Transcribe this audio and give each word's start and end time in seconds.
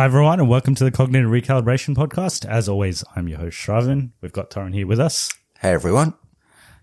Hi, 0.00 0.06
everyone, 0.06 0.40
and 0.40 0.48
welcome 0.48 0.74
to 0.76 0.82
the 0.82 0.90
Cognitive 0.90 1.28
Recalibration 1.28 1.94
Podcast. 1.94 2.46
As 2.46 2.70
always, 2.70 3.04
I'm 3.16 3.28
your 3.28 3.36
host, 3.36 3.58
Shravan. 3.58 4.12
We've 4.22 4.32
got 4.32 4.48
Torrin 4.48 4.72
here 4.72 4.86
with 4.86 4.98
us. 4.98 5.30
Hey 5.58 5.72
everyone. 5.72 6.14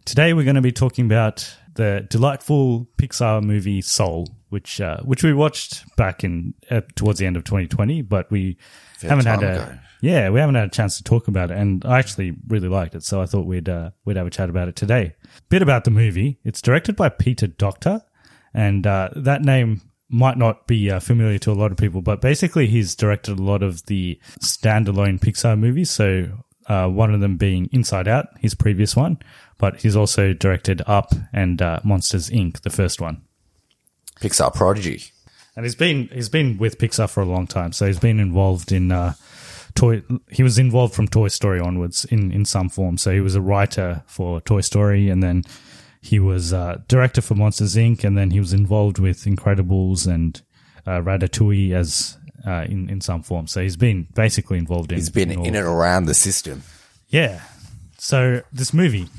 Today, 0.06 0.36
we're 0.36 0.44
going 0.44 0.54
to 0.54 0.62
be 0.62 0.72
talking 0.72 1.06
about 1.06 1.52
the 1.74 2.06
delightful 2.12 2.88
Pixar 3.00 3.42
movie 3.42 3.82
Soul, 3.82 4.30
which 4.50 4.80
uh, 4.80 5.00
which 5.02 5.24
we 5.24 5.34
watched 5.34 5.84
back 5.96 6.24
in 6.24 6.54
uh, 6.70 6.82
towards 6.94 7.18
the 7.18 7.26
end 7.26 7.38
of 7.38 7.44
2020, 7.44 8.04
but 8.04 8.30
we 8.30 8.56
Fair 9.00 9.10
haven't 9.10 9.26
had 9.26 9.42
a 9.42 9.64
ago. 9.64 9.80
yeah 10.00 10.30
we 10.30 10.40
haven't 10.40 10.54
had 10.54 10.68
a 10.68 10.70
chance 10.70 10.98
to 10.98 11.04
talk 11.04 11.28
about 11.28 11.50
it, 11.50 11.58
and 11.58 11.84
I 11.86 11.98
actually 11.98 12.36
really 12.48 12.70
liked 12.70 12.94
it, 12.94 13.04
so 13.04 13.20
I 13.20 13.26
thought 13.26 13.48
we'd 13.48 13.68
uh, 13.68 13.90
we'd 14.06 14.18
have 14.18 14.28
a 14.28 14.30
chat 14.30 14.48
about 14.48 14.68
it 14.68 14.76
today. 14.76 15.16
Bit 15.50 15.64
about 15.64 15.86
the 15.86 15.92
movie: 15.92 16.38
it's 16.44 16.62
directed 16.62 16.96
by 16.96 17.10
Peter 17.10 17.48
Docter, 17.48 18.04
and 18.54 18.86
uh, 18.86 19.10
that 19.16 19.42
name 19.42 19.82
might 20.10 20.38
not 20.38 20.68
be 20.68 20.90
uh, 20.90 21.00
familiar 21.00 21.38
to 21.40 21.52
a 21.52 21.54
lot 21.54 21.72
of 21.72 21.78
people, 21.78 22.02
but 22.02 22.22
basically 22.22 22.68
he's 22.68 22.96
directed 22.96 23.38
a 23.38 23.42
lot 23.42 23.62
of 23.62 23.86
the 23.88 24.20
standalone 24.40 25.20
Pixar 25.20 25.60
movies. 25.60 25.90
So 25.90 26.28
uh, 26.68 26.88
one 26.88 27.14
of 27.14 27.20
them 27.20 27.38
being 27.38 27.70
Inside 27.72 28.08
Out, 28.08 28.28
his 28.40 28.56
previous 28.56 28.96
one, 28.96 29.20
but 29.58 29.82
he's 29.82 29.96
also 29.96 30.34
directed 30.34 30.82
Up 30.86 31.14
and 31.34 31.62
uh, 31.62 31.80
Monsters 31.84 32.30
Inc., 32.30 32.62
the 32.62 32.70
first 32.70 33.02
one. 33.02 33.22
Pixar 34.20 34.54
prodigy. 34.54 35.04
And 35.56 35.66
he's 35.66 35.76
been 35.76 36.08
he's 36.12 36.30
been 36.30 36.58
with 36.58 36.78
Pixar 36.78 37.10
for 37.10 37.22
a 37.22 37.26
long 37.26 37.48
time, 37.48 37.72
so 37.72 37.88
he's 37.88 38.00
been 38.00 38.20
involved 38.20 38.72
in 38.72 38.92
uh, 38.92 39.14
toy. 39.74 40.04
He 40.30 40.44
was 40.44 40.60
involved 40.60 40.94
from 40.94 41.08
Toy 41.08 41.30
Story 41.30 41.60
onwards 41.60 42.06
in 42.06 42.32
in 42.32 42.46
some 42.46 42.70
form. 42.70 43.00
So 43.00 43.12
he 43.12 43.22
was 43.22 43.34
a 43.34 43.42
writer 43.42 44.04
for 44.06 44.40
Toy 44.42 44.62
Story, 44.62 45.10
and 45.10 45.24
then 45.24 45.44
he 46.02 46.20
was 46.20 46.54
uh, 46.54 46.82
director 46.88 47.22
for 47.22 47.36
Monsters 47.36 47.76
Inc. 47.76 48.04
And 48.04 48.18
then 48.18 48.32
he 48.32 48.40
was 48.40 48.54
involved 48.54 49.00
with 49.00 49.24
Incredibles 49.26 50.08
and 50.08 50.42
uh, 50.86 51.00
Ratatouille 51.02 51.74
as 51.74 52.18
uh, 52.46 52.66
in 52.70 52.90
in 52.90 53.02
some 53.02 53.24
form. 53.24 53.48
So 53.48 53.62
he's 53.62 53.78
been 53.78 54.08
basically 54.16 54.58
involved 54.58 54.92
in. 54.92 54.98
He's 54.98 55.10
been 55.10 55.36
all- 55.38 55.46
in 55.46 55.56
and 55.56 55.66
around 55.68 56.06
the 56.06 56.14
system. 56.14 56.64
yeah. 57.10 57.42
So 58.00 58.42
this 58.54 58.74
movie, 58.74 59.10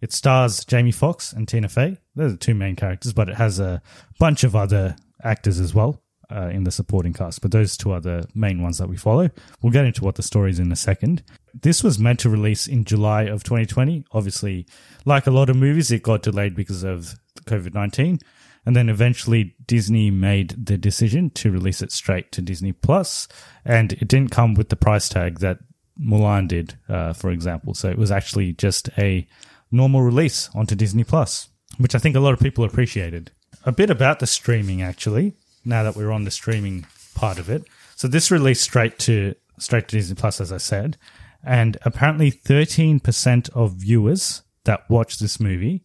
it 0.00 0.12
stars 0.12 0.64
Jamie 0.64 0.92
Foxx 0.92 1.32
and 1.32 1.46
Tina 1.48 1.68
Fey. 1.68 1.98
They're 2.14 2.30
the 2.30 2.36
two 2.36 2.54
main 2.54 2.76
characters, 2.76 3.12
but 3.12 3.28
it 3.28 3.34
has 3.36 3.58
a 3.60 3.82
bunch 4.18 4.44
of 4.44 4.54
other 4.56 4.96
actors 5.22 5.58
as 5.60 5.74
well 5.74 6.01
uh, 6.32 6.48
in 6.48 6.64
the 6.64 6.70
supporting 6.70 7.12
cast. 7.12 7.40
But 7.42 7.50
those 7.50 7.76
two 7.76 7.92
are 7.92 8.00
the 8.00 8.26
main 8.34 8.62
ones 8.62 8.78
that 8.78 8.88
we 8.88 8.96
follow. 8.96 9.30
We'll 9.60 9.72
get 9.72 9.84
into 9.84 10.04
what 10.04 10.14
the 10.14 10.22
story 10.22 10.50
is 10.50 10.58
in 10.58 10.72
a 10.72 10.76
second. 10.76 11.22
This 11.54 11.82
was 11.84 11.98
meant 11.98 12.20
to 12.20 12.30
release 12.30 12.66
in 12.66 12.84
July 12.84 13.22
of 13.24 13.44
2020. 13.44 14.04
Obviously, 14.12 14.66
like 15.04 15.26
a 15.26 15.30
lot 15.30 15.50
of 15.50 15.56
movies, 15.56 15.90
it 15.90 16.02
got 16.02 16.22
delayed 16.22 16.54
because 16.54 16.82
of 16.82 17.14
COVID 17.44 17.74
19. 17.74 18.18
And 18.64 18.76
then 18.76 18.88
eventually 18.88 19.56
Disney 19.66 20.10
made 20.10 20.66
the 20.66 20.78
decision 20.78 21.30
to 21.30 21.50
release 21.50 21.82
it 21.82 21.90
straight 21.90 22.30
to 22.32 22.42
Disney 22.42 22.72
Plus, 22.72 23.26
and 23.64 23.92
it 23.94 24.06
didn't 24.06 24.30
come 24.30 24.54
with 24.54 24.68
the 24.68 24.76
price 24.76 25.08
tag 25.08 25.40
that 25.40 25.58
Mulan 26.00 26.46
did, 26.46 26.78
uh, 26.88 27.12
for 27.12 27.30
example. 27.30 27.74
So 27.74 27.90
it 27.90 27.98
was 27.98 28.12
actually 28.12 28.52
just 28.52 28.88
a 28.96 29.26
normal 29.72 30.02
release 30.02 30.48
onto 30.54 30.76
Disney 30.76 31.02
Plus, 31.02 31.48
which 31.78 31.96
I 31.96 31.98
think 31.98 32.14
a 32.14 32.20
lot 32.20 32.34
of 32.34 32.40
people 32.40 32.64
appreciated. 32.64 33.32
A 33.64 33.72
bit 33.72 33.90
about 33.90 34.20
the 34.20 34.26
streaming, 34.26 34.80
actually. 34.80 35.34
Now 35.64 35.82
that 35.82 35.96
we're 35.96 36.10
on 36.10 36.24
the 36.24 36.30
streaming 36.30 36.86
part 37.14 37.38
of 37.38 37.48
it, 37.48 37.64
so 37.94 38.08
this 38.08 38.30
released 38.30 38.62
straight 38.62 38.98
to 39.00 39.34
straight 39.58 39.88
to 39.88 39.96
Disney 39.96 40.16
Plus, 40.16 40.40
as 40.40 40.52
I 40.52 40.56
said, 40.56 40.96
and 41.44 41.78
apparently 41.82 42.30
thirteen 42.30 43.00
percent 43.00 43.48
of 43.50 43.72
viewers 43.72 44.42
that 44.64 44.88
watch 44.88 45.18
this 45.18 45.40
movie 45.40 45.82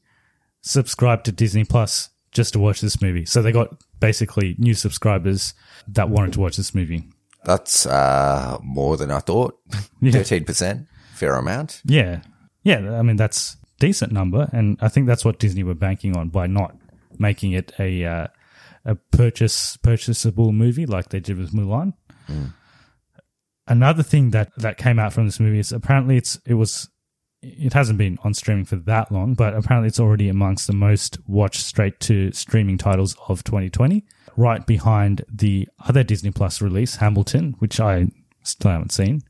subscribe 0.61 1.23
to 1.23 1.31
Disney 1.31 1.63
Plus 1.63 2.09
just 2.31 2.53
to 2.53 2.59
watch 2.59 2.81
this 2.81 3.01
movie. 3.01 3.25
So 3.25 3.41
they 3.41 3.51
got 3.51 3.81
basically 3.99 4.55
new 4.59 4.73
subscribers 4.73 5.53
that 5.87 6.09
wanted 6.09 6.33
to 6.33 6.39
watch 6.39 6.57
this 6.57 6.75
movie. 6.75 7.03
That's 7.45 7.85
uh, 7.85 8.57
more 8.61 8.97
than 8.97 9.11
I 9.11 9.19
thought. 9.19 9.57
Thirteen 10.03 10.43
percent, 10.43 10.87
fair 11.13 11.35
amount. 11.35 11.81
Yeah. 11.85 12.21
Yeah, 12.63 12.97
I 12.97 13.01
mean 13.01 13.15
that's 13.15 13.57
decent 13.79 14.11
number 14.11 14.49
and 14.51 14.77
I 14.81 14.89
think 14.89 15.05
that's 15.07 15.23
what 15.23 15.39
Disney 15.39 15.63
were 15.63 15.75
banking 15.75 16.17
on 16.17 16.29
by 16.29 16.47
not 16.47 16.75
making 17.19 17.51
it 17.51 17.71
a 17.79 18.03
uh, 18.03 18.27
a 18.87 18.95
purchase 18.95 19.77
purchasable 19.77 20.51
movie 20.51 20.85
like 20.85 21.09
they 21.09 21.19
did 21.19 21.37
with 21.37 21.51
Mulan. 21.51 21.93
Hmm. 22.25 22.45
Another 23.67 24.01
thing 24.01 24.31
that 24.31 24.51
that 24.57 24.77
came 24.77 24.97
out 24.97 25.13
from 25.13 25.25
this 25.25 25.39
movie 25.39 25.59
is 25.59 25.71
apparently 25.71 26.17
it's 26.17 26.39
it 26.45 26.55
was 26.55 26.89
it 27.41 27.73
hasn't 27.73 27.97
been 27.99 28.17
on 28.23 28.33
streaming 28.33 28.65
for 28.65 28.77
that 28.77 29.11
long, 29.11 29.33
but 29.33 29.53
apparently 29.53 29.87
it's 29.87 29.99
already 29.99 30.29
amongst 30.29 30.67
the 30.67 30.73
most 30.73 31.19
watched 31.27 31.61
straight 31.61 31.99
to 31.99 32.31
streaming 32.31 32.77
titles 32.77 33.15
of 33.27 33.43
2020, 33.43 34.03
right 34.35 34.65
behind 34.65 35.23
the 35.31 35.67
other 35.87 36.03
Disney 36.03 36.31
Plus 36.31 36.61
release, 36.61 36.95
Hamilton, 36.95 37.55
which 37.59 37.79
I 37.79 38.07
still 38.43 38.71
haven't 38.71 38.91
seen. 38.91 39.21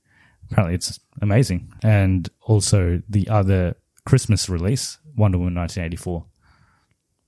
Apparently 0.49 0.75
it's 0.75 0.99
amazing. 1.21 1.73
And 1.83 2.29
also 2.41 3.01
the 3.09 3.27
other 3.27 3.75
Christmas 4.05 4.47
release, 4.47 4.99
Wonder 5.17 5.37
Woman 5.37 5.55
1984, 5.55 6.25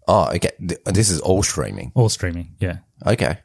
Oh, 0.08 0.30
okay. 0.36 0.52
Th- 0.60 0.82
This 0.86 1.10
is 1.10 1.19
all 1.22 1.44
streaming. 1.44 1.92
all 1.96 2.10
streaming. 2.10 2.56
Yeah. 2.60 2.78
Okay, 3.06 3.38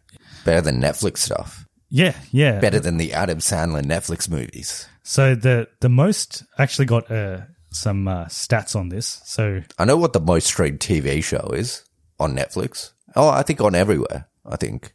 better 0.44 0.60
than 0.60 0.80
Netflix 0.80 1.18
stuff. 1.18 1.66
Yeah, 1.90 2.14
yeah. 2.32 2.58
Better 2.60 2.80
than 2.80 2.96
the 2.96 3.12
Adam 3.12 3.38
Sandler 3.38 3.82
Netflix 3.84 4.28
movies. 4.28 4.88
So 5.02 5.34
the 5.34 5.68
the 5.80 5.88
most 5.88 6.42
actually 6.58 6.86
got 6.86 7.10
uh, 7.10 7.42
some 7.70 8.08
uh, 8.08 8.24
stats 8.26 8.74
on 8.74 8.88
this. 8.88 9.20
So 9.24 9.60
I 9.78 9.84
know 9.84 9.96
what 9.96 10.12
the 10.12 10.20
most 10.20 10.46
streamed 10.46 10.80
TV 10.80 11.22
show 11.22 11.50
is 11.54 11.84
on 12.18 12.34
Netflix. 12.34 12.92
Oh, 13.14 13.28
I 13.28 13.42
think 13.42 13.60
on 13.60 13.74
everywhere. 13.74 14.26
I 14.46 14.56
think. 14.56 14.92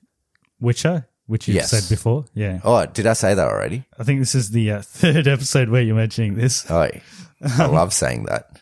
Witcher, 0.60 1.08
which 1.28 1.48
you 1.48 1.54
Yes. 1.54 1.70
said 1.72 1.88
before, 1.96 2.26
yeah. 2.34 2.60
Oh, 2.66 2.86
did 2.86 3.08
I 3.08 3.14
say 3.14 3.34
that 3.34 3.48
already? 3.48 3.86
I 3.98 4.04
think 4.04 4.20
this 4.20 4.36
is 4.36 4.50
the 4.52 4.72
uh, 4.72 4.82
third 4.84 5.28
episode 5.28 5.70
where 5.70 5.82
you're 5.82 5.96
mentioning 5.96 6.36
this. 6.36 6.70
Oh, 6.70 6.90
I 7.42 7.66
love 7.66 7.94
saying 7.94 8.26
that. 8.26 8.60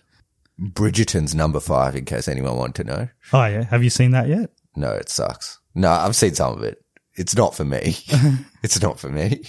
Bridgerton's 0.59 1.35
number 1.35 1.59
five, 1.59 1.95
in 1.95 2.05
case 2.05 2.27
anyone 2.27 2.57
wanted 2.57 2.83
to 2.85 2.95
know. 2.95 3.07
Oh 3.33 3.45
yeah, 3.45 3.63
have 3.63 3.83
you 3.83 3.89
seen 3.89 4.11
that 4.11 4.27
yet? 4.27 4.49
No, 4.75 4.91
it 4.91 5.09
sucks. 5.09 5.59
No, 5.75 5.89
I've 5.89 6.15
seen 6.15 6.35
some 6.35 6.53
of 6.53 6.63
it. 6.63 6.83
It's 7.15 7.35
not 7.35 7.55
for 7.55 7.65
me. 7.65 7.97
it's 8.63 8.81
not 8.81 8.99
for 8.99 9.09
me. 9.09 9.43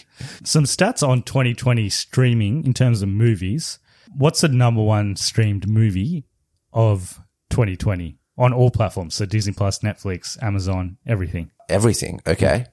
Some 0.44 0.64
stats 0.64 1.06
on 1.06 1.22
2020 1.22 1.88
streaming 1.90 2.64
in 2.64 2.74
terms 2.74 3.02
of 3.02 3.08
movies. 3.08 3.78
What's 4.16 4.40
the 4.40 4.48
number 4.48 4.82
one 4.82 5.16
streamed 5.16 5.68
movie 5.68 6.24
of 6.72 7.20
2020? 7.50 8.18
on 8.38 8.52
all 8.52 8.70
platforms. 8.70 9.16
So 9.16 9.26
Disney 9.26 9.52
Plus, 9.52 9.80
Netflix, 9.80 10.40
Amazon, 10.42 10.96
everything. 11.06 11.50
Everything. 11.68 12.20
Okay. 12.26 12.66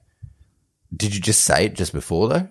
Did 0.96 1.14
you 1.14 1.20
just 1.20 1.42
say 1.42 1.66
it 1.66 1.74
just 1.74 1.92
before 1.92 2.28
though? 2.28 2.48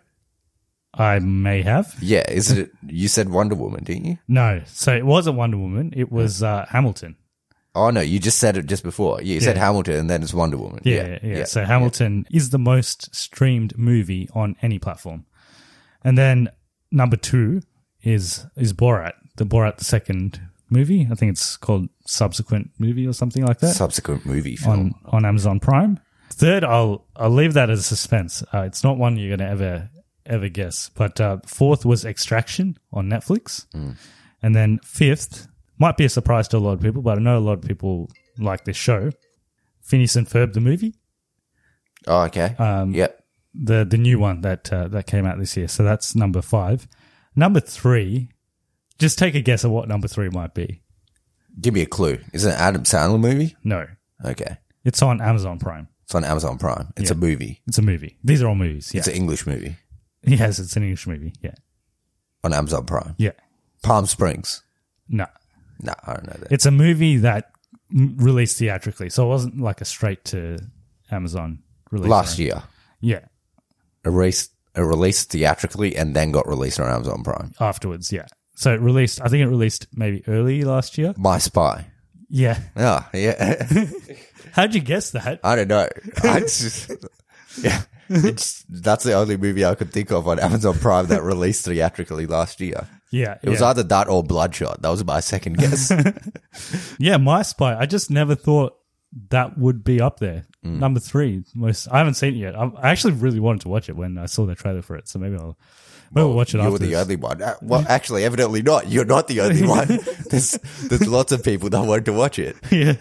I 0.97 1.19
may 1.19 1.61
have. 1.61 1.93
Yeah. 2.01 2.23
Is 2.29 2.51
it? 2.51 2.71
You 2.87 3.07
said 3.07 3.29
Wonder 3.29 3.55
Woman, 3.55 3.83
didn't 3.83 4.05
you? 4.05 4.17
No. 4.27 4.61
So 4.65 4.95
it 4.95 5.05
wasn't 5.05 5.37
Wonder 5.37 5.57
Woman. 5.57 5.93
It 5.95 6.11
was 6.11 6.41
uh, 6.41 6.65
Hamilton. 6.69 7.15
Oh 7.77 7.89
no, 7.89 7.99
you 7.99 8.19
just 8.19 8.39
said 8.39 8.55
it 8.55 8.67
just 8.67 8.83
before. 8.83 9.21
Yeah, 9.21 9.33
you 9.33 9.41
said 9.41 9.57
Yeah. 9.57 9.65
Hamilton, 9.65 9.95
and 9.95 10.09
then 10.09 10.23
it's 10.23 10.33
Wonder 10.33 10.57
Woman. 10.57 10.79
Yeah, 10.85 11.19
yeah. 11.21 11.43
So 11.43 11.65
Hamilton 11.65 12.25
is 12.31 12.51
the 12.51 12.57
most 12.57 13.13
streamed 13.13 13.77
movie 13.77 14.29
on 14.33 14.55
any 14.61 14.79
platform. 14.79 15.25
And 16.03 16.17
then 16.17 16.47
number 16.91 17.17
two 17.17 17.61
is 18.01 18.45
is 18.55 18.71
Borat, 18.71 19.13
the 19.35 19.45
Borat 19.45 19.77
the 19.77 19.83
second 19.83 20.39
movie. 20.69 21.05
I 21.11 21.15
think 21.15 21.31
it's 21.33 21.57
called 21.57 21.89
Subsequent 22.05 22.71
Movie 22.79 23.05
or 23.05 23.11
something 23.13 23.45
like 23.45 23.59
that 23.59 23.75
subsequent 23.75 24.25
movie 24.25 24.55
film. 24.55 24.93
on 25.05 25.13
on 25.13 25.25
Amazon 25.25 25.59
Prime. 25.59 25.99
Third, 26.31 26.63
I'll 26.63 27.05
I'll 27.17 27.29
leave 27.29 27.53
that 27.55 27.69
as 27.69 27.79
a 27.79 27.83
suspense. 27.83 28.41
Uh, 28.53 28.61
it's 28.61 28.85
not 28.85 28.97
one 28.97 29.17
you're 29.17 29.35
going 29.35 29.45
to 29.45 29.51
ever 29.53 29.89
ever 30.25 30.49
guess. 30.49 30.89
But 30.95 31.19
uh, 31.21 31.37
fourth 31.45 31.85
was 31.85 32.05
Extraction 32.05 32.77
on 32.91 33.07
Netflix, 33.09 33.65
and 34.41 34.55
then 34.55 34.79
fifth 34.83 35.47
might 35.77 35.97
be 35.97 36.05
a 36.05 36.09
surprise 36.09 36.47
to 36.49 36.57
a 36.57 36.59
lot 36.59 36.73
of 36.73 36.81
people, 36.81 37.01
but 37.01 37.17
I 37.17 37.21
know 37.21 37.37
a 37.37 37.39
lot 37.39 37.53
of 37.59 37.61
people 37.61 38.09
like 38.37 38.65
this 38.65 38.77
show. 38.77 39.11
Phineas 39.81 40.15
and 40.15 40.27
Ferb 40.27 40.53
the 40.53 40.59
movie 40.61 40.95
oh, 42.07 42.21
okay. 42.23 42.55
Um, 42.57 42.93
yep. 42.93 43.23
the 43.53 43.85
the 43.85 43.97
new 43.97 44.19
one 44.19 44.41
that 44.41 44.71
uh, 44.73 44.87
that 44.89 45.05
came 45.07 45.25
out 45.25 45.37
this 45.39 45.55
year. 45.57 45.67
So 45.67 45.83
that's 45.83 46.15
number 46.15 46.41
five. 46.41 46.87
Number 47.35 47.59
three, 47.59 48.29
just 48.97 49.19
take 49.19 49.35
a 49.35 49.41
guess 49.41 49.65
at 49.65 49.71
what 49.71 49.87
number 49.87 50.07
three 50.07 50.29
might 50.29 50.53
be. 50.53 50.81
Give 51.59 51.73
me 51.73 51.81
a 51.81 51.85
clue. 51.85 52.19
Is 52.33 52.45
it 52.45 52.49
an 52.49 52.55
Adam 52.59 52.83
Sandler 52.83 53.19
movie? 53.19 53.55
No, 53.63 53.85
Okay. 54.23 54.57
it's 54.83 55.01
on 55.01 55.21
Amazon 55.21 55.59
Prime. 55.59 55.87
It's 56.03 56.15
on 56.15 56.23
Amazon 56.23 56.57
Prime. 56.57 56.93
It's 56.97 57.09
Yeah. 57.09 57.15
a 57.15 57.19
movie. 57.19 57.61
It's 57.67 57.77
a 57.77 57.81
movie. 57.81 58.17
These 58.23 58.41
are 58.41 58.47
all 58.47 58.55
movies. 58.55 58.91
Yeah, 58.93 58.99
It's 58.99 59.07
an 59.07 59.15
English 59.15 59.45
movie 59.47 59.75
yes, 60.25 60.59
it's 60.59 60.75
an 60.75 60.83
English 60.83 61.07
movie. 61.07 61.33
Yeah, 61.41 61.53
on 62.43 62.53
Amazon 62.53 62.85
Prime. 62.85 63.15
yeah. 63.17 63.31
Palm 63.83 64.05
Springs. 64.07 64.63
No, 65.07 65.25
No, 65.81 65.93
I 66.07 66.13
don't 66.13 66.25
know 66.27 66.37
that. 66.39 66.51
it's 66.51 66.65
a 66.65 66.71
movie 66.71 67.17
that 67.17 67.51
m- 67.95 68.15
released 68.17 68.57
theatrically, 68.57 69.09
so 69.11 69.25
it 69.25 69.29
wasn't 69.29 69.59
like 69.61 69.81
a 69.81 69.85
straight 69.85 70.25
to 70.25 70.57
Amazon 71.11 71.59
release. 71.91 72.09
Last 72.09 72.39
year, 72.39 72.63
yeah. 73.01 73.25
a 74.03 74.09
release, 74.11 74.49
a 74.73 74.83
released 74.83 75.29
theatrically, 75.31 75.95
and 75.95 76.15
then 76.15 76.31
got 76.31 76.47
released 76.47 76.79
on 76.79 76.89
Amazon 76.89 77.23
Prime. 77.23 77.53
Afterwards, 77.59 78.11
yeah. 78.11 78.25
So 78.55 78.73
it 78.73 78.79
released. 78.79 79.21
I 79.21 79.27
think 79.27 79.41
it 79.43 79.47
released 79.49 79.85
maybe 79.93 80.23
early 80.27 80.63
last 80.63 80.97
year. 80.97 81.13
My 81.17 81.37
Spy. 81.37 81.85
Yeah. 82.29 82.59
Oh, 82.75 83.07
yeah. 83.13 83.67
How'd 84.53 84.73
you 84.73 84.81
guess 84.81 85.11
that? 85.11 85.41
I 85.43 85.55
don't 85.55 85.67
know. 85.67 85.87
I 86.23 86.39
just, 86.39 86.89
yeah. 87.61 87.83
It's 88.09 88.63
that's 88.69 89.03
the 89.03 89.13
only 89.13 89.37
movie 89.37 89.65
I 89.65 89.75
could 89.75 89.91
think 89.91 90.11
of 90.11 90.27
on 90.27 90.39
Amazon 90.39 90.77
Prime 90.79 91.07
that 91.07 91.23
released 91.23 91.65
theatrically 91.65 92.27
last 92.27 92.59
year. 92.61 92.87
Yeah, 93.11 93.37
It 93.43 93.49
was 93.49 93.61
yeah. 93.61 93.67
either 93.67 93.83
that 93.83 94.07
or 94.09 94.23
Bloodshot. 94.23 94.81
That 94.81 94.89
was 94.89 95.03
my 95.05 95.19
second 95.21 95.57
guess. 95.57 95.91
Yeah, 96.99 97.17
My 97.17 97.41
Spy. 97.43 97.75
I 97.77 97.85
just 97.85 98.09
never 98.11 98.35
thought 98.35 98.73
that 99.29 99.57
would 99.57 99.83
be 99.83 100.01
up 100.01 100.19
there. 100.19 100.45
Mm. 100.65 100.79
Number 100.79 100.99
three. 100.99 101.43
Most. 101.55 101.87
I 101.89 101.99
haven't 101.99 102.15
seen 102.15 102.33
it 102.33 102.37
yet. 102.37 102.55
I, 102.55 102.65
I 102.77 102.89
actually 102.89 103.13
really 103.13 103.39
wanted 103.39 103.61
to 103.61 103.69
watch 103.69 103.87
it 103.89 103.95
when 103.95 104.17
I 104.17 104.25
saw 104.25 104.45
the 104.45 104.55
trailer 104.55 104.81
for 104.81 104.95
it. 104.97 105.07
So 105.07 105.19
maybe 105.19 105.35
I'll 105.37 105.57
maybe 106.11 106.25
we'll 106.25 106.33
watch 106.35 106.53
it 106.53 106.57
You're 106.57 106.67
after. 106.67 106.79
the 106.79 106.87
this. 106.87 107.01
only 107.01 107.15
one. 107.15 107.41
Uh, 107.41 107.55
Well, 107.61 107.85
actually, 107.89 108.25
evidently 108.25 108.61
not. 108.61 108.89
You're 108.89 109.05
not 109.05 109.27
the 109.29 109.39
only 109.41 109.65
one. 109.65 109.87
There's 110.29 110.51
there's 110.89 111.07
lots 111.07 111.31
of 111.31 111.43
people 111.43 111.69
that 111.69 111.81
want 111.85 112.05
to 112.05 112.13
watch 112.13 112.39
it. 112.39 112.57
yeah, 112.71 112.95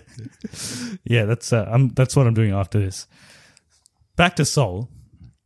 yeah. 1.05 1.25
That's 1.25 1.53
uh, 1.53 1.69
I'm, 1.69 1.89
that's 1.91 2.15
what 2.15 2.27
I'm 2.27 2.35
doing 2.35 2.53
after 2.53 2.79
this. 2.79 3.07
Back 4.17 4.37
to 4.37 4.45
Soul. 4.45 4.91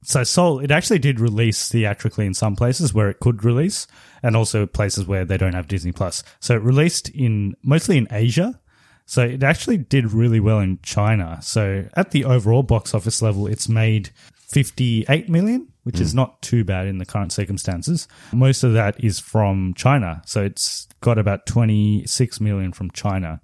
So 0.03 0.25
Soul, 0.25 0.61
it 0.61 0.71
actually 0.71 1.01
did 1.01 1.21
release 1.21 1.69
theatrically 1.69 2.27
in 2.27 2.35
some 2.35 2.57
places 2.57 2.95
where 2.95 3.09
it 3.09 3.21
could 3.21 3.45
release, 3.45 3.87
and 4.23 4.37
also 4.37 4.67
places 4.67 5.07
where 5.07 5.25
they 5.25 5.37
don't 5.37 5.55
have 5.55 5.69
Disney 5.69 5.93
Plus. 5.93 6.23
So 6.41 6.55
it 6.55 6.63
released 6.63 7.09
in 7.11 7.55
mostly 7.63 7.99
in 7.99 8.09
Asia. 8.11 8.61
So 9.07 9.23
it 9.23 9.43
actually 9.43 9.79
did 9.79 10.13
really 10.13 10.39
well 10.39 10.61
in 10.61 10.79
China. 10.83 11.39
So 11.43 11.89
at 11.95 12.11
the 12.11 12.25
overall 12.25 12.63
box 12.63 12.95
office 12.95 13.23
level, 13.23 13.47
it's 13.47 13.69
made 13.69 14.11
58 14.35 15.29
million, 15.29 15.69
which 15.85 15.99
is 15.99 16.13
hmm. 16.13 16.19
not 16.19 16.43
too 16.43 16.63
bad 16.63 16.87
in 16.87 16.99
the 16.99 17.07
current 17.07 17.33
circumstances. 17.33 18.07
Most 18.33 18.63
of 18.65 18.75
that 18.75 19.03
is 19.03 19.19
from 19.19 19.73
China. 19.75 20.23
So 20.27 20.43
it's 20.43 20.87
got 21.01 21.19
about 21.19 21.47
26 21.47 22.41
million 22.41 22.73
from 22.73 22.91
China 22.91 23.41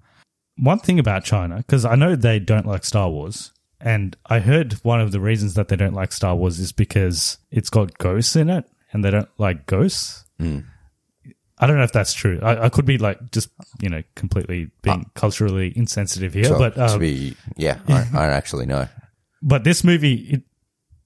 one 0.57 0.79
thing 0.79 0.99
about 0.99 1.23
China, 1.23 1.57
because 1.57 1.85
I 1.85 1.95
know 1.95 2.15
they 2.15 2.39
don't 2.39 2.65
like 2.65 2.85
Star 2.85 3.09
Wars, 3.09 3.51
and 3.85 4.17
I 4.25 4.39
heard 4.39 4.73
one 4.83 4.99
of 4.99 5.11
the 5.11 5.21
reasons 5.21 5.53
that 5.53 5.69
they 5.69 5.75
don't 5.75 5.93
like 5.93 6.11
Star 6.11 6.35
Wars 6.35 6.59
is 6.59 6.71
because 6.71 7.37
it's 7.51 7.69
got 7.69 7.97
ghosts 7.99 8.35
in 8.35 8.49
it, 8.49 8.65
and 8.91 9.05
they 9.05 9.11
don't 9.11 9.29
like 9.37 9.67
ghosts. 9.67 10.25
I 11.57 11.67
don't 11.67 11.77
know 11.77 11.83
if 11.83 11.93
that's 11.93 12.13
true. 12.13 12.39
I, 12.41 12.65
I 12.65 12.69
could 12.69 12.85
be 12.85 12.97
like 12.97 13.31
just 13.31 13.49
you 13.79 13.89
know 13.89 14.01
completely 14.15 14.71
being 14.81 15.09
culturally 15.13 15.71
insensitive 15.75 16.33
here, 16.33 16.49
but 16.49 16.75
to 16.75 16.85
um, 16.85 16.99
be, 16.99 17.37
yeah, 17.55 17.79
I, 17.87 17.93
I 18.13 18.25
don't 18.25 18.35
actually 18.35 18.65
know. 18.65 18.87
but 19.41 19.63
this 19.63 19.83
movie 19.83 20.15
it 20.15 20.41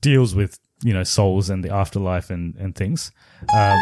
deals 0.02 0.34
with 0.34 0.58
you 0.82 0.94
know 0.94 1.04
souls 1.04 1.50
and 1.50 1.64
the 1.64 1.74
afterlife 1.74 2.30
and 2.30 2.56
and 2.56 2.75
things. 2.75 3.12
Um, 3.54 3.80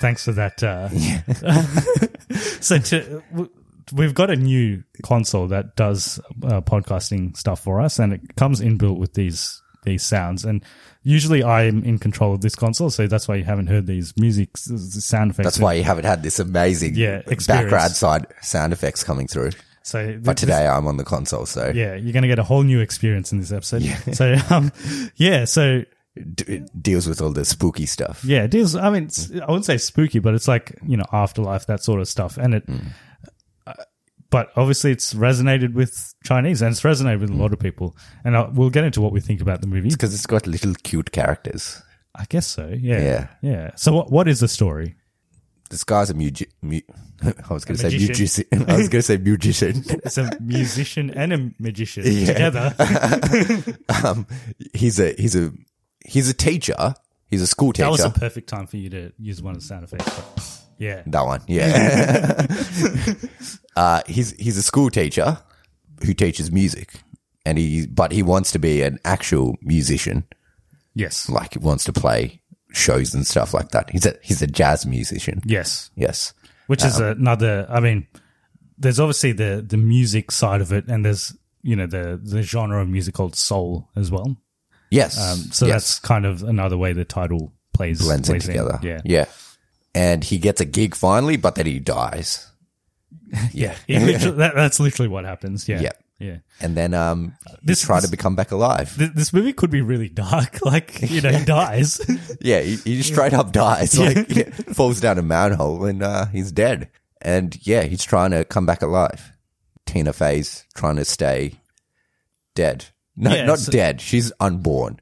thanks 0.00 0.24
for 0.24 0.32
that. 0.32 0.62
Uh, 0.62 0.88
so 2.60 2.78
to, 2.78 3.22
we've 3.92 4.14
got 4.14 4.30
a 4.30 4.36
new 4.36 4.82
console 5.02 5.46
that 5.48 5.76
does 5.76 6.18
uh, 6.44 6.60
podcasting 6.60 7.36
stuff 7.36 7.60
for 7.60 7.80
us, 7.80 7.98
and 7.98 8.12
it 8.12 8.36
comes 8.36 8.60
inbuilt 8.60 8.98
with 8.98 9.14
these 9.14 9.60
these 9.84 10.02
sounds. 10.02 10.44
And 10.44 10.62
usually 11.02 11.42
I'm 11.42 11.82
in 11.84 11.98
control 11.98 12.34
of 12.34 12.42
this 12.42 12.54
console, 12.54 12.90
so 12.90 13.06
that's 13.06 13.26
why 13.28 13.36
you 13.36 13.44
haven't 13.44 13.68
heard 13.68 13.86
these 13.86 14.12
music 14.18 14.56
sound 14.56 15.30
effects. 15.30 15.44
That's 15.46 15.58
why 15.58 15.74
you 15.74 15.84
haven't 15.84 16.04
had 16.04 16.22
this 16.22 16.38
amazing 16.38 16.94
Yeah, 16.96 17.22
experience. 17.26 17.46
background 17.46 17.92
side 17.92 18.26
sound 18.42 18.72
effects 18.72 19.02
coming 19.02 19.26
through. 19.26 19.50
So 19.82 20.04
th- 20.06 20.22
But 20.22 20.36
today 20.36 20.66
I'm 20.66 20.86
on 20.86 20.98
the 20.98 21.04
console, 21.04 21.46
so 21.46 21.72
yeah, 21.74 21.94
you're 21.94 22.12
going 22.12 22.22
to 22.22 22.28
get 22.28 22.38
a 22.38 22.42
whole 22.44 22.62
new 22.62 22.80
experience 22.80 23.32
in 23.32 23.38
this 23.40 23.52
episode. 23.52 23.82
Yeah. 23.82 23.98
So 24.12 24.36
um, 24.50 24.70
yeah, 25.16 25.46
so 25.46 25.84
it 26.16 26.82
deals 26.82 27.06
with 27.06 27.22
all 27.22 27.30
the 27.30 27.44
spooky 27.46 27.86
stuff. 27.86 28.22
Yeah, 28.24 28.42
it 28.44 28.54
is. 28.54 28.76
I 28.76 28.90
mean, 28.90 29.08
I 29.40 29.46
wouldn't 29.46 29.64
say 29.64 29.78
spooky, 29.78 30.18
but 30.18 30.34
it's 30.34 30.46
like 30.48 30.74
you 30.86 30.98
know 30.98 31.06
afterlife, 31.12 31.66
that 31.66 31.82
sort 31.82 32.00
of 32.00 32.08
stuff. 32.08 32.36
And 32.36 32.54
it, 32.54 32.64
uh, 32.68 32.74
but 34.30 34.50
obviously, 34.56 34.92
it's 34.92 35.12
resonated 35.14 35.74
with 35.74 36.14
Chinese, 36.24 36.62
and 36.62 36.70
it's 36.72 36.82
resonated 36.82 37.20
with 37.20 37.30
a 37.30 37.34
lot 37.34 37.52
of 37.52 37.58
people. 37.58 37.96
And 38.24 38.36
i 38.36 38.48
we'll 38.48 38.70
get 38.70 38.84
into 38.84 39.00
what 39.00 39.12
we 39.12 39.20
think 39.20 39.40
about 39.40 39.60
the 39.60 39.66
movie. 39.66 39.88
Because 39.90 40.14
it's 40.14 40.26
got 40.26 40.46
little 40.46 40.74
cute 40.82 41.12
characters. 41.12 41.82
I 42.14 42.24
guess 42.28 42.46
so. 42.46 42.68
Yeah, 42.68 43.00
Yeah. 43.02 43.26
yeah. 43.42 43.70
So, 43.76 43.92
what 43.92 44.10
what 44.10 44.28
is 44.28 44.40
the 44.40 44.48
story? 44.48 44.96
This 45.70 45.84
guy's 45.84 46.10
a 46.10 46.14
mugi- 46.14 46.50
mu- 46.62 46.80
I 47.22 47.52
was 47.54 47.64
going 47.64 47.76
to 47.78 47.82
say 47.82 47.96
magician. 47.96 48.06
musician. 48.18 48.46
I 48.70 48.76
was 48.76 48.88
going 48.88 49.02
to 49.02 49.02
say 49.02 49.16
musician. 49.18 49.84
It's 50.04 50.18
a 50.18 50.30
musician 50.40 51.10
and 51.10 51.32
a 51.32 51.50
magician 51.60 52.02
Yeah. 52.06 52.26
together. 52.32 52.74
um, 54.04 54.26
he's 54.74 54.98
a 54.98 55.14
he's 55.16 55.36
a 55.36 55.52
he's 56.04 56.28
a 56.28 56.34
teacher. 56.34 56.94
He's 57.28 57.42
a 57.42 57.46
school 57.46 57.72
teacher. 57.72 57.84
that 57.84 57.90
was 57.92 58.04
a 58.04 58.10
perfect 58.10 58.48
time 58.48 58.66
for 58.66 58.76
you 58.78 58.90
to 58.90 59.12
use 59.16 59.40
one 59.40 59.54
of 59.54 59.60
the 59.60 59.66
sound 59.66 59.84
effects. 59.84 60.10
But 60.10 60.60
yeah, 60.78 61.02
That 61.06 61.24
one, 61.24 61.42
yeah. 61.46 62.46
Uh, 63.76 64.02
he's 64.06 64.32
he's 64.32 64.56
a 64.56 64.62
school 64.62 64.90
teacher 64.90 65.38
who 66.04 66.14
teaches 66.14 66.50
music, 66.50 66.94
and 67.44 67.58
he 67.58 67.86
but 67.86 68.12
he 68.12 68.22
wants 68.22 68.52
to 68.52 68.58
be 68.58 68.82
an 68.82 68.98
actual 69.04 69.56
musician. 69.62 70.24
yes, 70.94 71.28
Like 71.28 71.54
he 71.54 71.58
wants 71.58 71.84
to 71.84 71.92
play 71.92 72.40
shows 72.72 73.14
and 73.14 73.26
stuff 73.26 73.52
like 73.52 73.70
that. 73.70 73.90
He's 73.90 74.06
a 74.06 74.16
he's 74.22 74.42
a 74.42 74.46
jazz 74.46 74.86
musician. 74.86 75.42
yes. 75.44 75.90
Yes, 75.96 76.34
which 76.70 76.84
is 76.84 77.00
another 77.00 77.66
i 77.68 77.80
mean 77.80 78.06
there's 78.78 79.00
obviously 79.00 79.32
the 79.32 79.64
the 79.66 79.76
music 79.76 80.30
side 80.30 80.60
of 80.60 80.72
it 80.72 80.86
and 80.86 81.04
there's 81.04 81.36
you 81.62 81.74
know 81.74 81.86
the 81.86 82.20
the 82.22 82.42
genre 82.42 82.80
of 82.80 82.88
music 82.88 83.12
called 83.12 83.34
soul 83.34 83.88
as 83.96 84.08
well 84.08 84.36
yes. 84.90 85.18
um, 85.20 85.36
so 85.50 85.66
yes. 85.66 85.72
that's 85.74 85.98
kind 85.98 86.24
of 86.24 86.44
another 86.44 86.78
way 86.78 86.92
the 86.92 87.04
title 87.04 87.52
plays 87.72 88.00
blends 88.00 88.28
in 88.28 88.34
plays 88.34 88.46
together. 88.46 88.78
yeah 88.82 89.00
yeah. 89.04 89.24
And 89.92 90.22
he 90.22 90.38
gets 90.38 90.60
a 90.60 90.64
gig 90.64 90.94
finally, 90.94 91.36
but 91.36 91.56
then 91.56 91.66
he 91.66 91.80
dies. 91.80 92.46
Yeah, 93.52 93.74
that, 93.86 94.52
that's 94.54 94.80
literally 94.80 95.08
what 95.08 95.24
happens 95.24 95.68
yeah 95.68 95.80
Yeah. 95.80 95.92
yeah 96.18 96.36
and 96.60 96.76
then 96.76 96.94
um, 96.94 97.36
This- 97.44 97.78
this 97.80 97.82
try 97.82 97.96
this- 98.00 98.06
to 98.06 98.10
become 98.10 98.34
back 98.36 98.50
alive. 98.50 98.96
Th- 98.96 99.12
this 99.14 99.32
movie 99.32 99.52
could 99.52 99.70
be 99.70 99.80
really 99.82 100.08
dark 100.08 100.58
like 100.64 101.08
you 101.10 101.20
know 101.20 101.30
he 101.30 101.44
dies 101.58 102.00
Yeah, 102.40 102.60
he, 102.60 102.76
he 102.76 103.02
straight 103.02 103.32
up 103.34 103.52
dies. 103.52 103.98
Like 103.98 104.28
yeah, 104.28 104.50
falls 104.72 105.00
down 105.00 105.18
a 105.18 105.22
manhole 105.22 105.84
and 105.84 106.02
uh, 106.02 106.26
he's 106.26 106.50
dead. 106.52 106.90
And 107.22 107.56
yeah, 107.66 107.82
he's 107.82 108.02
trying 108.02 108.30
to 108.32 108.44
come 108.46 108.64
back 108.66 108.80
alive. 108.82 109.32
Tina 109.86 110.12
Fey's 110.12 110.64
trying 110.74 110.96
to 110.96 111.04
stay 111.04 111.54
dead. 112.54 112.86
No, 113.16 113.34
Yeah, 113.34 113.44
not 113.46 113.58
so- 113.58 113.72
dead. 113.72 114.00
She's 114.00 114.32
unborn. 114.40 114.98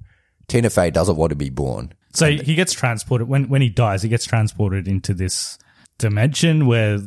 Tina 0.48 0.70
Fey 0.70 0.90
doesn't 0.90 1.16
want 1.16 1.30
to 1.30 1.36
be 1.36 1.50
born. 1.50 1.92
so 2.14 2.30
he 2.30 2.54
gets 2.54 2.72
transported 2.72 3.28
when 3.28 3.48
when 3.48 3.60
he 3.62 3.68
dies 3.68 4.02
he 4.02 4.08
gets 4.08 4.24
transported 4.24 4.88
into 4.88 5.12
this 5.14 5.58
dimension 5.98 6.66
where 6.66 6.98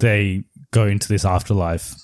they 0.00 0.44
go 0.70 0.86
into 0.86 1.08
this 1.08 1.24
afterlife 1.24 1.94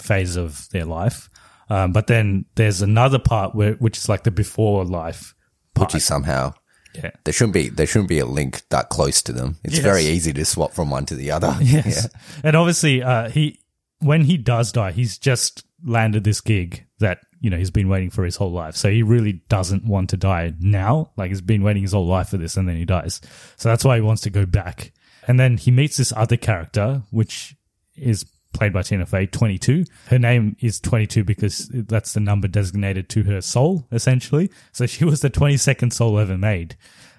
phase 0.00 0.36
of 0.36 0.68
their 0.70 0.84
life. 0.84 1.28
Um, 1.70 1.92
but 1.92 2.06
then 2.06 2.44
there's 2.56 2.82
another 2.82 3.18
part 3.18 3.54
where, 3.54 3.74
which 3.74 3.96
is 3.98 4.08
like 4.08 4.24
the 4.24 4.30
before 4.30 4.84
life. 4.84 5.34
Which 5.78 5.94
is 5.94 6.04
somehow 6.04 6.52
Yeah. 6.94 7.10
there 7.24 7.32
shouldn't 7.32 7.54
be 7.54 7.70
there 7.70 7.86
shouldn't 7.86 8.10
be 8.10 8.18
a 8.18 8.26
link 8.26 8.62
that 8.68 8.90
close 8.90 9.22
to 9.22 9.32
them. 9.32 9.56
It's 9.64 9.76
Yes. 9.76 9.82
very 9.82 10.04
easy 10.04 10.32
to 10.34 10.44
swap 10.44 10.72
from 10.74 10.90
one 10.90 11.06
to 11.06 11.14
the 11.14 11.30
other. 11.30 11.56
Yes. 11.62 12.08
And 12.44 12.54
obviously, 12.56 13.02
uh, 13.02 13.30
he 13.30 13.60
when 14.00 14.24
he 14.24 14.36
does 14.36 14.72
die, 14.72 14.92
he's 14.92 15.16
just 15.16 15.64
landed 15.84 16.24
this 16.24 16.40
gig 16.42 16.84
that 16.98 17.20
you 17.40 17.48
know 17.50 17.56
he's 17.56 17.70
been 17.70 17.88
waiting 17.88 18.10
for 18.10 18.24
his 18.24 18.36
whole 18.36 18.52
life. 18.52 18.76
So 18.76 18.90
he 18.90 19.02
really 19.02 19.40
doesn't 19.48 19.86
want 19.86 20.10
to 20.10 20.16
die 20.18 20.52
now. 20.60 21.12
Like 21.16 21.30
he's 21.30 21.40
been 21.40 21.62
waiting 21.62 21.82
his 21.82 21.92
whole 21.92 22.06
life 22.06 22.28
for 22.28 22.36
this, 22.36 22.58
and 22.58 22.68
then 22.68 22.76
he 22.76 22.84
dies. 22.84 23.20
So 23.56 23.70
that's 23.70 23.84
why 23.84 23.96
he 23.96 24.02
wants 24.02 24.22
to 24.22 24.30
go 24.30 24.44
back. 24.44 24.92
And 25.26 25.38
then 25.38 25.56
he 25.56 25.70
meets 25.70 25.96
this 25.96 26.12
other 26.16 26.36
character, 26.36 27.02
which 27.10 27.54
is 27.96 28.24
played 28.52 28.72
by 28.72 28.82
Tina 28.82 29.06
Fey, 29.06 29.26
22. 29.26 29.84
Her 30.06 30.18
name 30.18 30.56
is 30.60 30.80
22 30.80 31.24
because 31.24 31.68
that's 31.72 32.14
the 32.14 32.20
number 32.20 32.48
designated 32.48 33.08
to 33.10 33.22
her 33.24 33.40
soul, 33.40 33.86
essentially. 33.92 34.50
So 34.72 34.86
she 34.86 35.04
was 35.04 35.20
the 35.20 35.30
22nd 35.30 35.92
soul 35.92 36.18
ever 36.18 36.36
made. 36.36 36.76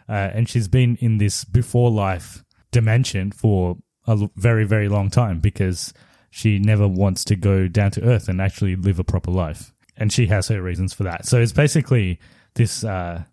Uh, 0.08 0.30
and 0.34 0.50
she's 0.50 0.68
been 0.68 0.98
in 0.98 1.18
this 1.18 1.44
before 1.44 1.90
life 1.90 2.44
dimension 2.72 3.32
for 3.32 3.78
a 4.06 4.30
very, 4.36 4.66
very 4.66 4.90
long 4.90 5.10
time 5.10 5.40
because 5.40 5.94
she 6.30 6.60
never 6.60 6.88
wants 6.88 7.24
to 7.26 7.36
go 7.36 7.68
down 7.68 7.92
to 7.92 8.04
earth 8.04 8.28
and 8.28 8.42
actually 8.42 8.76
live 8.76 9.00
a 9.00 9.04
proper 9.04 9.32
life. 9.32 9.72
And 9.96 10.12
she 10.12 10.28
has 10.28 10.48
her 10.48 10.62
reasons 10.62 10.94
for 10.94 11.04
that. 11.04 11.26
So 11.26 11.40
it's 11.40 11.52
basically 11.52 12.20
this 12.56 12.84
uh, 12.84 13.24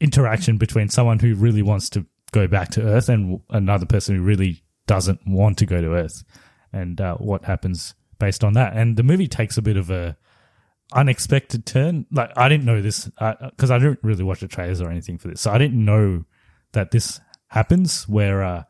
interaction 0.00 0.56
between 0.56 0.88
someone 0.88 1.18
who 1.18 1.34
really 1.34 1.62
wants 1.62 1.90
to 1.90 2.06
go 2.32 2.46
back 2.46 2.70
to 2.70 2.82
earth 2.82 3.08
and 3.08 3.40
another 3.50 3.86
person 3.86 4.16
who 4.16 4.22
really 4.22 4.62
doesn't 4.86 5.20
want 5.26 5.58
to 5.58 5.66
go 5.66 5.80
to 5.80 5.94
earth 5.94 6.24
and 6.72 7.00
uh, 7.00 7.16
what 7.16 7.44
happens 7.44 7.94
based 8.18 8.44
on 8.44 8.52
that. 8.54 8.76
And 8.76 8.96
the 8.96 9.02
movie 9.02 9.28
takes 9.28 9.56
a 9.56 9.62
bit 9.62 9.76
of 9.76 9.90
a 9.90 10.16
unexpected 10.92 11.66
turn. 11.66 12.06
Like 12.10 12.30
I 12.36 12.48
didn't 12.48 12.66
know 12.66 12.82
this 12.82 13.06
because 13.06 13.70
I 13.70 13.78
didn't 13.78 14.00
really 14.02 14.24
watch 14.24 14.40
the 14.40 14.48
trailers 14.48 14.80
or 14.80 14.90
anything 14.90 15.18
for 15.18 15.28
this, 15.28 15.40
so 15.40 15.50
I 15.50 15.58
didn't 15.58 15.84
know 15.84 16.24
that 16.72 16.90
this 16.90 17.20
happens 17.48 18.08
where 18.08 18.42
uh, 18.44 18.62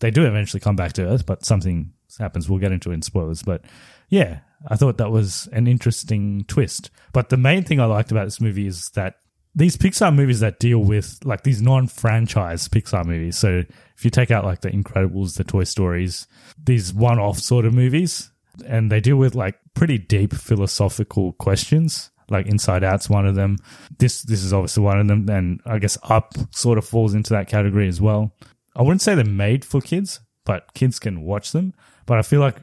they 0.00 0.10
do 0.10 0.26
eventually 0.26 0.60
come 0.60 0.76
back 0.76 0.94
to 0.94 1.06
Earth, 1.06 1.26
but 1.26 1.44
something 1.44 1.92
happens. 2.18 2.48
We'll 2.48 2.60
get 2.60 2.72
into 2.72 2.90
it 2.90 2.94
in 2.94 3.02
spoilers, 3.02 3.42
but 3.42 3.64
yeah, 4.08 4.40
I 4.68 4.76
thought 4.76 4.98
that 4.98 5.10
was 5.10 5.48
an 5.52 5.66
interesting 5.66 6.44
twist. 6.48 6.90
But 7.12 7.28
the 7.28 7.36
main 7.36 7.64
thing 7.64 7.80
I 7.80 7.86
liked 7.86 8.10
about 8.10 8.24
this 8.24 8.40
movie 8.40 8.66
is 8.66 8.90
that 8.94 9.16
these 9.54 9.76
Pixar 9.76 10.14
movies 10.14 10.40
that 10.40 10.58
deal 10.58 10.80
with 10.80 11.18
like 11.24 11.42
these 11.42 11.62
non-franchise 11.62 12.68
Pixar 12.68 13.04
movies. 13.04 13.38
So 13.38 13.62
if 13.96 14.04
you 14.04 14.10
take 14.10 14.30
out 14.30 14.44
like 14.44 14.60
the 14.60 14.70
Incredibles, 14.70 15.36
the 15.36 15.44
Toy 15.44 15.64
Stories, 15.64 16.26
these 16.62 16.92
one-off 16.92 17.38
sort 17.38 17.64
of 17.64 17.72
movies, 17.72 18.30
and 18.66 18.90
they 18.90 19.00
deal 19.00 19.16
with 19.16 19.34
like 19.34 19.58
pretty 19.74 19.98
deep 19.98 20.32
philosophical 20.32 21.32
questions. 21.34 22.10
Like 22.30 22.46
Inside 22.46 22.82
Out's 22.82 23.10
one 23.10 23.26
of 23.26 23.34
them. 23.34 23.58
This 23.98 24.22
this 24.22 24.42
is 24.42 24.52
obviously 24.52 24.82
one 24.82 24.98
of 24.98 25.08
them, 25.08 25.28
and 25.28 25.60
I 25.66 25.78
guess 25.78 25.98
Up 26.04 26.32
sort 26.52 26.78
of 26.78 26.86
falls 26.86 27.14
into 27.14 27.34
that 27.34 27.48
category 27.48 27.86
as 27.86 28.00
well. 28.00 28.32
I 28.74 28.82
wouldn't 28.82 29.02
say 29.02 29.14
they're 29.14 29.24
made 29.24 29.62
for 29.62 29.82
kids, 29.82 30.20
but 30.46 30.72
kids 30.72 30.98
can 30.98 31.22
watch 31.22 31.52
them. 31.52 31.74
But 32.06 32.18
I 32.18 32.22
feel 32.22 32.40
like 32.40 32.56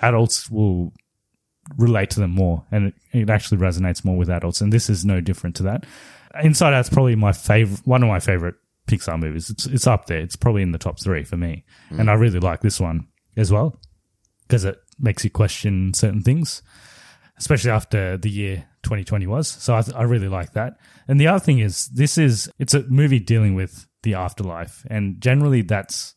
adults 0.00 0.48
will 0.48 0.92
relate 1.76 2.10
to 2.10 2.20
them 2.20 2.30
more 2.30 2.64
and 2.72 2.86
it, 2.86 2.94
it 3.12 3.30
actually 3.30 3.58
resonates 3.58 4.04
more 4.04 4.16
with 4.16 4.30
adults 4.30 4.60
and 4.60 4.72
this 4.72 4.90
is 4.90 5.04
no 5.04 5.20
different 5.20 5.54
to 5.54 5.62
that 5.62 5.84
inside 6.42 6.74
out's 6.74 6.90
probably 6.90 7.16
my 7.16 7.32
favorite 7.32 7.80
one 7.86 8.02
of 8.02 8.08
my 8.08 8.20
favorite 8.20 8.56
pixar 8.86 9.18
movies. 9.18 9.50
It's 9.50 9.66
it's 9.66 9.86
up 9.86 10.06
there. 10.06 10.20
It's 10.20 10.36
probably 10.36 10.62
in 10.62 10.72
the 10.72 10.78
top 10.78 11.00
three 11.00 11.24
for 11.24 11.36
me. 11.36 11.64
Hmm. 11.88 12.00
And 12.00 12.10
i 12.10 12.14
really 12.14 12.40
like 12.40 12.60
this 12.60 12.80
one 12.80 13.08
as 13.36 13.52
well 13.52 13.78
because 14.42 14.64
it 14.64 14.78
makes 14.98 15.24
you 15.24 15.30
question 15.30 15.94
certain 15.94 16.22
things 16.22 16.62
especially 17.40 17.70
after 17.70 18.18
the 18.18 18.30
year 18.30 18.68
2020 18.82 19.26
was. 19.26 19.48
So 19.48 19.74
I, 19.74 19.82
th- 19.82 19.96
I 19.96 20.02
really 20.02 20.28
like 20.28 20.52
that. 20.52 20.74
And 21.08 21.18
the 21.18 21.26
other 21.26 21.40
thing 21.40 21.58
is 21.58 21.88
this 21.88 22.16
is 22.18 22.50
it's 22.58 22.74
a 22.74 22.82
movie 22.82 23.18
dealing 23.18 23.54
with 23.54 23.88
the 24.02 24.14
afterlife. 24.14 24.86
And 24.88 25.20
generally 25.20 25.62
that's 25.62 26.14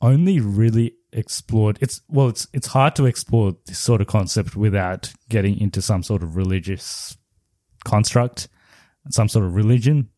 only 0.00 0.40
really 0.40 0.94
explored 1.12 1.76
it's 1.82 2.00
well 2.08 2.28
it's 2.28 2.46
it's 2.54 2.68
hard 2.68 2.94
to 2.94 3.04
explore 3.04 3.52
this 3.66 3.78
sort 3.78 4.00
of 4.00 4.06
concept 4.06 4.54
without 4.54 5.12
getting 5.28 5.60
into 5.60 5.82
some 5.82 6.04
sort 6.04 6.22
of 6.22 6.36
religious 6.36 7.18
construct 7.84 8.48
some 9.08 9.28
sort 9.28 9.44
of 9.44 9.54
religion 9.54 10.08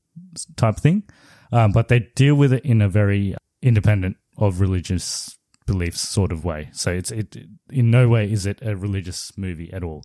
type 0.56 0.76
thing 0.76 1.02
um, 1.52 1.70
but 1.70 1.88
they 1.88 2.00
deal 2.16 2.34
with 2.34 2.52
it 2.52 2.64
in 2.64 2.80
a 2.80 2.88
very 2.88 3.36
independent 3.60 4.16
of 4.38 4.60
religious 4.60 5.38
beliefs 5.66 6.00
sort 6.00 6.32
of 6.32 6.44
way. 6.44 6.70
So 6.72 6.90
it's 6.90 7.10
it 7.10 7.36
in 7.70 7.90
no 7.90 8.08
way 8.08 8.30
is 8.30 8.46
it 8.46 8.58
a 8.62 8.74
religious 8.74 9.36
movie 9.36 9.72
at 9.72 9.84
all. 9.84 10.04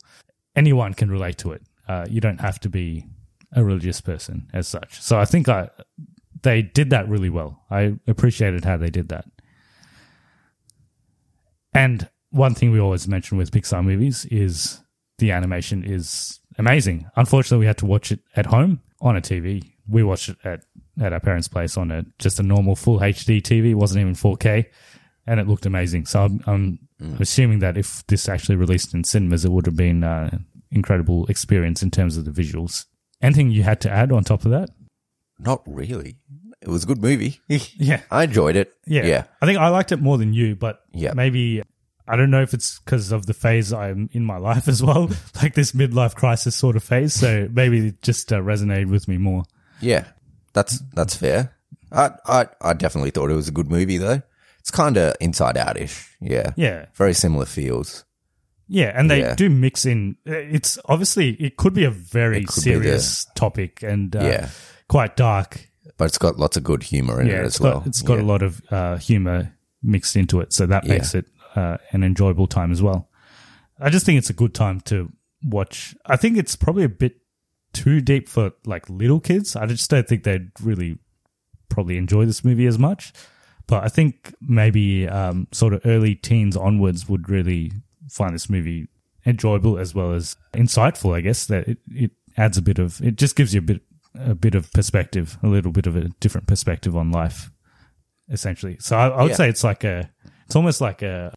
Anyone 0.55 0.93
can 0.93 1.09
relate 1.09 1.37
to 1.39 1.53
it. 1.53 1.63
Uh, 1.87 2.05
you 2.09 2.19
don't 2.19 2.41
have 2.41 2.59
to 2.59 2.69
be 2.69 3.05
a 3.53 3.63
religious 3.63 4.01
person 4.01 4.49
as 4.53 4.67
such. 4.67 5.01
So 5.01 5.17
i 5.17 5.23
think 5.23 5.47
i 5.47 5.69
they 6.43 6.61
did 6.61 6.91
that 6.91 7.09
really 7.09 7.29
well. 7.29 7.63
I 7.71 7.95
appreciated 8.05 8.63
how 8.63 8.77
they 8.77 8.91
did 8.91 9.09
that. 9.09 9.25
And 11.73 12.07
one 12.29 12.53
thing 12.53 12.71
we 12.71 12.79
always 12.79 13.07
mention 13.07 13.39
with 13.39 13.51
Pixar 13.51 13.83
movies 13.83 14.25
is 14.25 14.81
the 15.17 15.31
animation 15.31 15.83
is 15.83 16.39
amazing. 16.57 17.09
Unfortunately, 17.15 17.59
we 17.59 17.67
had 17.67 17.77
to 17.79 17.85
watch 17.85 18.11
it 18.11 18.19
at 18.35 18.47
home 18.47 18.81
on 19.01 19.15
a 19.15 19.21
TV. 19.21 19.71
We 19.87 20.03
watched 20.03 20.29
it 20.29 20.37
at, 20.43 20.61
at 21.01 21.13
our 21.13 21.19
parents' 21.19 21.47
place 21.47 21.77
on 21.77 21.91
a 21.91 22.05
just 22.19 22.39
a 22.39 22.43
normal 22.43 22.75
full 22.75 22.99
HD 22.99 23.41
TV. 23.41 23.71
It 23.71 23.75
wasn't 23.75 24.01
even 24.01 24.13
4K, 24.13 24.65
and 25.25 25.39
it 25.39 25.47
looked 25.47 25.65
amazing. 25.65 26.05
So 26.05 26.23
I'm, 26.23 26.41
I'm 26.45 26.79
mm. 27.01 27.19
assuming 27.19 27.59
that 27.59 27.77
if 27.77 28.05
this 28.07 28.27
actually 28.27 28.55
released 28.55 28.93
in 28.93 29.03
cinemas, 29.03 29.45
it 29.45 29.51
would 29.51 29.65
have 29.65 29.75
been 29.77 30.03
an 30.03 30.45
incredible 30.71 31.25
experience 31.27 31.81
in 31.81 31.91
terms 31.91 32.17
of 32.17 32.25
the 32.25 32.31
visuals. 32.31 32.85
Anything 33.21 33.51
you 33.51 33.63
had 33.63 33.81
to 33.81 33.89
add 33.89 34.11
on 34.11 34.23
top 34.23 34.45
of 34.45 34.51
that? 34.51 34.69
Not 35.39 35.61
really. 35.65 36.17
It 36.61 36.67
was 36.67 36.83
a 36.83 36.87
good 36.87 37.01
movie. 37.01 37.39
Yeah. 37.49 38.01
I 38.11 38.23
enjoyed 38.23 38.55
it. 38.55 38.73
Yeah. 38.85 39.05
Yeah. 39.05 39.23
I 39.41 39.45
think 39.45 39.59
I 39.59 39.69
liked 39.69 39.91
it 39.91 40.01
more 40.01 40.17
than 40.17 40.33
you, 40.33 40.55
but 40.55 40.81
Yeah. 40.91 41.13
maybe 41.13 41.61
I 42.07 42.15
don't 42.15 42.31
know 42.31 42.41
if 42.41 42.53
it's 42.53 42.79
because 42.79 43.11
of 43.11 43.25
the 43.25 43.33
phase 43.33 43.73
I'm 43.73 44.09
in 44.13 44.23
my 44.23 44.37
life 44.37 44.67
as 44.67 44.81
well, 44.81 45.09
like 45.41 45.53
this 45.55 45.73
midlife 45.73 46.15
crisis 46.15 46.55
sort 46.55 46.75
of 46.75 46.83
phase. 46.83 47.13
So 47.13 47.49
maybe 47.51 47.87
it 47.87 48.01
just 48.01 48.31
uh, 48.31 48.39
resonated 48.39 48.89
with 48.89 49.07
me 49.07 49.17
more. 49.17 49.43
Yeah. 49.81 50.05
That's 50.53 50.79
that's 50.93 51.15
fair. 51.15 51.53
I 51.91 52.11
I 52.25 52.47
I 52.61 52.73
definitely 52.73 53.11
thought 53.11 53.29
it 53.29 53.35
was 53.35 53.47
a 53.47 53.51
good 53.51 53.69
movie 53.69 53.97
though. 53.97 54.21
It's 54.59 54.71
kind 54.71 54.97
of 54.97 55.15
inside 55.21 55.55
outish. 55.55 56.07
Yeah. 56.19 56.51
Yeah. 56.55 56.85
Very 56.95 57.13
similar 57.13 57.45
feels. 57.45 58.03
Yeah. 58.67 58.91
And 58.95 59.09
they 59.09 59.19
Yeah. 59.19 59.35
do 59.35 59.49
mix 59.49 59.85
in. 59.85 60.15
It's 60.25 60.77
obviously, 60.85 61.31
it 61.35 61.57
could 61.57 61.73
be 61.73 61.83
a 61.85 61.91
very 61.91 62.39
be 62.39 62.45
the- 62.45 62.51
serious 62.51 63.25
topic 63.35 63.83
and 63.83 64.15
uh, 64.15 64.19
Yeah. 64.23 64.49
quite 64.89 65.15
dark. 65.15 65.69
But 65.97 66.05
it's 66.05 66.17
got 66.17 66.37
lots 66.37 66.57
of 66.57 66.63
good 66.63 66.83
humor 66.83 67.21
in 67.21 67.27
yeah. 67.27 67.41
it 67.41 67.45
as 67.45 67.59
well. 67.59 67.79
got, 67.79 67.87
it's 67.87 68.01
got 68.01 68.17
Yeah. 68.17 68.23
a 68.23 68.27
lot 68.27 68.41
of 68.43 68.61
uh, 68.69 68.97
humor 68.97 69.53
mixed 69.83 70.15
into 70.15 70.41
it. 70.41 70.51
So 70.53 70.65
that 70.65 70.85
makes 70.85 71.15
it 71.15 71.25
uh, 71.57 71.77
an 71.91 72.03
enjoyable 72.03 72.47
time 72.47 72.71
as 72.71 72.81
well. 72.81 73.09
I 73.79 73.89
just 73.89 74.05
think 74.05 74.17
it's 74.17 74.29
a 74.29 74.33
good 74.33 74.53
time 74.53 74.79
to 74.81 75.11
watch. 75.43 75.95
I 76.05 76.15
think 76.15 76.37
it's 76.37 76.55
probably 76.55 76.83
a 76.83 76.89
bit 76.89 77.15
too 77.73 78.01
deep 78.01 78.27
for 78.29 78.51
like 78.65 78.89
little 78.89 79.19
kids. 79.19 79.55
I 79.55 79.65
just 79.65 79.89
don't 79.89 80.07
think 80.07 80.23
they'd 80.23 80.49
really 80.61 80.97
probably 81.69 81.97
enjoy 81.97 82.25
this 82.25 82.43
movie 82.43 82.65
as 82.67 82.79
much. 82.79 83.13
But 83.67 83.83
I 83.83 83.89
think 83.89 84.33
maybe 84.41 85.07
um, 85.07 85.47
sort 85.51 85.73
of 85.73 85.81
early 85.85 86.15
teens 86.15 86.55
onwards 86.55 87.09
would 87.09 87.29
really 87.29 87.71
find 88.09 88.33
this 88.33 88.49
movie 88.49 88.87
enjoyable 89.25 89.77
as 89.77 89.93
well 89.93 90.13
as 90.13 90.37
insightful. 90.53 91.13
I 91.13 91.21
guess 91.21 91.45
that 91.47 91.67
it, 91.67 91.77
it 91.91 92.11
adds 92.37 92.57
a 92.57 92.61
bit 92.61 92.79
of 92.79 93.01
it 93.01 93.17
just 93.17 93.35
gives 93.35 93.53
you 93.53 93.59
a 93.59 93.63
bit 93.63 93.81
a 94.15 94.33
bit 94.33 94.55
of 94.55 94.71
perspective, 94.71 95.37
a 95.43 95.47
little 95.47 95.71
bit 95.71 95.85
of 95.85 95.95
a 95.95 96.07
different 96.21 96.47
perspective 96.47 96.95
on 96.95 97.11
life, 97.11 97.51
essentially. 98.29 98.77
So 98.79 98.97
I, 98.97 99.07
I 99.09 99.21
would 99.23 99.31
Yeah. 99.31 99.35
say 99.37 99.49
it's 99.49 99.63
like 99.65 99.83
a 99.83 100.09
it's 100.45 100.55
almost 100.55 100.79
like 100.81 101.01
a 101.01 101.33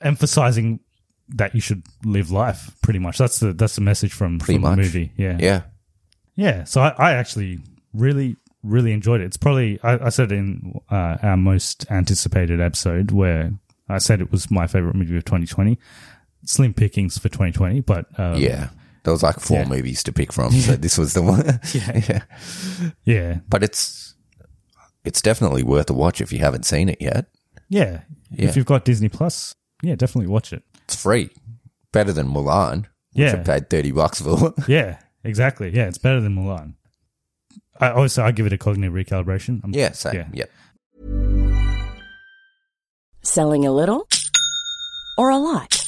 emphasizing 0.00 0.80
that 1.28 1.54
you 1.54 1.60
should 1.60 1.82
live 2.04 2.30
life. 2.30 2.74
Pretty 2.82 2.98
much 2.98 3.18
that's 3.18 3.38
the 3.40 3.52
that's 3.52 3.74
the 3.76 3.80
message 3.80 4.12
from, 4.12 4.38
Pretty 4.38 4.54
from 4.54 4.62
much. 4.62 4.76
the 4.76 4.82
movie. 4.82 5.12
Yeah, 5.16 5.36
Yeah. 5.40 5.62
yeah, 6.36 6.64
so 6.64 6.80
I, 6.80 6.88
I 6.98 7.12
actually 7.12 7.58
really, 7.92 8.36
really 8.62 8.92
enjoyed 8.92 9.20
it. 9.20 9.24
It's 9.24 9.36
probably, 9.36 9.78
I, 9.82 10.06
I 10.06 10.08
said 10.08 10.32
in 10.32 10.80
uh, 10.90 11.18
our 11.22 11.36
most 11.36 11.86
anticipated 11.90 12.60
episode 12.60 13.10
where 13.12 13.52
I 13.88 13.98
said 13.98 14.20
it 14.20 14.30
was 14.32 14.50
my 14.50 14.66
favorite 14.66 14.94
movie 14.96 15.16
of 15.16 15.24
2020. 15.24 15.78
Slim 16.46 16.72
pickings 16.74 17.18
for 17.18 17.28
2020, 17.28 17.80
but 17.80 18.06
um, 18.18 18.36
Yeah. 18.36 18.70
There 19.02 19.12
was 19.12 19.22
like 19.22 19.40
four 19.40 19.58
Yeah. 19.60 19.68
movies 19.68 20.02
to 20.04 20.12
pick 20.12 20.32
from, 20.32 20.52
so 20.66 20.76
this 20.76 20.98
was 20.98 21.14
the 21.14 21.22
one. 21.22 21.60
Yeah. 21.72 22.02
yeah. 22.08 22.22
yeah, 23.04 23.38
But 23.48 23.62
it's 23.62 24.14
it's 25.04 25.22
definitely 25.22 25.62
worth 25.62 25.88
a 25.88 25.94
watch 25.94 26.20
if 26.20 26.32
you 26.32 26.38
haven't 26.40 26.64
seen 26.66 26.88
it 26.88 26.98
yet. 27.00 27.26
yeah, 27.68 28.00
Yeah. 28.30 28.48
If 28.48 28.56
you've 28.56 28.66
got 28.66 28.84
Disney 28.84 29.08
Plus, 29.08 29.54
yeah, 29.82 29.94
definitely 29.94 30.28
watch 30.28 30.52
it. 30.52 30.62
It's 30.84 31.00
free. 31.00 31.30
Better 31.92 32.12
than 32.12 32.28
Mulan, 32.28 32.84
which 33.12 33.32
Yeah. 33.32 33.32
I 33.32 33.42
paid 33.42 33.70
30 33.70 33.92
bucks 33.92 34.20
for. 34.20 34.54
Yeah, 34.68 34.98
exactly. 35.24 35.70
Yeah, 35.74 35.86
it's 35.88 35.98
better 35.98 36.20
than 36.20 36.34
Mulan. 36.36 36.74
I 37.80 37.90
also 37.92 38.22
I 38.22 38.30
give 38.32 38.46
it 38.46 38.52
a 38.52 38.58
cognitive 38.58 38.92
recalibration. 38.94 39.62
I'm- 39.64 39.72
yeah, 39.74 39.92
same. 39.92 40.14
Yeah. 40.14 40.28
Yeah. 40.32 40.44
Selling 43.22 43.66
a 43.66 43.72
little 43.72 44.06
or 45.18 45.30
a 45.30 45.36
lot? 45.36 45.86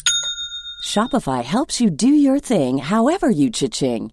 Shopify 0.85 1.43
helps 1.45 1.81
you 1.81 1.91
do 1.91 2.09
your 2.09 2.39
thing 2.39 2.79
however 2.79 3.31
you 3.31 3.51
cha-ching. 3.51 4.13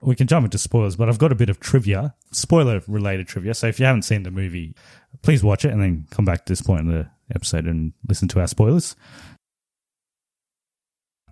We 0.00 0.14
can 0.14 0.26
jump 0.26 0.44
into 0.44 0.58
spoilers, 0.58 0.96
but 0.96 1.08
I've 1.08 1.18
got 1.18 1.32
a 1.32 1.36
bit 1.36 1.50
of 1.50 1.58
trivia, 1.58 2.14
spoiler 2.30 2.80
related 2.86 3.26
trivia. 3.26 3.54
So 3.54 3.66
if 3.66 3.80
you 3.80 3.86
haven't 3.86 4.02
seen 4.02 4.22
the 4.22 4.30
movie, 4.30 4.74
please 5.22 5.42
watch 5.42 5.64
it 5.64 5.72
and 5.72 5.82
then 5.82 6.06
come 6.10 6.24
back 6.24 6.44
to 6.44 6.52
this 6.52 6.62
point 6.62 6.82
in 6.82 6.88
the 6.88 7.10
episode 7.34 7.66
and 7.66 7.92
listen 8.08 8.28
to 8.28 8.40
our 8.40 8.46
spoilers. 8.46 8.94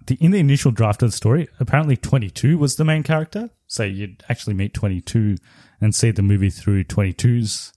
The, 0.07 0.17
in 0.21 0.31
the 0.31 0.39
initial 0.39 0.71
draft 0.71 1.03
of 1.03 1.11
the 1.11 1.17
story, 1.17 1.49
apparently 1.59 1.97
22 1.97 2.59
was 2.59 2.77
the 2.77 2.85
main 2.85 3.03
character. 3.03 3.51
So 3.67 3.83
you'd 3.83 4.23
actually 4.29 4.55
meet 4.55 4.75
22 4.75 5.37
and 5.81 5.95
see 5.95 6.11
the 6.11 6.23
movie 6.23 6.51
through 6.51 6.85
22's 6.85 7.73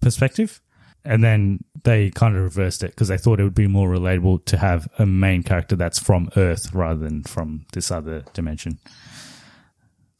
perspective. 0.00 0.60
And 1.04 1.24
then 1.24 1.64
they 1.82 2.10
kind 2.10 2.36
of 2.36 2.42
reversed 2.42 2.84
it 2.84 2.90
because 2.90 3.08
they 3.08 3.18
thought 3.18 3.40
it 3.40 3.44
would 3.44 3.54
be 3.54 3.66
more 3.66 3.88
relatable 3.88 4.44
to 4.46 4.56
have 4.58 4.88
a 4.98 5.06
main 5.06 5.42
character 5.42 5.74
that's 5.74 5.98
from 5.98 6.30
Earth 6.36 6.72
rather 6.72 7.00
than 7.00 7.24
from 7.24 7.66
this 7.72 7.90
other 7.90 8.24
dimension. 8.34 8.78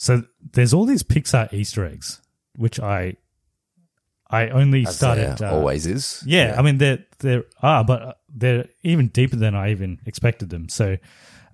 So 0.03 0.25
there's 0.55 0.75
all 0.75 0.85
these 0.85 1.05
Pixar 1.05 1.53
Easter 1.53 1.87
eggs, 1.87 2.21
which 2.57 2.81
I 2.81 3.15
I 4.29 4.49
only 4.49 4.85
As 4.85 4.97
started 4.97 5.39
there 5.39 5.51
uh, 5.51 5.55
always 5.55 5.87
is. 5.87 6.25
yeah, 6.27 6.57
I 6.59 6.63
mean 6.63 6.79
there 6.79 7.05
there 7.21 7.45
are, 7.63 7.85
but 7.85 8.19
they're 8.29 8.65
even 8.83 9.09
deeper 9.09 9.37
than 9.37 9.55
I 9.55 9.71
even 9.71 10.01
expected 10.05 10.51
them. 10.51 10.69
So 10.69 10.97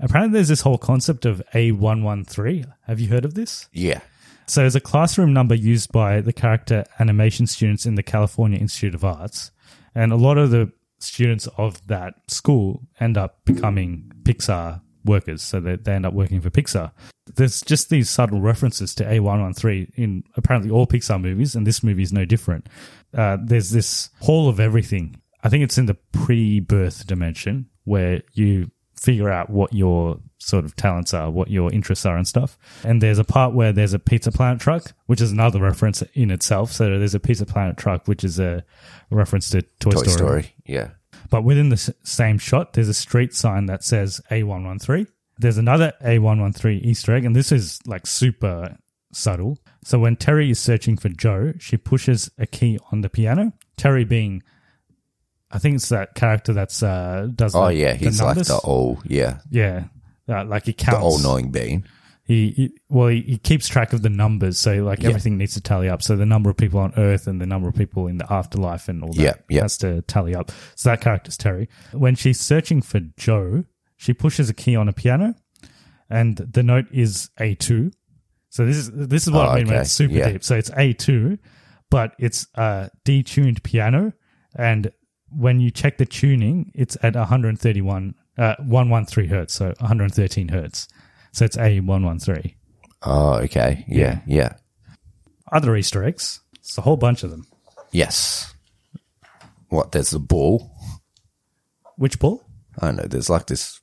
apparently, 0.01 0.39
there's 0.39 0.49
this 0.49 0.63
whole 0.63 0.79
concept 0.79 1.27
of 1.27 1.43
A 1.53 1.73
one 1.73 2.03
one 2.03 2.25
three. 2.25 2.65
Have 2.87 3.01
you 3.01 3.09
heard 3.09 3.27
of 3.27 3.35
this? 3.35 3.69
Yeah. 3.71 4.01
So 4.47 4.65
it's 4.65 4.75
a 4.75 4.81
classroom 4.81 5.35
number 5.35 5.55
used 5.55 5.93
by 5.93 6.23
the 6.23 6.33
character 6.33 6.87
animation 6.99 7.47
students 7.47 7.85
in 7.85 7.97
the 7.97 8.03
California 8.03 8.59
Institute 8.59 8.95
of 8.95 9.05
Arts, 9.05 9.51
and 9.95 10.11
a 10.11 10.17
lot 10.17 10.39
of 10.39 10.51
the 10.51 10.73
students 11.01 11.49
of 11.59 11.87
that 11.89 12.15
school 12.29 12.89
end 12.99 13.19
up 13.19 13.45
becoming 13.45 14.11
Pixar 14.23 14.81
workers. 15.09 15.43
So 15.43 15.61
they, 15.61 15.77
they 15.77 15.93
end 15.93 16.07
up 16.07 16.15
working 16.15 16.41
for 16.41 16.51
Pixar. 16.51 16.93
There's 17.35 17.61
just 17.63 17.91
these 17.91 18.09
subtle 18.09 18.41
references 18.41 18.95
to 18.97 19.05
A113 19.05 19.93
in 19.97 20.25
apparently 20.37 20.71
all 20.71 20.87
Pixar 20.87 21.21
movies, 21.21 21.55
and 21.55 21.67
this 21.67 21.83
movie 21.83 22.03
is 22.03 22.13
no 22.13 22.25
different. 22.25 22.69
Uh, 23.15 23.39
there's 23.43 23.71
this 23.71 24.11
hall 24.21 24.49
of 24.49 24.61
everything. 24.61 25.21
I 25.43 25.49
think 25.49 25.65
it's 25.65 25.79
in 25.79 25.87
the 25.87 25.95
pre-birth 26.13 27.07
dimension 27.07 27.67
where 27.85 28.23
you 28.33 28.71
figure 28.95 29.31
out 29.31 29.51
what 29.51 29.73
your 29.73 30.21
sort 30.39 30.65
of 30.65 30.75
talents 30.77 31.15
are, 31.15 31.31
what 31.31 31.51
your 31.51 31.73
interests 31.73 32.07
are 32.07 32.17
and 32.17 32.27
stuff. 32.27 32.59
And 32.85 33.03
there's 33.03 33.19
a 33.19 33.25
part 33.25 33.55
where 33.55 33.73
there's 33.73 33.95
a 33.95 33.99
Pizza 33.99 34.33
Planet 34.33 34.61
truck, 34.61 34.93
which 35.07 35.21
is 35.21 35.33
another 35.33 35.61
reference 35.61 36.03
in 36.15 36.31
itself. 36.31 36.73
So 36.73 36.99
there's 36.99 37.15
a 37.15 37.21
Pizza 37.21 37.47
Planet 37.47 37.77
truck, 37.77 38.07
which 38.07 38.25
is 38.25 38.39
a 38.39 38.65
reference 39.11 39.51
to 39.51 39.63
Toy, 39.63 39.91
Toy 39.91 40.03
Story. 40.03 40.13
Story. 40.13 40.55
Yeah. 40.67 40.91
But 41.31 41.45
within 41.45 41.69
the 41.69 41.75
s- 41.75 41.91
same 42.05 42.39
shot, 42.39 42.73
there's 42.73 42.89
a 42.89 42.95
street 42.95 43.35
sign 43.35 43.67
that 43.67 43.85
says 43.85 44.21
A113. 44.31 45.07
There's 45.39 45.59
another 45.59 45.93
A113 46.03 46.83
Easter 46.85 47.15
egg, 47.15 47.25
and 47.25 47.37
this 47.37 47.53
is 47.53 47.81
like 47.87 48.07
super 48.07 48.77
subtle. 49.13 49.59
So 49.85 49.99
when 49.99 50.17
Terry 50.17 50.51
is 50.51 50.59
searching 50.59 50.97
for 50.97 51.09
Joe, 51.11 51.53
she 51.59 51.77
pushes 51.77 52.31
a 52.39 52.47
key 52.47 52.79
on 52.91 53.03
the 53.03 53.09
piano. 53.09 53.53
Terry 53.77 54.05
being, 54.05 54.43
I 55.51 55.59
think 55.59 55.77
it's 55.77 55.89
that 55.91 56.15
character 56.15 56.53
that's 56.53 56.83
uh 56.83 57.29
does. 57.35 57.55
Oh 57.55 57.69
the- 57.69 57.75
yeah, 57.75 57.93
the 57.93 57.99
he's 58.07 58.21
like 58.21 58.37
the 58.39 58.61
old 58.65 59.03
yeah, 59.07 59.39
yeah, 59.51 59.85
uh, 60.29 60.45
like 60.45 60.65
he 60.65 60.73
the 60.73 60.85
counts. 60.85 61.01
all 61.05 61.19
knowing 61.21 61.51
being. 61.51 61.85
He, 62.29 62.51
he 62.51 62.79
well, 62.91 63.09
he, 63.09 63.23
he 63.23 63.39
keeps 63.39 63.67
track 63.69 63.93
of 63.95 64.03
the 64.03 64.11
numbers, 64.11 64.59
so 64.59 64.85
like 64.85 65.03
Yeah. 65.03 65.09
everything 65.09 65.39
needs 65.39 65.55
to 65.55 65.63
tally 65.63 65.89
up. 65.89 66.03
So 66.03 66.15
the 66.15 66.27
number 66.27 66.51
of 66.51 66.57
people 66.59 66.79
on 66.79 66.93
Earth 66.97 67.27
and 67.27 67.41
the 67.41 67.47
number 67.47 67.69
of 67.69 67.75
people 67.75 68.07
in 68.07 68.19
the 68.19 68.31
afterlife 68.31 68.87
and 68.89 69.03
all 69.03 69.13
that 69.15 69.23
Yeah, 69.23 69.33
yeah. 69.49 69.63
has 69.63 69.79
to 69.79 70.03
tally 70.03 70.35
up. 70.35 70.51
So 70.77 70.91
that 70.91 71.01
character's 71.01 71.39
Terry. 71.39 71.69
When 71.93 72.15
she's 72.15 72.39
searching 72.39 72.83
for 72.83 73.01
Joe, 73.17 73.65
she 73.97 74.13
pushes 74.13 74.51
a 74.51 74.55
key 74.55 74.77
on 74.77 74.89
a 74.89 74.93
piano, 74.93 75.35
and 76.11 76.37
the 76.37 76.63
note 76.63 76.85
is 76.93 77.31
A 77.41 77.55
two. 77.55 77.93
So 78.51 78.67
this 78.67 78.77
is 78.77 78.91
this 78.93 79.27
is 79.27 79.33
what 79.33 79.47
Oh, 79.47 79.51
I 79.53 79.57
mean 79.57 79.67
when 79.67 79.75
okay. 79.77 79.83
it's 79.83 79.93
super 79.93 80.15
Yeah. 80.15 80.33
deep. 80.33 80.45
So 80.45 80.55
it's 80.57 80.71
A 80.77 80.93
two, 80.93 81.39
but 81.91 82.13
it's 82.19 82.47
a 82.57 82.91
detuned 83.07 83.63
piano, 83.63 84.13
and 84.55 84.93
when 85.31 85.61
you 85.61 85.71
check 85.71 85.97
the 85.99 86.05
tuning, 86.07 86.73
it's 86.75 86.97
at 87.03 87.15
131, 87.17 88.15
uh, 88.39 88.55
113 88.59 89.29
hertz, 89.31 89.55
so 89.55 89.73
113 89.81 90.49
hertz. 90.49 90.89
So 91.39 91.45
it's 91.45 91.57
A113. 91.57 92.57
Oh, 93.03 93.35
okay. 93.35 93.85
Yeah, 93.87 94.23
yeah. 94.27 94.55
Other 95.53 95.77
Easter 95.77 96.03
eggs, 96.03 96.41
it's 96.57 96.77
a 96.77 96.81
whole 96.81 96.97
bunch 96.97 97.23
of 97.23 97.31
them. 97.31 97.47
Yes. 97.93 98.53
What? 99.69 99.93
There's 99.93 100.11
the 100.11 100.19
ball. 100.19 100.73
Which 101.97 102.19
ball? 102.19 102.45
I 102.81 102.87
don't 102.87 102.97
know. 102.97 103.05
There's 103.05 103.31
like 103.31 103.47
this 103.47 103.79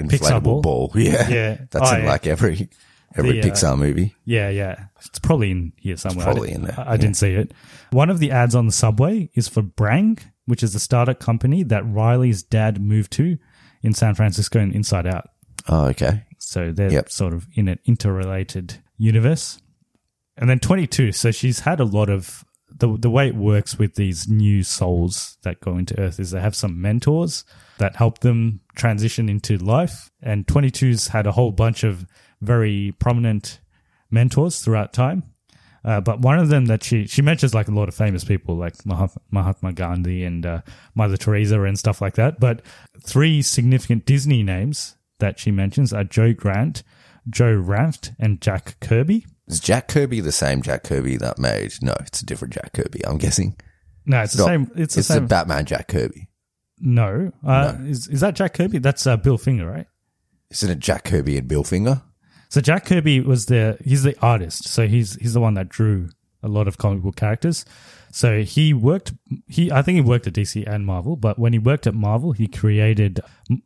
inflatable 0.00 0.62
ball? 0.62 0.62
ball. 0.62 0.92
Yeah, 0.94 1.28
Yeah. 1.28 1.58
That's 1.70 1.92
Oh, 1.92 1.94
in 1.94 2.04
yeah. 2.04 2.08
like 2.08 2.26
every 2.26 2.70
every 3.14 3.32
The, 3.32 3.50
uh, 3.50 3.52
Pixar 3.52 3.78
movie. 3.78 4.14
Yeah, 4.24 4.48
yeah. 4.48 4.86
It's 5.04 5.18
probably 5.18 5.50
in 5.50 5.72
here 5.76 5.98
somewhere. 5.98 6.24
probably 6.24 6.52
in 6.52 6.62
there, 6.62 6.80
I, 6.80 6.94
I 6.94 6.96
didn't 6.96 7.18
see 7.18 7.34
it. 7.34 7.52
One 7.90 8.08
of 8.08 8.18
the 8.18 8.30
ads 8.30 8.54
on 8.54 8.64
the 8.64 8.72
subway 8.72 9.28
is 9.34 9.46
for 9.46 9.60
Brang, 9.60 10.18
which 10.46 10.62
is 10.62 10.72
the 10.72 10.80
startup 10.80 11.20
company 11.20 11.64
that 11.64 11.86
Riley's 11.86 12.42
dad 12.42 12.80
moved 12.80 13.12
to 13.12 13.36
in 13.82 13.92
San 13.92 14.14
Francisco 14.14 14.58
and 14.58 14.72
Inside 14.74 15.06
Out. 15.06 15.28
Oh, 15.68 15.86
okay. 15.88 16.22
So 16.54 16.72
they're 16.72 16.92
Yep. 16.92 17.10
sort 17.10 17.32
of 17.34 17.46
in 17.54 17.68
an 17.68 17.78
interrelated 17.84 18.66
universe. 18.98 19.60
and 20.36 20.48
then 20.50 20.58
22. 20.58 21.12
So 21.12 21.30
she's 21.30 21.60
had 21.60 21.78
a 21.80 21.84
lot 21.84 22.08
of 22.10 22.44
the 22.80 22.88
the 22.98 23.10
way 23.10 23.28
it 23.28 23.36
works 23.36 23.78
with 23.78 23.94
these 23.94 24.26
new 24.28 24.64
souls 24.64 25.38
that 25.44 25.60
go 25.60 25.78
into 25.78 25.94
Earth 26.00 26.18
is 26.18 26.30
they 26.32 26.40
have 26.40 26.56
some 26.56 26.80
mentors 26.80 27.44
that 27.78 27.94
help 27.96 28.18
them 28.18 28.60
transition 28.74 29.28
into 29.28 29.56
life. 29.58 30.10
And 30.22 30.44
22's 30.46 31.08
had 31.08 31.26
a 31.28 31.32
whole 31.32 31.52
bunch 31.52 31.84
of 31.84 32.04
very 32.40 32.94
prominent 32.98 33.60
mentors 34.10 34.58
throughout 34.60 34.92
time. 34.92 35.22
Uh, 35.84 36.00
but 36.00 36.18
one 36.20 36.38
of 36.40 36.48
them 36.48 36.64
that 36.66 36.82
she 36.82 37.06
she 37.06 37.22
mentions 37.22 37.54
like 37.54 37.68
a 37.68 37.74
lot 37.80 37.88
of 37.88 37.94
famous 37.94 38.24
people 38.24 38.56
like 38.56 38.74
Mahat- 38.84 39.16
Mahatma 39.30 39.72
Gandhi 39.72 40.24
and 40.24 40.44
uh, 40.46 40.60
Mother 40.96 41.16
Teresa 41.16 41.62
and 41.62 41.78
stuff 41.78 42.00
like 42.00 42.14
that. 42.14 42.40
But 42.40 42.62
three 43.06 43.40
significant 43.42 44.04
Disney 44.04 44.42
names 44.42 44.96
that 45.24 45.38
she 45.38 45.50
mentions 45.50 45.92
are 45.92 46.04
Joe 46.04 46.32
Grant, 46.34 46.82
Joe 47.28 47.56
Ranft, 47.60 48.14
and 48.18 48.40
Jack 48.40 48.76
Kirby. 48.80 49.26
Is 49.48 49.58
Jack 49.60 49.88
Kirby 49.88 50.20
the 50.20 50.32
same 50.32 50.60
Jack 50.62 50.84
Kirby 50.84 51.16
that 51.16 51.38
made? 51.38 51.72
No, 51.82 51.94
it's 52.00 52.20
a 52.22 52.26
different 52.26 52.52
Jack 52.54 52.72
Kirby. 52.74 53.04
I'm 53.06 53.18
guessing. 53.18 53.56
No, 54.06 54.20
it's 54.22 54.34
the 54.34 54.42
Not- 54.42 54.46
same. 54.48 54.70
It's 54.76 54.94
the 54.94 54.98
it's 55.00 55.08
same. 55.08 55.26
Batman 55.26 55.64
Jack 55.64 55.88
Kirby. 55.88 56.28
no, 56.78 57.32
uh, 57.46 57.74
Is, 57.82 58.06
is 58.08 58.20
that 58.20 58.34
Jack 58.34 58.54
Kirby? 58.54 58.78
That's 58.78 59.06
uh, 59.06 59.16
Bill 59.16 59.38
Finger, 59.38 59.66
right? 59.70 59.86
Isn't 60.50 60.70
it 60.70 60.78
Jack 60.78 61.04
Kirby 61.04 61.38
and 61.38 61.48
Bill 61.48 61.64
Finger? 61.64 62.02
So 62.50 62.60
Jack 62.60 62.84
Kirby 62.84 63.20
was 63.20 63.46
the 63.46 63.78
he's 63.84 64.02
the 64.02 64.14
artist. 64.20 64.68
So 64.68 64.86
he's 64.86 65.16
he's 65.16 65.32
the 65.34 65.40
one 65.40 65.54
that 65.54 65.68
drew 65.70 66.10
a 66.42 66.48
lot 66.48 66.68
of 66.68 66.76
comic 66.78 67.02
book 67.02 67.16
characters. 67.16 67.64
So 68.14 68.42
he 68.42 68.72
worked 68.72 69.12
he 69.48 69.72
I 69.72 69.82
think 69.82 69.96
he 69.96 70.00
worked 70.00 70.28
at 70.28 70.34
DC 70.34 70.64
and 70.68 70.86
Marvel, 70.86 71.16
but 71.16 71.36
when 71.36 71.52
he 71.52 71.58
worked 71.58 71.88
at 71.88 71.94
Marvel, 71.96 72.30
he 72.30 72.46
created 72.46 73.18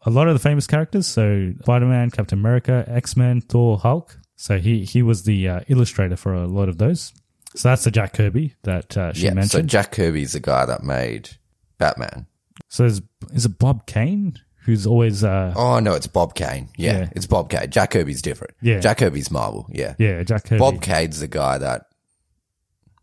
a 0.07 0.11
lot 0.11 0.27
of 0.27 0.33
the 0.33 0.39
famous 0.41 0.67
characters. 0.67 1.07
So 1.07 1.53
Spider-Man, 1.61 2.11
Captain 2.11 2.39
America, 2.39 2.83
X-Men, 2.89 3.43
Thor, 3.43 3.77
Hulk. 3.77 4.19
So 4.37 4.59
he 4.59 4.87
he 4.87 5.03
was 5.03 5.25
the 5.25 5.49
uh, 5.49 5.61
illustrator 5.69 6.17
for 6.17 6.33
a 6.33 6.47
lot 6.47 6.71
of 6.71 6.79
those. 6.79 7.13
So 7.57 7.69
that's 7.69 7.85
the 7.85 7.91
Jack 7.91 8.15
Kirby 8.15 8.55
that 8.63 8.97
uh, 8.97 9.13
she 9.13 9.25
mentioned. 9.25 9.25
yeah. 9.25 9.31
So 9.31 9.35
mentioned. 9.59 9.69
Jack 9.69 9.93
Kirby's 9.93 10.33
the 10.33 10.41
guy 10.41 10.65
that 10.65 10.83
made 10.83 11.29
Batman. 11.77 12.27
So 12.69 12.85
is, 12.87 13.03
is 13.35 13.45
it 13.45 13.59
Bob 13.59 13.85
Kane 13.85 14.39
who's 14.65 14.87
always 14.87 15.25
uh, 15.25 15.53
Oh 15.57 15.79
no, 15.81 15.93
it's 15.93 16.07
Bob 16.07 16.35
Kane. 16.35 16.71
Yeah, 16.79 17.01
Yeah. 17.01 17.09
it's 17.13 17.27
Bob 17.27 17.51
Kane. 17.51 17.69
Jack 17.71 17.91
Kirby's 17.91 18.23
different. 18.23 18.55
Yeah. 18.63 18.81
Jack 18.81 18.97
Kirby's 18.99 19.31
Marvel. 19.31 19.69
Yeah. 19.71 19.95
yeah 19.99 20.23
Jack 20.23 20.45
Kirby. 20.45 20.59
Bob 20.59 20.81
Kane's 20.81 21.21
the 21.21 21.29
guy 21.29 21.59
that 21.59 21.83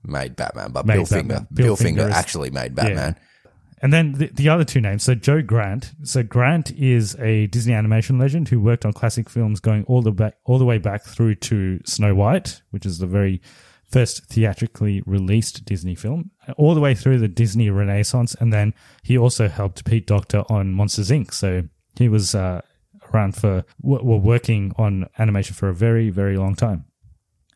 made 0.08 0.36
Batman, 0.36 0.72
but 0.72 0.86
Made 0.86 0.96
Bill 0.96 1.04
Batman. 1.04 1.20
Finger. 1.22 1.48
Bill 1.54 1.66
Bill, 1.68 1.76
Finger, 1.76 2.02
Finger 2.02 2.10
is- 2.12 2.16
actually 2.16 2.50
made 2.52 2.76
Batman. 2.76 3.16
And 3.82 3.92
then 3.94 4.14
the, 4.14 4.28
the 4.28 4.50
other 4.50 4.64
two 4.64 4.82
names. 4.82 5.04
So 5.04 5.14
Joe 5.16 5.42
Grant. 5.42 5.92
So 6.04 6.24
Grant 6.24 6.72
is 6.72 7.16
a 7.20 7.48
Disney 7.48 7.74
animation 7.74 8.18
legend 8.18 8.48
who 8.48 8.60
worked 8.60 8.86
on 8.86 8.94
classic 8.94 9.30
films 9.30 9.60
going 9.60 9.84
all 9.84 10.02
the 10.02 10.12
back, 10.12 10.36
all 10.46 10.58
the 10.58 10.66
way 10.66 10.78
back 10.80 11.04
through 11.04 11.36
to 11.36 11.80
Snow 11.86 12.16
White, 12.16 12.62
which 12.72 12.86
is 12.86 12.98
the 13.00 13.06
very 13.06 13.42
first 13.92 14.26
theatrically 14.26 15.04
released 15.06 15.66
Disney 15.66 15.94
film, 15.94 16.32
all 16.58 16.74
the 16.74 16.80
way 16.82 16.96
through 16.96 17.20
the 17.20 17.28
Disney 17.28 17.70
Renaissance. 17.70 18.34
And 18.40 18.52
then 18.52 18.74
he 19.04 19.18
also 19.18 19.48
helped 19.50 19.86
Pete 19.86 20.08
Docter 20.08 20.44
on 20.50 20.74
Monsters 20.74 21.12
Inc. 21.12 21.32
So 21.34 21.64
he 22.00 22.10
was 22.10 22.34
uh, 22.34 22.62
around 23.14 23.36
for, 23.36 23.66
w- 23.84 24.04
well, 24.04 24.20
working 24.20 24.74
on 24.78 25.08
animation 25.20 25.54
for 25.54 25.68
a 25.70 25.76
very, 25.76 26.10
very 26.10 26.38
long 26.38 26.56
time. 26.56 26.86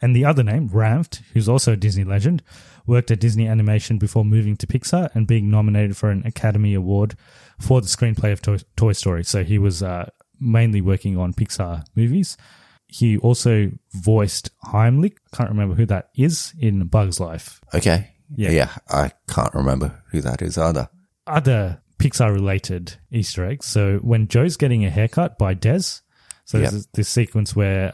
And 0.02 0.16
the 0.16 0.26
other 0.26 0.44
name, 0.44 0.70
Ranft, 0.70 1.22
who's 1.34 1.50
also 1.50 1.74
a 1.74 1.78
Disney 1.78 2.04
legend, 2.04 2.42
worked 2.88 3.12
at 3.12 3.20
Disney 3.20 3.48
Animation 3.48 3.98
before 3.98 4.24
moving 4.24 4.56
to 4.58 4.68
Pixar 4.68 5.14
and 5.14 5.28
being 5.28 5.50
nominated 5.52 5.98
for 5.98 6.10
an 6.10 6.26
Academy 6.26 6.74
Award 6.74 7.16
for 7.60 7.82
the 7.82 7.88
screenplay 7.88 8.32
of 8.32 8.42
Toy, 8.42 8.58
Toy 8.78 8.94
Story. 8.94 9.24
So 9.24 9.44
he 9.44 9.58
was 9.58 9.84
uh, 9.84 10.10
mainly 10.40 10.82
working 10.82 11.18
on 11.18 11.34
Pixar 11.34 11.84
movies. 11.96 12.38
He 12.88 13.18
also 13.18 13.72
voiced 13.94 14.50
Heimlich. 14.66 15.16
I 15.34 15.38
can't 15.38 15.50
remember 15.50 15.76
who 15.76 15.86
that 15.88 16.10
is 16.16 16.54
in 16.60 16.88
Bug's 16.88 17.20
Life. 17.20 17.62
Okay. 17.74 18.10
Yeah. 18.36 18.52
Yeah. 18.52 18.70
I 18.90 19.12
can't 19.30 19.54
remember 19.54 20.02
who 20.12 20.22
that 20.22 20.42
is 20.42 20.58
either. 20.58 20.90
Other 21.28 21.82
Pixar 22.00 22.34
related 22.34 22.96
Easter 23.12 23.46
eggs. 23.46 23.66
So 23.68 23.98
when 23.98 24.28
Joe's 24.28 24.56
getting 24.58 24.86
a 24.86 24.90
haircut 24.90 25.38
by 25.38 25.54
Dez, 25.54 26.02
so 26.46 26.58
Yep. 26.58 26.72
there's 26.72 26.88
this 26.94 27.10
sequence 27.10 27.56
where 27.56 27.94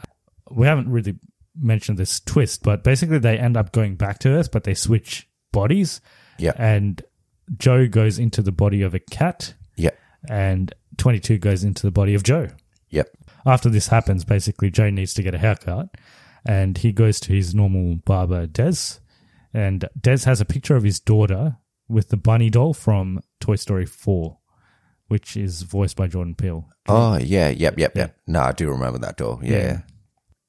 we 0.50 0.66
haven't 0.66 0.88
really 0.88 1.18
mentioned 1.60 1.98
this 1.98 2.20
twist, 2.20 2.62
but 2.62 2.84
basically 2.84 3.18
they 3.18 3.38
end 3.38 3.56
up 3.56 3.72
going 3.72 3.96
back 3.96 4.18
to 4.20 4.30
Earth, 4.30 4.50
but 4.50 4.64
they 4.64 4.74
switch 4.74 5.28
bodies. 5.52 6.00
Yeah. 6.38 6.52
And 6.56 7.02
Joe 7.56 7.86
goes 7.86 8.18
into 8.18 8.42
the 8.42 8.52
body 8.52 8.82
of 8.82 8.94
a 8.94 8.98
cat, 8.98 9.54
Yep. 9.76 9.98
and 10.28 10.74
22 10.98 11.38
goes 11.38 11.64
into 11.64 11.82
the 11.82 11.90
body 11.90 12.14
of 12.14 12.22
Joe. 12.22 12.48
Yep. 12.90 13.08
After 13.46 13.68
this 13.68 13.88
happens, 13.88 14.24
basically, 14.24 14.70
Joe 14.70 14.90
needs 14.90 15.14
to 15.14 15.22
get 15.22 15.34
a 15.34 15.38
haircut, 15.38 15.88
and 16.44 16.76
he 16.78 16.92
goes 16.92 17.20
to 17.20 17.32
his 17.32 17.54
normal 17.54 17.96
barber, 17.96 18.46
Dez. 18.46 18.98
And 19.54 19.84
Dez 19.98 20.24
has 20.24 20.40
a 20.40 20.44
picture 20.44 20.76
of 20.76 20.82
his 20.82 21.00
daughter 21.00 21.56
with 21.88 22.08
the 22.08 22.16
bunny 22.16 22.50
doll 22.50 22.74
from 22.74 23.20
Toy 23.40 23.54
Story 23.56 23.86
4, 23.86 24.36
which 25.08 25.36
is 25.36 25.62
voiced 25.62 25.96
by 25.96 26.08
Jordan 26.08 26.34
Peele. 26.34 26.68
Oh 26.88 27.16
yeah. 27.18 27.48
Yep. 27.50 27.78
Yep. 27.78 27.96
Yep. 27.96 28.16
No, 28.26 28.40
I 28.40 28.52
do 28.52 28.68
remember 28.68 28.98
that 28.98 29.16
doll. 29.16 29.40
Yeah. 29.42 29.56
Yeah. 29.58 29.80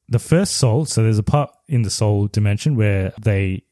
The 0.09 0.19
first 0.19 0.55
soul 0.55 0.85
so 0.85 1.03
there's 1.03 1.17
a 1.17 1.23
part 1.23 1.49
in 1.67 1.81
the 1.81 1.89
soul 1.89 2.27
dimension 2.27 2.75
where 2.75 3.11
they 3.19 3.63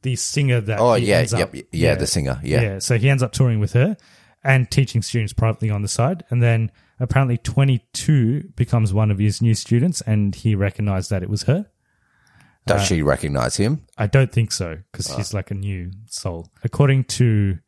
the 0.03 0.17
singer 0.17 0.61
that 0.61 0.81
Oh 0.81 0.95
yeah, 0.95 1.21
yep, 1.31 1.55
up- 1.55 1.55
yeah, 1.73 1.95
the 1.95 2.07
singer, 2.07 2.41
yeah. 2.43 2.61
Yeah, 2.63 2.79
so 2.79 2.99
he 2.99 3.09
ends 3.09 3.23
up 3.23 3.33
touring 3.33 3.61
with 3.61 3.73
her 3.75 3.97
and 4.43 4.71
teaching 4.71 5.01
students 5.03 5.33
privately 5.33 5.71
on 5.71 5.81
the 5.83 5.89
side. 5.89 6.25
And 6.31 6.43
then 6.43 6.71
apparently 7.01 7.39
22 7.39 8.51
becomes 8.57 8.93
one 8.93 9.11
of 9.11 9.19
his 9.19 9.41
new 9.41 9.55
students 9.55 10.01
and 10.03 10.35
he 10.35 10.55
recognized 10.55 11.09
that 11.11 11.23
it 11.23 11.31
was 11.31 11.45
her. 11.45 11.67
Does 12.67 12.81
Uh, 12.81 12.85
she 12.85 13.03
recognize 13.03 13.57
him? 13.57 13.83
I 13.99 14.07
don't 14.07 14.33
think 14.33 14.51
so 14.53 14.79
because 14.91 15.09
he's 15.15 15.35
like 15.35 15.51
a 15.51 15.55
new 15.55 15.91
soul. 16.07 16.49
According 16.63 17.05
to 17.05 17.59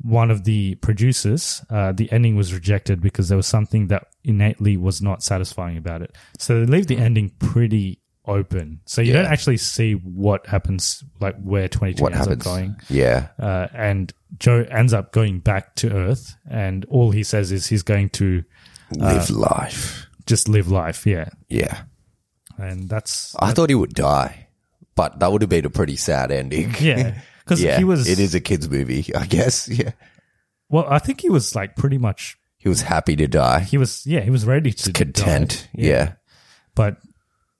one 0.00 0.30
of 0.30 0.44
the 0.44 0.74
producers, 0.76 1.62
uh, 1.70 1.92
the 1.92 2.10
ending 2.12 2.36
was 2.36 2.52
rejected 2.54 3.00
because 3.00 3.28
there 3.28 3.36
was 3.36 3.46
something 3.46 3.88
that 3.88 4.06
innately 4.22 4.76
was 4.76 5.00
not 5.02 5.22
satisfying 5.22 5.76
about 5.76 6.02
it. 6.02 6.14
So 6.38 6.60
they 6.60 6.66
leave 6.66 6.86
the 6.86 6.98
ending 6.98 7.30
pretty 7.38 8.00
open. 8.26 8.80
So 8.86 9.02
you 9.02 9.12
Yeah. 9.12 9.22
don't 9.22 9.32
actually 9.32 9.56
see 9.58 9.92
what 9.94 10.46
happens, 10.46 11.02
like 11.20 11.36
where 11.42 11.68
22 11.68 12.02
What 12.02 12.12
ends 12.12 12.26
happens? 12.26 12.40
up 12.40 12.44
going 12.52 12.76
Yeah, 12.88 13.28
uh, 13.38 13.66
and 13.74 14.12
Joe 14.38 14.64
ends 14.70 14.92
up 14.92 15.12
going 15.12 15.40
back 15.40 15.74
to 15.76 15.92
Earth, 15.92 16.34
and 16.48 16.84
all 16.86 17.10
he 17.10 17.22
says 17.22 17.52
is 17.52 17.66
he's 17.66 17.82
going 17.82 18.08
to 18.10 18.42
live 18.92 19.30
life. 19.30 20.06
just 20.26 20.48
live 20.48 20.68
life. 20.68 21.06
Yeah, 21.06 21.28
Yeah, 21.48 21.82
and 22.58 22.88
that's 22.88 23.36
I 23.38 23.52
thought 23.52 23.68
he 23.68 23.74
would 23.74 23.92
die, 23.94 24.43
but 24.94 25.18
that 25.20 25.32
would 25.32 25.42
have 25.42 25.48
been 25.48 25.64
a 25.66 25.70
pretty 25.70 25.96
sad 25.96 26.30
ending. 26.30 26.74
yeah, 26.80 27.20
because 27.44 27.62
yeah, 27.62 27.78
he 27.78 27.84
was. 27.84 28.08
It 28.08 28.18
is 28.18 28.34
a 28.34 28.40
kids' 28.40 28.68
movie, 28.68 29.14
I 29.14 29.26
guess. 29.26 29.68
Yeah, 29.78 29.92
well. 30.68 30.86
I 30.88 30.98
think 30.98 31.20
he 31.20 31.30
was 31.30 31.54
like 31.54 31.76
pretty 31.76 31.98
much. 31.98 32.36
he 32.58 32.68
was 32.68 32.82
happy 32.82 33.16
to 33.16 33.26
die, 33.26 33.60
He 33.60 33.78
was 33.78 34.06
yeah. 34.06 34.20
He 34.20 34.30
was 34.30 34.44
ready 34.46 34.72
to 34.72 34.92
content. 34.92 35.68
die. 35.74 35.82
Yeah, 35.82 36.12
but 36.74 36.96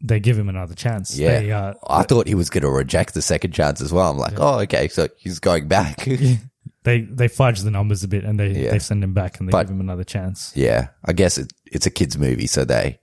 they 0.03 0.21
give 0.21 0.39
him 0.39 0.49
another 0.51 0.75
chance. 0.75 1.17
yeah. 1.19 1.41
They, 1.41 1.51
uh, 1.53 1.75
I 1.89 2.03
thought 2.03 2.27
he 2.27 2.35
was 2.35 2.51
going 2.51 2.63
to 2.63 2.71
reject 2.71 3.15
the 3.15 3.23
second 3.23 3.53
chance 3.53 3.81
as 3.81 3.91
well. 3.93 4.11
I'm 4.11 4.19
like, 4.19 4.39
oh, 4.39 4.59
okay, 4.61 4.89
so 4.89 5.09
he's 5.17 5.39
going 5.41 5.67
back. 5.69 6.07
they 6.85 7.01
they 7.03 7.29
fudge 7.29 7.61
the 7.61 7.71
numbers 7.71 8.05
a 8.05 8.09
bit 8.09 8.25
and 8.25 8.39
they 8.39 8.49
Yeah. 8.51 8.71
they 8.73 8.79
send 8.79 9.03
him 9.03 9.15
back 9.15 9.39
and 9.41 9.49
they 9.49 9.53
But- 9.53 9.65
give 9.65 9.71
him 9.75 9.81
another 9.81 10.05
chance. 10.05 10.53
Yeah, 10.55 10.89
I 11.05 11.13
guess 11.15 11.39
it, 11.39 11.53
it's 11.67 11.87
a 11.87 11.91
kids' 11.91 12.19
movie, 12.19 12.47
so 12.47 12.65
they 12.65 13.01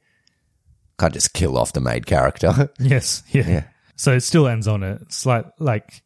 can't 1.00 1.14
just 1.14 1.34
kill 1.34 1.58
off 1.58 1.74
the 1.74 1.82
main 1.82 2.04
character. 2.04 2.70
Yes, 2.80 3.24
yeah. 3.32 3.48
Yeah. 3.50 3.64
So 3.96 4.14
it 4.14 4.22
still 4.22 4.48
ends 4.48 4.68
on 4.68 4.84
a 4.84 5.00
slight 5.10 5.46
like 5.60 6.02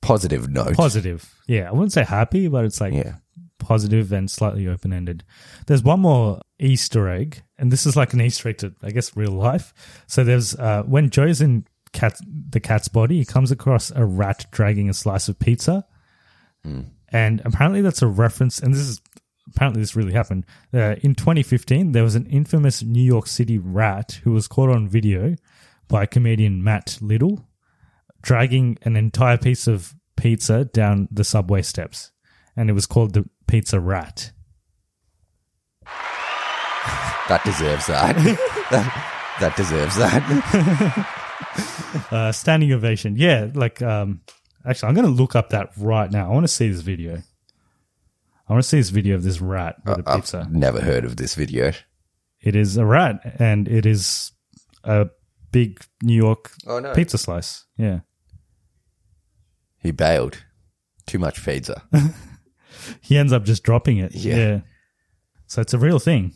Positive 0.00 0.48
note. 0.48 0.74
positive. 0.74 1.34
Yeah, 1.46 1.68
I 1.68 1.72
wouldn't 1.72 1.92
say 1.92 2.04
happy, 2.04 2.48
but 2.48 2.64
it's 2.64 2.80
like 2.80 2.92
Yeah. 2.92 3.16
positive 3.58 4.12
and 4.12 4.30
slightly 4.30 4.68
open 4.68 4.92
ended. 4.92 5.24
There's 5.66 5.82
one 5.82 6.00
more 6.00 6.40
Easter 6.58 7.08
egg, 7.08 7.42
and 7.58 7.72
this 7.72 7.86
is 7.86 7.96
like 7.96 8.12
an 8.12 8.20
Easter 8.20 8.48
egg 8.50 8.58
to 8.58 8.74
I 8.82 8.90
guess 8.90 9.16
real 9.16 9.32
life. 9.32 9.72
So 10.06 10.22
there's 10.24 10.54
uh, 10.56 10.82
when 10.84 11.08
Joe's 11.10 11.40
in 11.40 11.66
cat 11.92 12.18
the 12.50 12.60
cat's 12.60 12.88
body, 12.88 13.18
he 13.18 13.24
comes 13.24 13.50
across 13.50 13.90
a 13.92 14.04
rat 14.04 14.46
dragging 14.50 14.90
a 14.90 14.94
slice 14.94 15.28
of 15.28 15.38
pizza, 15.38 15.86
and 16.64 17.42
apparently 17.44 17.80
that's 17.82 18.02
a 18.02 18.06
reference. 18.06 18.58
And 18.58 18.72
this 18.74 18.80
is 18.80 19.00
apparently 19.54 19.80
this 19.82 19.96
really 19.96 20.12
happened. 20.12 20.44
Uh, 20.72 20.96
in 21.02 21.14
2015, 21.14 21.92
there 21.92 22.02
was 22.02 22.14
an 22.14 22.26
infamous 22.26 22.82
New 22.82 23.02
York 23.02 23.26
City 23.26 23.58
rat 23.58 24.20
who 24.24 24.32
was 24.32 24.48
caught 24.48 24.70
on 24.70 24.88
video 24.88 25.36
by 25.88 26.06
comedian 26.06 26.62
Matt 26.62 26.98
Little 27.00 27.46
dragging 28.24 28.78
an 28.82 28.96
entire 28.96 29.36
piece 29.36 29.66
of 29.66 29.94
pizza 30.16 30.64
down 30.64 31.08
the 31.12 31.24
subway 31.24 31.62
steps, 31.62 32.10
and 32.56 32.70
it 32.70 32.72
was 32.72 32.86
called 32.86 33.12
the 33.12 33.28
Pizza 33.46 33.78
Rat. 33.78 34.32
That 37.26 37.42
deserves 37.42 37.86
that. 37.86 38.16
that, 38.70 39.36
that 39.40 39.56
deserves 39.56 39.96
that. 39.96 41.20
Uh, 42.10 42.32
standing 42.32 42.72
ovation. 42.72 43.14
Yeah, 43.16 43.48
like 43.54 43.80
um, 43.80 44.22
actually, 44.66 44.88
I'm 44.88 44.94
going 44.94 45.06
to 45.06 45.12
look 45.12 45.36
up 45.36 45.50
that 45.50 45.70
right 45.76 46.10
now. 46.10 46.28
I 46.28 46.34
want 46.34 46.44
to 46.44 46.52
see 46.52 46.68
this 46.68 46.80
video. 46.80 47.22
I 48.48 48.52
want 48.52 48.62
to 48.62 48.68
see 48.68 48.78
this 48.78 48.90
video 48.90 49.14
of 49.14 49.22
this 49.22 49.40
rat 49.40 49.76
with 49.86 50.00
a 50.00 50.02
pizza. 50.02 50.40
I've 50.40 50.52
never 50.52 50.80
heard 50.80 51.04
of 51.04 51.16
this 51.16 51.36
video. 51.36 51.72
It 52.40 52.56
is 52.56 52.76
a 52.76 52.84
rat, 52.84 53.36
and 53.38 53.68
it 53.68 53.86
is 53.86 54.32
a 54.82 55.08
big 55.54 55.82
New 56.02 56.14
York 56.16 56.50
Oh, 56.66 56.78
no. 56.80 56.92
pizza 56.94 57.16
slice. 57.16 57.64
Yeah, 57.78 58.00
He 59.78 59.90
bailed. 59.92 60.44
Too 61.06 61.18
much 61.18 61.44
pizza. 61.44 61.82
he 63.00 63.16
ends 63.18 63.32
up 63.32 63.44
just 63.44 63.62
dropping 63.62 63.98
it. 63.98 64.14
Yeah. 64.14 64.36
yeah. 64.36 64.60
So 65.46 65.60
it's 65.62 65.74
a 65.74 65.78
real 65.78 65.98
thing. 65.98 66.32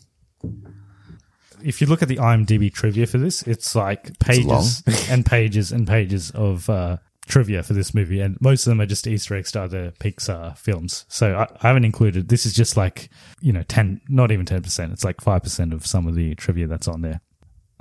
If 1.63 1.81
you 1.81 1.87
look 1.87 2.01
at 2.01 2.07
the 2.07 2.17
IMDb 2.17 2.71
trivia 2.73 3.05
for 3.05 3.17
this, 3.17 3.41
it's 3.43 3.75
like 3.75 4.17
pages 4.19 4.81
and 5.09 5.25
pages 5.25 5.71
and 5.71 5.85
pages 5.87 6.31
of 6.31 6.69
uh, 6.69 6.97
trivia 7.27 7.63
for 7.63 7.73
this 7.73 7.93
movie, 7.93 8.21
and 8.21 8.37
most 8.39 8.65
of 8.65 8.71
them 8.71 8.79
are 8.79 8.85
just 8.85 9.05
Easter 9.07 9.35
eggs 9.35 9.51
to 9.53 9.61
other 9.63 9.91
Pixar 9.99 10.57
films. 10.57 11.05
So 11.09 11.35
I, 11.35 11.43
I 11.61 11.67
haven't 11.67 11.83
included. 11.85 12.29
This 12.29 12.45
is 12.45 12.53
just 12.53 12.77
like 12.77 13.09
you 13.41 13.51
know 13.51 13.63
ten, 13.63 13.99
not 14.07 14.31
even 14.31 14.45
ten 14.45 14.61
percent. 14.61 14.93
It's 14.93 15.03
like 15.03 15.19
five 15.19 15.43
percent 15.43 15.73
of 15.73 15.85
some 15.85 16.07
of 16.07 16.15
the 16.15 16.33
trivia 16.35 16.67
that's 16.67 16.87
on 16.87 17.01
there. 17.01 17.19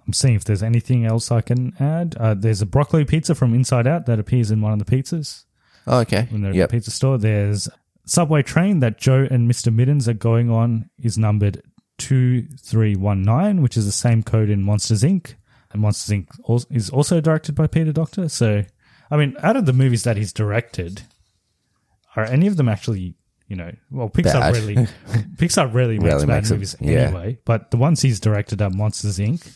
I'm 0.08 0.12
seeing 0.14 0.34
if 0.34 0.44
there's 0.44 0.62
anything 0.62 1.04
else 1.04 1.30
I 1.30 1.42
can 1.42 1.74
add. 1.78 2.16
Uh, 2.18 2.32
there's 2.34 2.62
a 2.62 2.66
broccoli 2.66 3.04
pizza 3.04 3.34
from 3.34 3.52
Inside 3.54 3.86
Out 3.86 4.06
that 4.06 4.18
appears 4.18 4.50
in 4.50 4.60
one 4.62 4.72
of 4.72 4.78
the 4.78 4.84
pizzas 4.86 5.44
Oh, 5.86 5.98
okay. 6.00 6.26
In 6.30 6.40
they're 6.42 6.54
Yep. 6.54 6.70
the 6.70 6.76
pizza 6.78 6.90
store. 6.90 7.18
There's 7.18 7.68
subway 8.06 8.42
train 8.42 8.80
that 8.80 8.98
Joe 8.98 9.26
and 9.30 9.50
Mr. 9.50 9.72
Mittens 9.72 10.08
are 10.08 10.14
going 10.14 10.50
on 10.50 10.88
is 10.98 11.16
numbered 11.18 11.62
2319, 11.98 13.62
which 13.62 13.76
is 13.76 13.86
the 13.86 13.92
same 13.92 14.22
code 14.22 14.50
in 14.50 14.62
Monsters 14.62 15.02
Inc. 15.02 15.34
And 15.72 15.82
Monsters 15.82 16.16
Inc. 16.18 16.66
is 16.74 16.90
also 16.90 17.20
directed 17.20 17.54
by 17.54 17.66
Peter 17.66 17.92
Docter. 17.92 18.28
So, 18.28 18.64
I 19.10 19.16
mean, 19.16 19.36
out 19.42 19.56
of 19.56 19.66
the 19.66 19.72
movies 19.72 20.04
that 20.04 20.16
he's 20.16 20.32
directed, 20.32 21.02
are 22.16 22.24
any 22.24 22.46
of 22.46 22.56
them 22.56 22.68
actually, 22.68 23.14
you 23.46 23.56
know, 23.56 23.72
well, 23.90 24.08
Pixar 24.08 24.40
Bad. 24.40 24.54
rarely, 24.54 24.74
Pixar 25.36 25.72
rarely 25.72 25.98
makes 25.98 26.04
Rarely 26.12 26.26
bad 26.26 26.34
makes 26.36 26.50
it- 26.50 26.54
movies 26.54 26.76
yeah. 26.80 26.90
anyway. 27.00 27.38
But 27.44 27.70
the 27.70 27.76
ones 27.76 28.00
he's 28.02 28.20
directed 28.20 28.62
are 28.62 28.70
Monsters 28.70 29.18
Inc., 29.18 29.46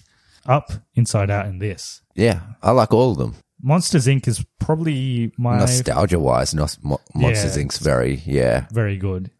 Up, 0.46 0.70
Inside 0.94 1.30
Out, 1.30 1.46
and 1.46 1.60
this. 1.60 2.02
Yeah, 2.14 2.40
I 2.62 2.72
like 2.72 2.92
all 2.92 3.12
of 3.12 3.18
them. 3.18 3.34
Monsters 3.62 4.06
Inc. 4.06 4.26
is 4.26 4.44
probably 4.58 5.32
my 5.38 5.58
Nostalgia 5.58 6.18
wise, 6.18 6.52
Nos- 6.54 6.78
Mo- 6.82 7.00
Monsters 7.14 7.56
Yeah. 7.56 7.62
Inc.'s 7.62 7.78
very, 7.78 8.22
yeah. 8.26 8.66
very 8.72 8.96
good. 8.96 9.30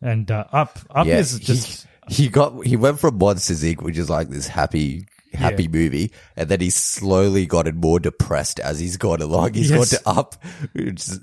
And 0.00 0.30
uh, 0.30 0.44
Up, 0.52 0.78
Up 0.90 1.06
yeah, 1.06 1.18
is 1.18 1.38
just 1.40 1.86
he, 2.08 2.24
he 2.24 2.28
got 2.28 2.64
he 2.66 2.76
went 2.76 3.00
from 3.00 3.18
Monsters 3.18 3.62
Inc., 3.64 3.82
which 3.82 3.98
is 3.98 4.08
like 4.10 4.28
this 4.28 4.46
happy 4.46 5.06
happy 5.32 5.64
Yeah. 5.64 5.68
movie, 5.70 6.12
and 6.36 6.48
then 6.48 6.60
he's 6.60 6.76
slowly 6.76 7.44
gotten 7.46 7.76
more 7.80 7.98
depressed 7.98 8.60
as 8.60 8.78
he's 8.78 8.96
gone 8.96 9.20
along. 9.20 9.54
He's 9.54 9.70
Yes. 9.70 9.90
gone 9.92 10.14
to 10.14 10.20
Up, 10.20 10.36
which 10.74 11.08
is 11.08 11.20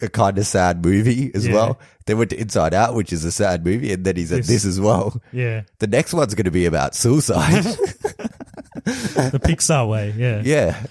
a 0.00 0.08
kind 0.08 0.38
of 0.38 0.46
sad 0.46 0.84
movie 0.84 1.30
as 1.34 1.46
Yeah. 1.46 1.54
well. 1.54 1.80
They 2.06 2.14
went 2.14 2.30
to 2.30 2.40
Inside 2.40 2.72
Out, 2.74 2.94
which 2.94 3.12
is 3.12 3.24
a 3.24 3.32
sad 3.32 3.64
movie, 3.64 3.92
and 3.92 4.04
then 4.04 4.16
he's 4.16 4.32
at 4.32 4.38
This- 4.38 4.46
this 4.48 4.64
as 4.64 4.80
well. 4.80 5.20
yeah, 5.32 5.62
The 5.78 5.86
next 5.86 6.14
one's 6.14 6.34
going 6.34 6.44
to 6.46 6.50
be 6.50 6.66
about 6.66 6.94
suicide. 6.94 7.64
the 8.84 9.40
Pixar 9.42 9.88
way. 9.88 10.14
Yeah. 10.16 10.42
yeah, 10.44 10.82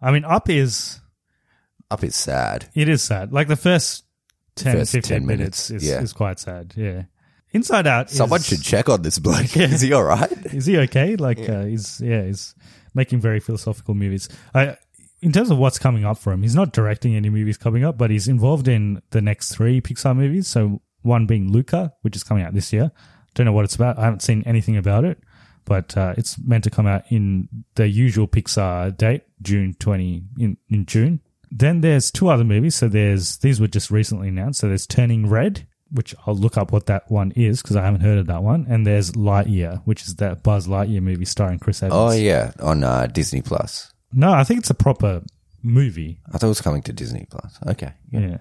I 0.00 0.10
mean, 0.12 0.24
Up 0.24 0.48
is 0.50 1.00
Up 1.90 2.02
is 2.04 2.14
sad. 2.16 2.68
it 2.74 2.88
is 2.88 3.02
sad. 3.02 3.32
Like 3.32 3.48
the 3.48 3.56
first 3.56 4.04
10, 4.56 4.76
First 4.78 4.92
15 4.92 5.08
10 5.20 5.26
minutes, 5.26 5.70
minutes, 5.70 5.84
is, 5.84 5.90
yeah. 5.90 6.00
is 6.02 6.12
quite 6.12 6.38
sad. 6.38 6.74
Yeah. 6.76 7.02
Inside 7.52 7.86
Out. 7.86 8.10
Someone 8.10 8.40
is, 8.40 8.46
should 8.46 8.62
check 8.62 8.88
on 8.88 9.02
this 9.02 9.18
bloke. 9.18 9.56
Is 9.56 9.80
he 9.80 9.92
all 9.92 10.02
right? 10.04 10.30
Is 10.52 10.66
he 10.66 10.76
okay? 10.78 11.16
Like 11.16 11.48
uh, 11.48 11.64
he's 11.64 12.00
yeah, 12.02 12.24
he's 12.24 12.54
making 12.94 13.20
very 13.20 13.40
philosophical 13.40 13.94
movies. 13.94 14.28
I, 14.54 14.76
in 15.22 15.32
terms 15.32 15.50
of 15.50 15.58
what's 15.58 15.78
coming 15.78 16.04
up 16.04 16.18
for 16.18 16.32
him, 16.32 16.42
he's 16.42 16.54
not 16.54 16.72
directing 16.72 17.16
any 17.16 17.30
movies 17.30 17.56
coming 17.56 17.84
up, 17.84 17.96
but 17.96 18.10
he's 18.10 18.28
involved 18.28 18.68
in 18.68 19.02
the 19.10 19.22
next 19.22 19.54
three 19.54 19.80
Pixar 19.80 20.14
movies. 20.16 20.46
So 20.46 20.82
one 21.02 21.26
being 21.26 21.50
Luca, 21.50 21.92
which 22.02 22.16
is 22.16 22.22
coming 22.22 22.44
out 22.44 22.52
this 22.52 22.72
year. 22.72 22.90
Don't 23.34 23.46
know 23.46 23.52
what 23.52 23.64
it's 23.64 23.74
about. 23.74 23.98
I 23.98 24.04
haven't 24.04 24.22
seen 24.22 24.42
anything 24.46 24.76
about 24.76 25.04
it, 25.04 25.18
but 25.64 25.96
uh, 25.96 26.14
it's 26.16 26.38
meant 26.38 26.64
to 26.64 26.70
come 26.70 26.86
out 26.86 27.04
in 27.10 27.48
the 27.74 27.86
usual 27.88 28.26
Pixar 28.26 28.96
date, 28.96 29.22
June 29.42 29.74
twenty 29.78 30.22
in 30.38 30.56
in 30.68 30.86
June. 30.86 31.20
Then 31.50 31.80
there's 31.80 32.10
two 32.10 32.28
other 32.28 32.44
movies. 32.44 32.74
So 32.74 32.88
there's 32.88 33.38
these 33.38 33.60
were 33.60 33.68
just 33.68 33.90
recently 33.90 34.28
announced. 34.28 34.60
So 34.60 34.68
there's 34.68 34.86
Turning 34.86 35.28
Red, 35.28 35.66
which 35.90 36.14
I'll 36.26 36.34
look 36.34 36.56
up 36.56 36.72
what 36.72 36.86
that 36.86 37.10
one 37.10 37.32
is 37.32 37.62
because 37.62 37.76
I 37.76 37.84
haven't 37.84 38.00
heard 38.00 38.18
of 38.18 38.26
that 38.26 38.42
one. 38.42 38.66
And 38.68 38.86
there's 38.86 39.12
Lightyear, 39.12 39.82
which 39.84 40.02
is 40.02 40.16
that 40.16 40.42
Buzz 40.42 40.66
Lightyear 40.66 41.02
movie 41.02 41.24
starring 41.26 41.58
Chris 41.58 41.82
Evans. 41.82 41.94
Oh 41.94 42.10
yeah, 42.12 42.52
on 42.60 42.82
uh, 42.82 43.06
Disney 43.06 43.42
Plus. 43.42 43.92
No, 44.12 44.32
I 44.32 44.44
think 44.44 44.60
it's 44.60 44.70
a 44.70 44.74
proper 44.74 45.22
movie. 45.62 46.20
I 46.28 46.38
thought 46.38 46.46
it 46.46 46.48
was 46.48 46.60
coming 46.60 46.82
to 46.82 46.92
Disney 46.92 47.26
Plus. 47.30 47.58
Okay, 47.66 47.92
Yeah. 48.10 48.38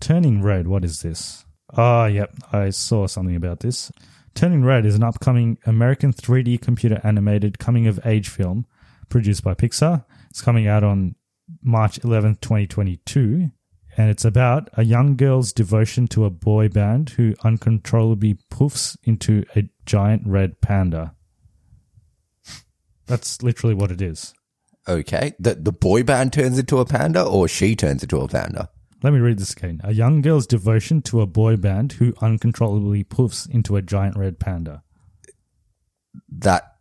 Turning 0.00 0.42
Red, 0.42 0.68
what 0.68 0.84
is 0.84 1.00
this? 1.00 1.44
Oh, 1.76 2.06
yep. 2.06 2.32
I 2.52 2.70
saw 2.70 3.06
something 3.06 3.34
about 3.34 3.60
this. 3.60 3.90
Turning 4.34 4.64
Red 4.64 4.86
is 4.86 4.94
an 4.94 5.02
upcoming 5.02 5.58
American 5.66 6.12
3D 6.12 6.60
computer 6.62 7.00
animated 7.02 7.58
coming 7.58 7.88
of 7.88 7.98
age 8.04 8.28
film 8.28 8.66
produced 9.08 9.42
by 9.42 9.54
Pixar. 9.54 10.04
It's 10.30 10.40
coming 10.40 10.68
out 10.68 10.84
on 10.84 11.16
March 11.62 12.00
11th, 12.00 12.40
2022. 12.40 13.50
And 13.96 14.10
it's 14.10 14.24
about 14.24 14.68
a 14.74 14.84
young 14.84 15.16
girl's 15.16 15.52
devotion 15.52 16.06
to 16.08 16.24
a 16.24 16.30
boy 16.30 16.68
band 16.68 17.10
who 17.10 17.34
uncontrollably 17.42 18.38
poofs 18.52 18.96
into 19.02 19.44
a 19.56 19.68
giant 19.84 20.22
red 20.24 20.60
panda. 20.60 21.16
That's 23.06 23.42
literally 23.42 23.74
what 23.74 23.90
it 23.90 24.00
is. 24.00 24.34
Okay. 24.88 25.34
The 25.38 25.54
the 25.54 25.72
boy 25.72 26.02
band 26.02 26.32
turns 26.32 26.58
into 26.58 26.78
a 26.78 26.84
panda, 26.84 27.24
or 27.24 27.48
she 27.48 27.76
turns 27.76 28.02
into 28.02 28.20
a 28.20 28.28
panda. 28.28 28.70
Let 29.02 29.12
me 29.12 29.20
read 29.20 29.38
this 29.38 29.52
again. 29.52 29.80
A 29.84 29.92
young 29.92 30.22
girl's 30.22 30.46
devotion 30.46 31.02
to 31.02 31.20
a 31.20 31.26
boy 31.26 31.56
band 31.56 31.92
who 31.92 32.14
uncontrollably 32.20 33.04
poofs 33.04 33.48
into 33.48 33.76
a 33.76 33.82
giant 33.82 34.16
red 34.16 34.40
panda. 34.40 34.82
that 36.28 36.78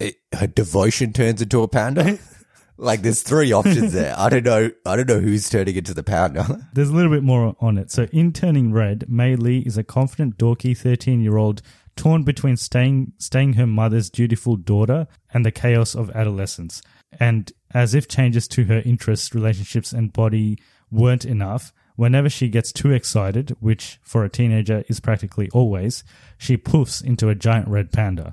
it, 0.00 0.16
her 0.32 0.48
devotion 0.48 1.12
turns 1.12 1.40
into 1.40 1.62
a 1.62 1.68
panda. 1.68 2.18
like 2.80 3.02
there's 3.02 3.22
three 3.22 3.52
options 3.52 3.92
there. 3.92 4.14
I 4.18 4.28
don't 4.28 4.44
know. 4.44 4.70
I 4.84 4.96
don't 4.96 5.08
know 5.08 5.20
who's 5.20 5.48
turning 5.48 5.76
into 5.76 5.94
the 5.94 6.02
panda. 6.02 6.66
There's 6.72 6.88
a 6.88 6.94
little 6.94 7.12
bit 7.12 7.22
more 7.22 7.54
on 7.60 7.78
it. 7.78 7.90
So, 7.90 8.04
in 8.10 8.32
Turning 8.32 8.72
Red, 8.72 9.04
Mei 9.08 9.36
Lee 9.36 9.58
is 9.60 9.76
a 9.76 9.84
confident, 9.84 10.38
dorky 10.38 10.76
13 10.76 11.20
year 11.20 11.36
old 11.36 11.62
torn 11.94 12.22
between 12.22 12.56
staying, 12.56 13.12
staying 13.18 13.52
her 13.54 13.66
mother's 13.66 14.08
dutiful 14.08 14.56
daughter 14.56 15.06
and 15.32 15.44
the 15.44 15.52
chaos 15.52 15.94
of 15.94 16.10
adolescence. 16.10 16.80
And 17.18 17.52
as 17.72 17.94
if 17.94 18.08
changes 18.08 18.46
to 18.48 18.64
her 18.64 18.82
interests, 18.84 19.34
relationships, 19.34 19.92
and 19.92 20.12
body 20.12 20.58
weren't 20.90 21.24
enough, 21.24 21.72
whenever 21.96 22.28
she 22.30 22.48
gets 22.48 22.72
too 22.72 22.92
excited, 22.92 23.56
which 23.60 23.98
for 24.02 24.24
a 24.24 24.28
teenager 24.28 24.84
is 24.88 25.00
practically 25.00 25.48
always, 25.52 26.02
she 26.38 26.56
poofs 26.56 27.02
into 27.04 27.28
a 27.28 27.34
giant 27.34 27.68
red 27.68 27.92
panda. 27.92 28.32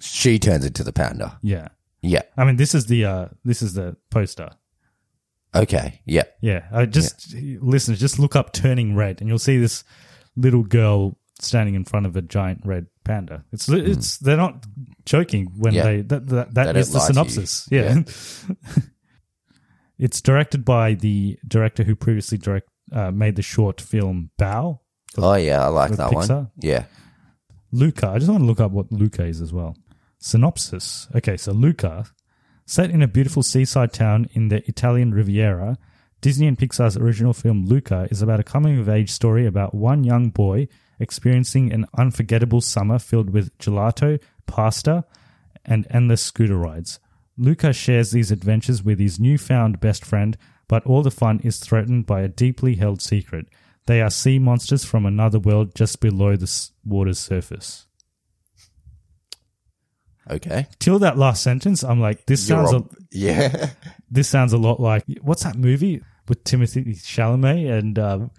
she 0.00 0.38
turns 0.38 0.64
into 0.64 0.82
the 0.84 0.92
panda. 0.92 1.38
Yeah. 1.42 1.68
Yeah. 2.02 2.22
I 2.36 2.44
mean, 2.44 2.56
this 2.56 2.74
is 2.74 2.86
the 2.86 3.04
uh, 3.04 3.28
this 3.44 3.60
is 3.62 3.74
the 3.74 3.96
poster. 4.10 4.50
Okay. 5.54 6.00
Yeah. 6.06 6.22
Yeah, 6.40 6.66
uh, 6.72 6.86
just 6.86 7.34
listeners, 7.34 8.00
just 8.00 8.18
look 8.18 8.36
up 8.36 8.52
"Turning 8.52 8.94
Red" 8.94 9.20
and 9.20 9.28
you'll 9.28 9.38
see 9.38 9.58
this 9.58 9.84
little 10.36 10.62
girl 10.62 11.18
standing 11.40 11.74
in 11.74 11.84
front 11.84 12.06
of 12.06 12.16
a 12.16 12.22
giant 12.22 12.62
red 12.64 12.86
panda. 13.10 13.36
It's 13.52 13.68
it's 13.68 14.18
they're 14.18 14.36
not 14.46 14.54
joking 15.04 15.44
when 15.62 15.72
Hmm. 15.72 15.76
Yeah. 15.78 15.84
they 15.84 15.96
that 16.02 16.26
that, 16.28 16.46
They 16.54 16.54
that 16.54 16.64
don't 16.72 16.76
is 16.76 16.90
the 16.92 16.98
lie 16.98 17.06
to 17.06 17.12
you. 17.12 17.14
synopsis. 17.14 17.68
Yeah. 17.70 18.02
it's 19.98 20.20
directed 20.20 20.64
by 20.64 20.94
the 20.94 21.38
director 21.46 21.82
who 21.84 21.94
previously 21.94 22.38
direct 22.38 22.68
uh, 22.92 23.10
made 23.10 23.36
the 23.36 23.42
short 23.42 23.80
film 23.80 24.30
Bao. 24.38 24.78
Oh 25.18 25.34
yeah, 25.34 25.64
I 25.64 25.68
like 25.68 25.90
with 25.90 25.98
that 25.98 26.12
one. 26.12 26.26
Pixar? 26.26 26.50
Yeah. 26.60 26.84
Luca. 27.72 28.08
I 28.08 28.18
just 28.18 28.30
want 28.30 28.42
to 28.42 28.46
look 28.46 28.60
up 28.60 28.72
what 28.72 28.90
Luca 28.90 29.24
is 29.24 29.40
as 29.40 29.52
well. 29.52 29.76
Synopsis. 30.18 31.08
Okay, 31.14 31.36
so 31.36 31.52
Luca, 31.52 32.04
set 32.66 32.90
in 32.90 33.02
a 33.02 33.08
beautiful 33.08 33.42
seaside 33.42 33.92
town 33.92 34.28
in 34.32 34.48
the 34.48 34.66
Italian 34.68 35.12
Riviera, 35.12 35.78
Disney 36.20 36.46
and 36.46 36.58
Pixar's 36.58 36.98
original 36.98 37.32
film 37.32 37.64
Luca 37.64 38.06
is 38.10 38.20
about 38.20 38.40
a 38.40 38.44
coming 38.44 38.78
of 38.78 38.88
age 38.88 39.10
story 39.10 39.46
about 39.46 39.74
one 39.74 40.04
young 40.04 40.28
boy 40.28 40.68
experiencing 40.98 41.72
an 41.72 41.86
unforgettable 41.96 42.60
summer 42.60 42.98
filled 42.98 43.30
with 43.30 43.56
gelato, 43.56 44.20
pasta, 44.46 45.04
and 45.64 45.86
endless 45.90 46.22
scooter 46.22 46.56
rides. 46.56 47.00
Luca 47.38 47.72
shares 47.72 48.10
these 48.10 48.30
adventures 48.30 48.82
with 48.82 48.98
his 48.98 49.18
newfound 49.18 49.80
best 49.80 50.04
friend, 50.04 50.36
but 50.68 50.84
all 50.84 51.02
the 51.02 51.10
fun 51.10 51.40
is 51.42 51.58
threatened 51.58 52.04
by 52.04 52.20
a 52.20 52.28
deeply 52.28 52.74
held 52.74 53.00
secret. 53.00 53.46
They 53.86 54.02
are 54.02 54.10
sea 54.10 54.38
monsters 54.38 54.84
from 54.84 55.06
another 55.06 55.38
world 55.38 55.74
just 55.74 56.00
below 56.00 56.36
the 56.36 56.68
water's 56.84 57.18
surface. 57.18 57.86
Okay. 60.30 60.66
Till 60.78 60.98
that 60.98 61.16
last 61.16 61.42
sentence, 61.42 61.82
I'm 61.82 61.98
like, 61.98 62.26
this 62.26 62.46
You're 62.46 62.66
sounds 62.66 62.84
a, 62.84 62.96
yeah. 63.10 63.70
this 64.10 64.28
sounds 64.28 64.52
a 64.52 64.58
lot 64.58 64.78
like 64.78 65.04
what's 65.22 65.44
that 65.44 65.56
movie 65.56 66.02
with 66.30 66.42
Timothée 66.44 66.86
Chalamet 66.96 67.70
and 67.70 67.98
um, 67.98 68.30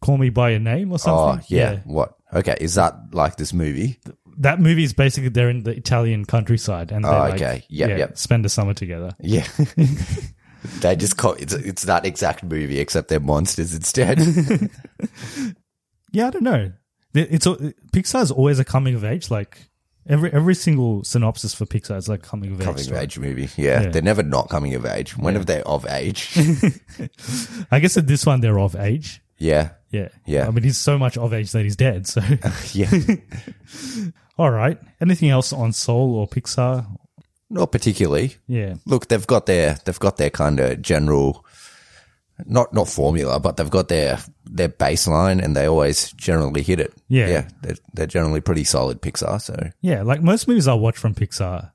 Call 0.00 0.16
Me 0.18 0.30
by 0.30 0.50
Your 0.50 0.60
Name 0.60 0.92
or 0.92 0.98
something. 1.00 1.40
Oh 1.42 1.46
yeah. 1.48 1.80
What? 1.84 2.14
Okay. 2.32 2.56
Is 2.60 2.76
that 2.76 2.94
like 3.12 3.34
this 3.36 3.52
movie? 3.52 3.98
that 4.38 4.60
movie 4.60 4.84
is 4.84 4.92
basically 4.92 5.30
they're 5.30 5.48
in 5.48 5.62
the 5.62 5.74
Italian 5.74 6.26
countryside 6.26 6.92
and 6.92 7.02
they 7.04 7.08
Oh, 7.08 7.12
like, 7.12 7.34
okay. 7.36 7.64
Yep, 7.70 7.88
yeah, 7.88 7.96
yep. 7.96 8.18
spend 8.18 8.44
a 8.44 8.50
summer 8.50 8.74
together. 8.74 9.12
Yeah. 9.18 9.46
they 10.80 10.94
just 10.94 11.16
call 11.16 11.32
it's 11.34 11.54
it's 11.54 11.84
that 11.84 12.04
exact 12.04 12.44
movie 12.44 12.78
except 12.78 13.08
they're 13.08 13.18
monsters 13.18 13.74
instead. 13.74 14.18
Yeah, 16.12 16.28
I 16.28 16.30
don't 16.30 16.42
know. 16.44 16.72
It- 17.14 17.28
It's 17.32 17.46
a- 17.46 17.74
Pixar's 17.92 18.30
always 18.30 18.58
a 18.58 18.64
coming 18.64 18.94
of 18.94 19.04
age. 19.04 19.30
Like 19.30 19.68
every 20.08 20.32
every 20.32 20.54
single 20.54 21.04
synopsis 21.04 21.54
for 21.54 21.66
Pixar 21.66 21.96
is 21.96 22.08
like 22.08 22.22
coming 22.22 22.52
of 22.52 22.60
age. 22.60 22.64
coming 22.64 22.80
of 22.80 22.84
story. 22.86 23.00
age 23.00 23.18
movie. 23.18 23.48
Yeah, 23.56 23.82
Yeah. 23.82 23.88
They're 23.90 24.02
never 24.02 24.22
not 24.22 24.48
coming 24.48 24.74
of 24.74 24.86
age. 24.86 25.16
Whenever 25.16 25.44
they're 25.44 25.66
of 25.66 25.86
age. 25.88 26.36
I 27.70 27.80
guess 27.80 27.96
at 27.96 28.06
this 28.06 28.24
one 28.26 28.40
they're 28.40 28.58
of 28.58 28.76
age. 28.76 29.20
yeah. 29.38 29.70
Yeah, 29.90 30.08
Yeah. 30.26 30.46
I 30.46 30.50
mean, 30.50 30.64
he's 30.64 30.76
so 30.78 30.98
much 30.98 31.16
of 31.16 31.32
age 31.32 31.52
that 31.52 31.62
he's 31.62 31.76
dead. 31.76 32.06
So, 32.06 32.20
Yeah. 32.72 32.90
all 34.38 34.50
right. 34.50 34.78
Anything 35.00 35.30
else 35.30 35.52
on 35.52 35.72
Soul 35.72 36.14
or 36.16 36.28
Pixar? 36.28 36.86
not 37.48 37.70
particularly. 37.70 38.34
Yeah, 38.48 38.74
Look, 38.86 39.06
they've 39.06 39.26
got 39.26 39.46
their 39.46 39.78
they've 39.84 39.98
got 39.98 40.16
their 40.16 40.30
kind 40.30 40.58
of 40.58 40.82
general 40.82 41.44
not 42.44 42.72
not 42.74 42.88
formula, 42.88 43.40
but 43.40 43.56
they've 43.56 43.70
got 43.70 43.88
their 43.88 44.18
their 44.44 44.68
baseline 44.68 45.42
and 45.42 45.56
they 45.56 45.66
always 45.66 46.12
generally 46.12 46.62
hit 46.62 46.80
it. 46.80 46.92
Yeah. 47.08 47.28
Yeah. 47.28 47.48
They're, 47.62 47.76
they're 47.94 48.06
generally 48.06 48.40
pretty 48.40 48.64
solid 48.64 49.00
Pixar, 49.02 49.40
so 49.40 49.70
yeah. 49.80 50.02
Like 50.02 50.22
most 50.22 50.46
movies 50.48 50.68
I 50.68 50.74
watch 50.74 50.96
from 50.98 51.14
Pixar, 51.14 51.72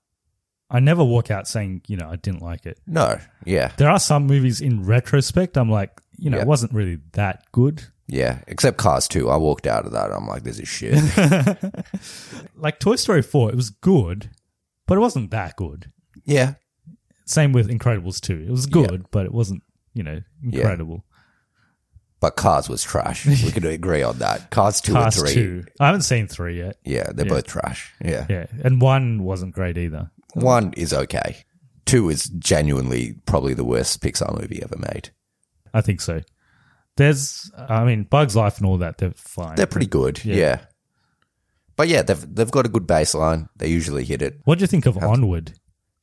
I 0.69 0.79
never 0.79 1.03
walk 1.03 1.31
out 1.31 1.47
saying, 1.47 1.81
you 1.87 1.97
know, 1.97 2.09
I 2.09 2.15
didn't 2.15 2.41
like 2.41 2.65
it. 2.65 2.79
no. 2.87 3.19
Yeah. 3.45 3.71
There 3.77 3.89
are 3.89 3.99
some 3.99 4.27
movies 4.27 4.61
in 4.61 4.85
retrospect, 4.85 5.57
I'm 5.57 5.69
like, 5.71 5.99
you 6.17 6.29
know, 6.29 6.37
Yeah. 6.37 6.43
it 6.43 6.47
wasn't 6.47 6.73
really 6.73 6.99
that 7.13 7.43
good. 7.51 7.83
Yeah. 8.07 8.39
Except 8.47 8.77
Cars 8.77 9.07
2. 9.07 9.29
I 9.29 9.37
walked 9.37 9.65
out 9.67 9.85
of 9.85 9.93
that. 9.93 10.11
I'm 10.11 10.27
like, 10.27 10.43
this 10.43 10.59
is 10.59 10.67
shit. 10.67 10.95
Like 12.55 12.79
Toy 12.79 12.95
Story 12.95 13.21
4, 13.21 13.49
it 13.49 13.55
was 13.55 13.69
good, 13.69 14.29
but 14.87 14.97
it 14.97 15.01
wasn't 15.01 15.31
that 15.31 15.55
good. 15.55 15.91
yeah. 16.25 16.53
Same 17.25 17.53
with 17.53 17.69
Incredibles 17.69 18.19
2. 18.19 18.43
It 18.45 18.51
was 18.51 18.65
good, 18.65 19.05
but 19.09 19.25
it 19.25 19.31
wasn't, 19.33 19.63
you 19.93 20.03
know, 20.03 20.21
incredible. 20.43 21.03
But 22.19 22.35
Cars 22.35 22.69
was 22.69 22.83
trash. 22.83 23.25
We 23.25 23.51
could 23.51 23.65
agree 23.79 24.03
on 24.03 24.19
that. 24.19 24.51
Cars 24.51 24.79
2 24.81 24.93
Cars 24.93 25.17
and 25.17 25.25
3. 25.27 25.33
2. 25.33 25.63
I 25.79 25.87
haven't 25.87 26.03
seen 26.03 26.27
3 26.27 26.57
yet. 26.57 26.77
Yeah, 26.85 27.11
they're 27.13 27.25
Yeah. 27.25 27.33
both 27.33 27.47
trash. 27.47 27.93
Yeah. 28.03 28.27
Yeah. 28.29 28.45
And 28.63 28.79
1 28.79 29.23
wasn't 29.23 29.53
great 29.55 29.77
either. 29.77 30.11
One 30.35 30.71
is 30.77 30.93
okay. 30.93 31.37
Two 31.85 32.09
is 32.09 32.25
genuinely 32.25 33.15
probably 33.25 33.53
the 33.55 33.65
worst 33.65 34.01
Pixar 34.01 34.39
movie 34.39 34.61
ever 34.61 34.77
made. 34.77 35.09
I 35.73 35.81
think 35.81 35.99
so. 35.99 36.21
There's, 36.95 37.49
I 37.57 37.83
mean, 37.85 38.03
Bug's 38.03 38.35
Life 38.35 38.57
and 38.59 38.67
all 38.67 38.77
that, 38.77 38.99
they're 38.99 39.13
fine. 39.15 39.55
They're 39.55 39.65
pretty 39.65 39.87
good. 39.87 40.23
Yeah. 40.23 40.35
Yeah. 40.35 40.59
But 41.75 41.87
yeah, 41.87 42.03
they've 42.03 42.35
they've 42.35 42.51
got 42.51 42.65
a 42.67 42.69
good 42.69 42.85
baseline. 42.85 43.47
They 43.55 43.67
usually 43.67 44.03
hit 44.05 44.21
it. 44.21 44.39
What 44.43 44.59
do 44.59 44.63
you 44.63 44.67
think 44.67 44.85
of 44.85 44.97
Onward? 44.97 45.53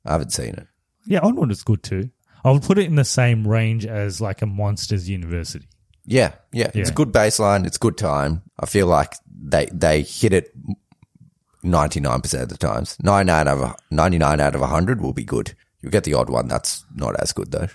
I 0.05 0.13
haven't 0.13 0.33
seen 0.33 0.55
it. 0.55 0.67
Yeah, 1.07 1.21
Onward 1.21 1.53
is 1.53 1.63
good 1.63 1.83
too. 1.85 2.11
I 2.45 2.51
would 2.51 2.63
put 2.63 2.79
it 2.79 2.87
in 2.87 2.95
the 2.95 3.05
same 3.05 3.47
range 3.47 3.87
as 3.87 4.21
like 4.21 4.43
a 4.43 4.47
Monsters 4.47 5.09
University. 5.09 5.67
Yeah, 6.05 6.33
yeah, 6.53 6.71
It's 6.73 6.89
a 6.91 6.95
good 6.95 7.13
baseline. 7.13 7.67
It's 7.67 7.77
good 7.77 7.99
time. 7.99 8.43
I 8.59 8.67
feel 8.67 8.87
like 8.87 9.13
they 9.31 9.67
they 9.73 10.03
hit 10.03 10.33
it 10.33 10.55
ninety 11.63 12.01
nine 12.01 12.21
percent 12.23 12.45
of 12.45 12.49
the 12.49 12.57
times. 12.57 12.97
Nine 13.03 13.29
out 13.29 13.47
of 13.47 13.77
ninety 13.91 14.17
nine 14.19 14.41
out 14.41 14.55
of 14.55 14.63
hundred 14.63 15.01
will 15.03 15.13
be 15.13 15.25
good. 15.25 15.55
You 15.83 15.91
get 15.91 16.05
the 16.05 16.15
odd 16.15 16.31
one 16.31 16.49
that's 16.49 16.85
not 16.95 17.21
as 17.21 17.33
good 17.33 17.51
though. 17.51 17.69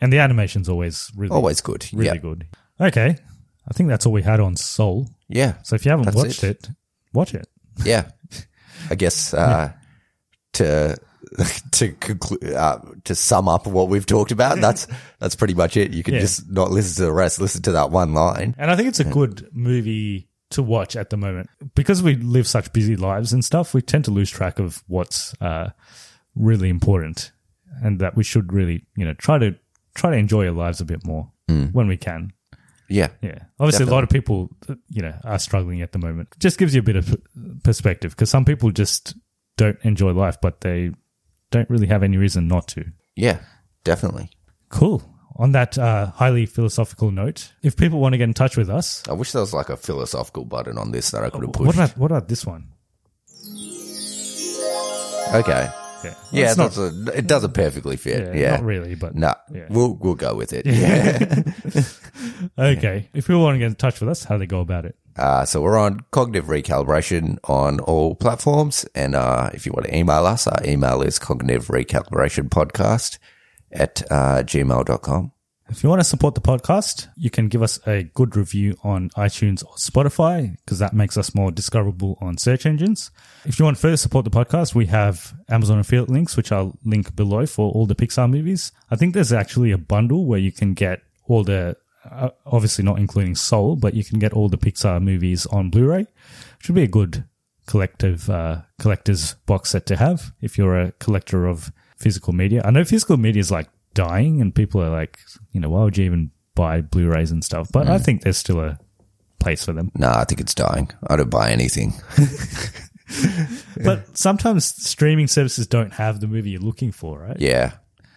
And 0.00 0.12
the 0.12 0.18
animation's 0.18 0.68
always 0.68 1.10
really, 1.16 1.32
Always 1.34 1.60
good. 1.60 1.86
really 1.92 2.06
yeah. 2.06 2.16
good. 2.16 2.46
Okay. 2.80 3.16
I 3.68 3.72
think 3.72 3.88
that's 3.88 4.06
all 4.06 4.12
we 4.12 4.22
had 4.22 4.40
on 4.40 4.54
Soul. 4.56 5.08
Yeah. 5.28 5.54
So 5.62 5.74
if 5.74 5.84
you 5.84 5.90
haven't 5.90 6.14
watched 6.14 6.44
it. 6.44 6.68
it. 6.68 6.70
watch 7.12 7.34
it. 7.34 7.48
Yeah. 7.84 8.10
I 8.90 8.94
guess 8.94 9.34
uh, 9.34 9.72
to 10.54 10.96
to 11.72 11.92
conclude 11.92 12.52
uh, 12.54 12.78
to 13.04 13.14
sum 13.14 13.48
up 13.48 13.66
what 13.66 13.88
we've 13.88 14.06
talked 14.06 14.32
about, 14.32 14.60
that's 14.60 14.86
that's 15.18 15.34
pretty 15.34 15.54
much 15.54 15.76
it. 15.76 15.92
You 15.92 16.02
can 16.02 16.14
Yeah. 16.14 16.20
just 16.20 16.50
not 16.50 16.70
listen 16.70 16.96
to 16.96 17.02
the 17.06 17.12
rest. 17.12 17.40
Listen 17.40 17.62
to 17.62 17.72
that 17.72 17.90
one 17.90 18.14
line. 18.14 18.54
And 18.58 18.70
I 18.70 18.76
think 18.76 18.88
it's 18.88 19.00
a 19.00 19.04
good 19.04 19.48
movie 19.52 20.28
to 20.50 20.62
watch 20.62 20.94
at 20.96 21.10
the 21.10 21.16
moment. 21.16 21.50
Because 21.74 22.02
we 22.02 22.14
live 22.16 22.46
such 22.46 22.72
busy 22.72 22.96
lives 22.96 23.32
and 23.32 23.44
stuff, 23.44 23.74
we 23.74 23.82
tend 23.82 24.04
to 24.04 24.10
lose 24.10 24.30
track 24.30 24.58
of 24.58 24.82
what's 24.86 25.34
uh, 25.40 25.70
really 26.34 26.68
important 26.68 27.32
and 27.82 27.98
that 27.98 28.16
we 28.16 28.22
should 28.24 28.52
really, 28.52 28.86
you 28.96 29.04
know, 29.04 29.14
try 29.14 29.38
to 29.38 29.56
try 29.94 30.10
to 30.10 30.16
enjoy 30.16 30.46
our 30.46 30.52
lives 30.52 30.80
a 30.80 30.84
bit 30.84 31.04
more 31.04 31.30
when 31.72 31.88
we 31.88 31.96
can. 31.96 32.32
Yeah. 32.88 33.08
Yeah. 33.20 33.40
Obviously, 33.58 33.86
a 33.86 33.90
lot 33.90 34.04
of 34.04 34.10
people, 34.10 34.50
you 34.88 35.02
know, 35.02 35.14
are 35.24 35.38
struggling 35.40 35.82
at 35.82 35.90
the 35.92 35.98
moment. 35.98 36.28
Just 36.38 36.58
gives 36.58 36.72
you 36.74 36.80
a 36.80 36.84
bit 36.84 36.94
of 36.96 37.16
perspective 37.64 38.12
because 38.12 38.30
some 38.30 38.44
people 38.44 38.70
just 38.70 39.14
don't 39.56 39.78
enjoy 39.82 40.12
life, 40.12 40.38
but 40.40 40.60
they 40.60 40.92
don't 41.50 41.68
really 41.70 41.86
have 41.86 42.02
any 42.02 42.16
reason 42.16 42.48
not 42.48 42.68
to. 42.68 42.84
Yeah. 43.14 43.38
Definitely. 43.84 44.30
Cool. 44.68 45.02
On 45.36 45.52
that 45.52 45.76
uh, 45.78 46.06
highly 46.12 46.46
philosophical 46.46 47.10
note, 47.10 47.52
if 47.62 47.76
people 47.76 48.00
want 48.00 48.14
to 48.14 48.18
get 48.18 48.24
in 48.24 48.34
touch 48.34 48.56
with 48.56 48.70
us, 48.70 49.02
I 49.08 49.12
wish 49.12 49.32
there 49.32 49.40
was 49.42 49.52
like 49.52 49.68
a 49.68 49.76
philosophical 49.76 50.44
button 50.46 50.78
on 50.78 50.92
this 50.92 51.10
that 51.10 51.22
I 51.22 51.30
could 51.30 51.42
have 51.42 51.52
pushed. 51.52 51.66
what 51.66 51.74
about 51.74 51.98
what 51.98 52.10
about 52.10 52.28
this 52.28 52.46
one? 52.46 52.68
okay. 55.34 55.68
Yeah, 56.04 56.14
Yeah, 56.30 56.48
It's 56.50 56.56
not, 56.56 56.76
a, 56.76 57.12
it 57.16 57.26
doesn't 57.26 57.54
perfectly 57.54 57.96
fit. 57.96 58.34
yeah, 58.34 58.40
Yeah. 58.40 58.50
not 58.56 58.64
really, 58.64 58.94
but 58.94 59.14
No, 59.14 59.34
Yeah. 59.52 59.66
we'll 59.70 59.94
we'll 59.94 60.14
go 60.14 60.34
with 60.34 60.52
it. 60.52 60.66
Yeah. 60.66 61.42
okay. 62.58 63.08
If 63.14 63.26
people 63.26 63.42
want 63.42 63.54
to 63.56 63.58
get 63.58 63.66
in 63.66 63.74
touch 63.74 64.00
with 64.00 64.08
us, 64.08 64.24
how 64.24 64.36
do 64.36 64.40
they 64.40 64.46
go 64.46 64.60
about 64.60 64.84
it? 64.84 64.96
Uh, 65.16 65.44
so 65.44 65.60
we're 65.60 65.78
on 65.78 66.00
cognitive 66.10 66.46
recalibration 66.46 67.38
on 67.44 67.80
all 67.80 68.14
platforms, 68.14 68.84
and 68.94 69.14
uh, 69.14 69.50
if 69.54 69.66
you 69.66 69.72
want 69.72 69.86
to 69.86 69.96
email 69.96 70.26
us, 70.26 70.46
our 70.46 70.60
email 70.64 71.02
is 71.02 71.18
cognitive 71.18 71.68
recalibration 71.68 72.48
podcast 72.48 73.18
at 73.72 74.02
uh, 74.10 74.42
gmail.com. 74.42 75.32
If 75.68 75.82
you 75.82 75.88
want 75.88 75.98
to 75.98 76.04
support 76.04 76.36
the 76.36 76.40
podcast, 76.40 77.08
you 77.16 77.28
can 77.28 77.48
give 77.48 77.60
us 77.60 77.80
a 77.88 78.04
good 78.14 78.36
review 78.36 78.76
on 78.84 79.10
iTunes 79.10 79.64
or 79.64 79.74
Spotify 79.74 80.56
because 80.64 80.78
that 80.78 80.92
makes 80.92 81.16
us 81.16 81.34
more 81.34 81.50
discoverable 81.50 82.16
on 82.20 82.38
search 82.38 82.66
engines. 82.66 83.10
If 83.44 83.58
you 83.58 83.64
want 83.64 83.76
to 83.76 83.80
further 83.80 83.96
support 83.96 84.24
the 84.24 84.30
podcast, 84.30 84.76
we 84.76 84.86
have 84.86 85.34
Amazon 85.48 85.80
affiliate 85.80 86.08
links, 86.08 86.36
which 86.36 86.52
I'll 86.52 86.78
link 86.84 87.16
below 87.16 87.46
for 87.46 87.72
all 87.72 87.84
the 87.84 87.96
Pixar 87.96 88.30
movies. 88.30 88.70
I 88.92 88.96
think 88.96 89.12
there's 89.12 89.32
actually 89.32 89.72
a 89.72 89.78
bundle 89.78 90.24
where 90.24 90.38
you 90.38 90.52
can 90.52 90.74
get 90.74 91.02
all 91.26 91.42
the, 91.42 91.76
uh, 92.10 92.30
obviously 92.44 92.84
not 92.84 92.98
including 92.98 93.34
Soul, 93.34 93.76
but 93.76 93.94
you 93.94 94.04
can 94.04 94.18
get 94.18 94.32
all 94.32 94.48
the 94.48 94.58
Pixar 94.58 95.02
movies 95.02 95.46
on 95.46 95.70
Blu-ray. 95.70 96.06
Should 96.58 96.74
be 96.74 96.82
a 96.82 96.88
good 96.88 97.24
collective 97.66 98.30
uh, 98.30 98.62
collector's 98.78 99.34
box 99.46 99.70
set 99.70 99.86
to 99.86 99.96
have 99.96 100.32
if 100.40 100.56
you're 100.56 100.78
a 100.78 100.92
collector 100.92 101.46
of 101.46 101.72
physical 101.96 102.32
media. 102.32 102.62
I 102.64 102.70
know 102.70 102.84
physical 102.84 103.16
media 103.16 103.40
is 103.40 103.50
like 103.50 103.68
dying, 103.94 104.40
and 104.40 104.54
people 104.54 104.82
are 104.82 104.90
like, 104.90 105.18
you 105.52 105.60
know, 105.60 105.70
why 105.70 105.84
would 105.84 105.96
you 105.96 106.04
even 106.04 106.30
buy 106.54 106.80
Blu-rays 106.80 107.30
and 107.30 107.44
stuff? 107.44 107.68
But 107.72 107.88
I 107.88 107.98
think 107.98 108.22
there's 108.22 108.38
still 108.38 108.60
a 108.60 108.78
place 109.38 109.64
for 109.64 109.72
them. 109.72 109.90
No, 109.94 110.08
I 110.08 110.24
think 110.24 110.40
it's 110.40 110.54
dying. 110.54 110.90
I 111.06 111.16
don't 111.16 111.30
buy 111.30 111.50
anything. 111.50 111.94
But 113.82 114.16
sometimes 114.18 114.64
streaming 114.64 115.28
services 115.28 115.66
don't 115.66 115.92
have 115.92 116.20
the 116.20 116.26
movie 116.26 116.50
you're 116.50 116.60
looking 116.60 116.92
for, 116.92 117.20
right? 117.20 117.38
Yeah. 117.38 117.74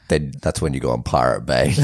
Then 0.10 0.32
that's 0.42 0.62
when 0.62 0.74
you 0.74 0.80
go 0.80 0.92
on 0.92 1.04
Pirate 1.04 1.46
Bay. 1.46 1.74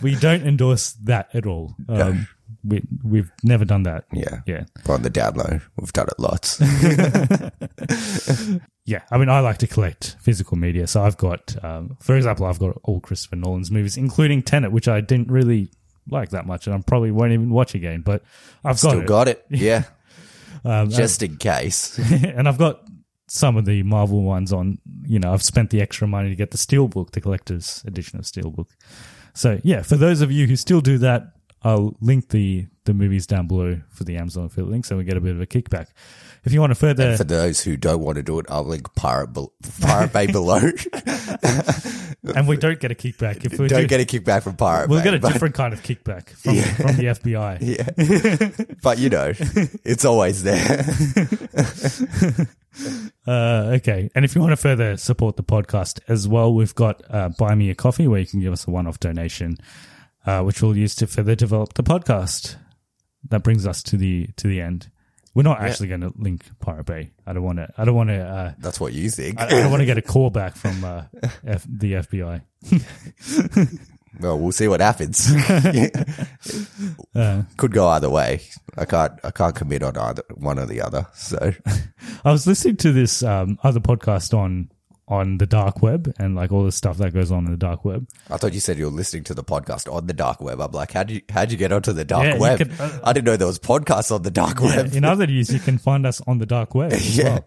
We 0.00 0.14
don't 0.16 0.46
endorse 0.46 0.92
that 1.04 1.28
at 1.34 1.46
all. 1.46 1.74
Um, 1.88 2.28
we 2.64 2.82
we've 3.02 3.30
never 3.42 3.64
done 3.64 3.82
that. 3.84 4.04
Yeah. 4.12 4.40
Yeah. 4.46 4.64
We're 4.86 4.94
on 4.94 5.02
the 5.02 5.10
download. 5.10 5.62
We've 5.76 5.92
done 5.92 6.08
it 6.08 6.18
lots. 6.18 6.60
yeah, 8.84 9.02
I 9.10 9.18
mean, 9.18 9.28
I 9.28 9.40
like 9.40 9.58
to 9.58 9.66
collect 9.66 10.16
physical 10.20 10.56
media. 10.56 10.86
So 10.86 11.02
I've 11.02 11.16
got, 11.16 11.62
um, 11.64 11.96
for 12.00 12.16
example, 12.16 12.46
I've 12.46 12.58
got 12.58 12.78
all 12.84 13.00
Christopher 13.00 13.36
Nolan's 13.36 13.70
movies, 13.70 13.96
including 13.96 14.42
Tenet, 14.42 14.72
which 14.72 14.88
I 14.88 15.00
didn't 15.00 15.30
really 15.30 15.70
like 16.10 16.30
that 16.30 16.46
much, 16.46 16.66
and 16.66 16.74
I 16.74 16.80
probably 16.80 17.10
won't 17.10 17.32
even 17.32 17.50
watch 17.50 17.74
again. 17.74 18.00
But 18.02 18.22
I've 18.64 18.80
got 18.80 18.90
Still 18.90 19.00
it. 19.00 19.06
got 19.06 19.28
it. 19.28 19.44
Yeah. 19.50 19.84
Um, 20.64 20.90
Just 20.90 21.22
in 21.22 21.36
case. 21.36 21.98
and 22.12 22.48
I've 22.48 22.58
got 22.58 22.82
some 23.28 23.56
of 23.56 23.64
the 23.64 23.82
Marvel 23.82 24.22
ones 24.22 24.52
on. 24.52 24.78
You 25.04 25.18
know, 25.18 25.32
I've 25.32 25.42
spent 25.42 25.70
the 25.70 25.80
extra 25.80 26.06
money 26.06 26.28
to 26.30 26.36
get 26.36 26.50
the 26.50 26.58
Steelbook, 26.58 27.12
the 27.12 27.20
collector's 27.20 27.82
edition 27.86 28.18
of 28.18 28.24
Steelbook. 28.24 28.68
So 29.34 29.60
yeah, 29.62 29.82
for 29.82 29.96
those 29.96 30.20
of 30.20 30.32
you 30.32 30.46
who 30.46 30.56
still 30.56 30.80
do 30.80 30.98
that, 30.98 31.32
I'll 31.62 31.96
link 32.00 32.28
the 32.28 32.66
the 32.84 32.94
movies 32.94 33.26
down 33.26 33.46
below 33.46 33.80
for 33.90 34.04
the 34.04 34.16
Amazon 34.16 34.46
affiliate 34.46 34.70
link, 34.70 34.84
so 34.84 34.96
we 34.96 35.04
get 35.04 35.16
a 35.16 35.20
bit 35.20 35.32
of 35.32 35.40
a 35.40 35.46
kickback. 35.46 35.88
If 36.44 36.52
you 36.52 36.60
want 36.60 36.70
to 36.70 36.74
further, 36.74 37.16
For 37.16 37.24
those 37.24 37.60
who 37.60 37.76
don't 37.76 38.00
want 38.00 38.16
to 38.16 38.22
do 38.22 38.38
it, 38.38 38.46
I'll 38.48 38.64
link 38.64 38.94
Pirate, 38.94 39.30
Pirate 39.80 40.12
Bay 40.12 40.26
below. 40.26 40.60
and 42.36 42.46
we 42.48 42.56
don't 42.56 42.78
get 42.80 42.90
a 42.90 42.94
kickback 42.94 43.44
if 43.44 43.58
we 43.58 43.68
don't 43.68 43.82
do, 43.82 43.86
get 43.86 44.00
a 44.00 44.04
kickback 44.04 44.42
from 44.42 44.56
Pirate 44.56 44.88
we'll 44.88 45.00
Bay. 45.00 45.04
get 45.04 45.14
a 45.14 45.18
but- 45.20 45.32
different 45.32 45.54
kind 45.54 45.72
of 45.72 45.82
kickback 45.82 46.28
from, 46.30 46.54
from 46.56 46.96
the 46.96 47.04
FBI. 47.04 47.58
Yeah. 48.68 48.74
but 48.82 48.98
you 48.98 49.10
know, 49.10 49.32
it's 49.84 50.04
always 50.04 50.42
there. 50.42 50.84
Uh, 53.26 53.72
okay. 53.76 54.08
And 54.14 54.24
if 54.24 54.34
you 54.34 54.40
want 54.40 54.52
to 54.52 54.56
further 54.56 54.96
support 54.96 55.36
the 55.36 55.42
podcast 55.42 56.00
as 56.06 56.28
well, 56.28 56.54
we've 56.54 56.74
got 56.74 57.02
uh, 57.10 57.28
Buy 57.30 57.54
Me 57.54 57.70
a 57.70 57.74
Coffee 57.74 58.06
where 58.06 58.20
you 58.20 58.26
can 58.26 58.40
give 58.40 58.52
us 58.52 58.66
a 58.66 58.70
one 58.70 58.86
off 58.86 59.00
donation, 59.00 59.58
uh, 60.26 60.42
which 60.42 60.62
we'll 60.62 60.76
use 60.76 60.94
to 60.96 61.06
further 61.06 61.34
develop 61.34 61.74
the 61.74 61.82
podcast. 61.82 62.56
That 63.28 63.42
brings 63.42 63.66
us 63.66 63.82
to 63.84 63.96
the 63.96 64.28
to 64.36 64.46
the 64.46 64.60
end. 64.60 64.90
We're 65.38 65.44
not 65.44 65.60
actually 65.60 65.86
going 65.86 66.00
to 66.00 66.12
link 66.16 66.46
Pirate 66.58 66.86
Bay. 66.86 67.12
I 67.24 67.32
don't 67.32 67.44
want 67.44 67.58
to. 67.58 67.72
I 67.78 67.84
don't 67.84 67.94
want 67.94 68.08
to. 68.08 68.18
Uh, 68.20 68.54
That's 68.58 68.80
what 68.80 68.92
you 68.92 69.08
think. 69.08 69.38
I, 69.38 69.46
I 69.46 69.50
don't 69.50 69.70
want 69.70 69.82
to 69.82 69.86
get 69.86 69.96
a 69.96 70.02
call 70.14 70.30
back 70.30 70.56
from 70.56 70.82
uh, 70.82 71.04
F, 71.46 71.64
the 71.68 71.92
FBI. 71.92 72.42
Well, 74.20 74.36
we'll 74.36 74.50
see 74.50 74.66
what 74.66 74.80
happens. 74.80 75.30
Uh, 77.14 77.42
Could 77.56 77.70
go 77.72 77.86
either 77.88 78.10
way. 78.10 78.40
I 78.76 78.84
can't. 78.84 79.12
I 79.22 79.30
can't 79.30 79.54
commit 79.54 79.84
on 79.84 79.96
either 79.96 80.22
one 80.34 80.58
or 80.58 80.66
the 80.66 80.80
other. 80.80 81.06
So 81.14 81.52
I 82.24 82.32
was 82.32 82.46
listening 82.46 82.76
to 82.78 82.90
this 82.90 83.22
um, 83.22 83.58
other 83.62 83.78
podcast 83.80 84.36
on 84.36 84.72
on 85.10 85.38
the 85.38 85.46
dark 85.46 85.80
web 85.82 86.12
and 86.18 86.34
like 86.36 86.52
all 86.52 86.64
the 86.64 86.72
stuff 86.72 86.98
that 86.98 87.14
goes 87.14 87.32
on 87.32 87.46
in 87.46 87.50
the 87.50 87.56
dark 87.56 87.84
web. 87.84 88.06
I 88.30 88.36
thought 88.36 88.52
you 88.52 88.60
said 88.60 88.78
you 88.78 88.84
were 88.84 88.90
listening 88.90 89.24
to 89.24 89.34
the 89.34 89.42
podcast 89.42 89.90
on 89.92 90.06
the 90.06 90.12
dark 90.12 90.40
web. 90.40 90.60
I'm 90.60 90.70
like, 90.72 90.92
how'd 90.92 91.10
you 91.10 91.22
how'd 91.30 91.50
you 91.50 91.56
get 91.56 91.72
onto 91.72 91.92
the 91.92 92.04
dark 92.04 92.24
Yeah, 92.24 92.38
web? 92.38 92.58
could, 92.58 92.72
uh, 92.78 93.00
I 93.02 93.12
didn't 93.12 93.24
know 93.26 93.36
there 93.36 93.46
was 93.46 93.58
podcasts 93.58 94.14
on 94.14 94.22
the 94.22 94.30
dark 94.30 94.60
Yeah, 94.60 94.76
web. 94.76 94.94
in 94.94 95.04
other 95.04 95.26
news, 95.26 95.52
you 95.52 95.58
can 95.60 95.78
find 95.78 96.06
us 96.06 96.20
on 96.26 96.38
the 96.38 96.46
dark 96.46 96.74
web 96.74 96.92
as 96.92 97.16
Yeah. 97.18 97.40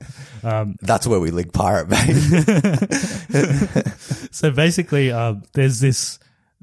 well. 0.43 0.73
That's 0.81 1.05
where 1.05 1.19
we 1.19 1.31
link 1.31 1.53
Pirate 1.53 1.87
Bay. 1.89 2.13
So 4.31 4.49
basically, 4.51 5.11
uh, 5.11 5.35
there's 5.53 5.79
this. 5.79 6.17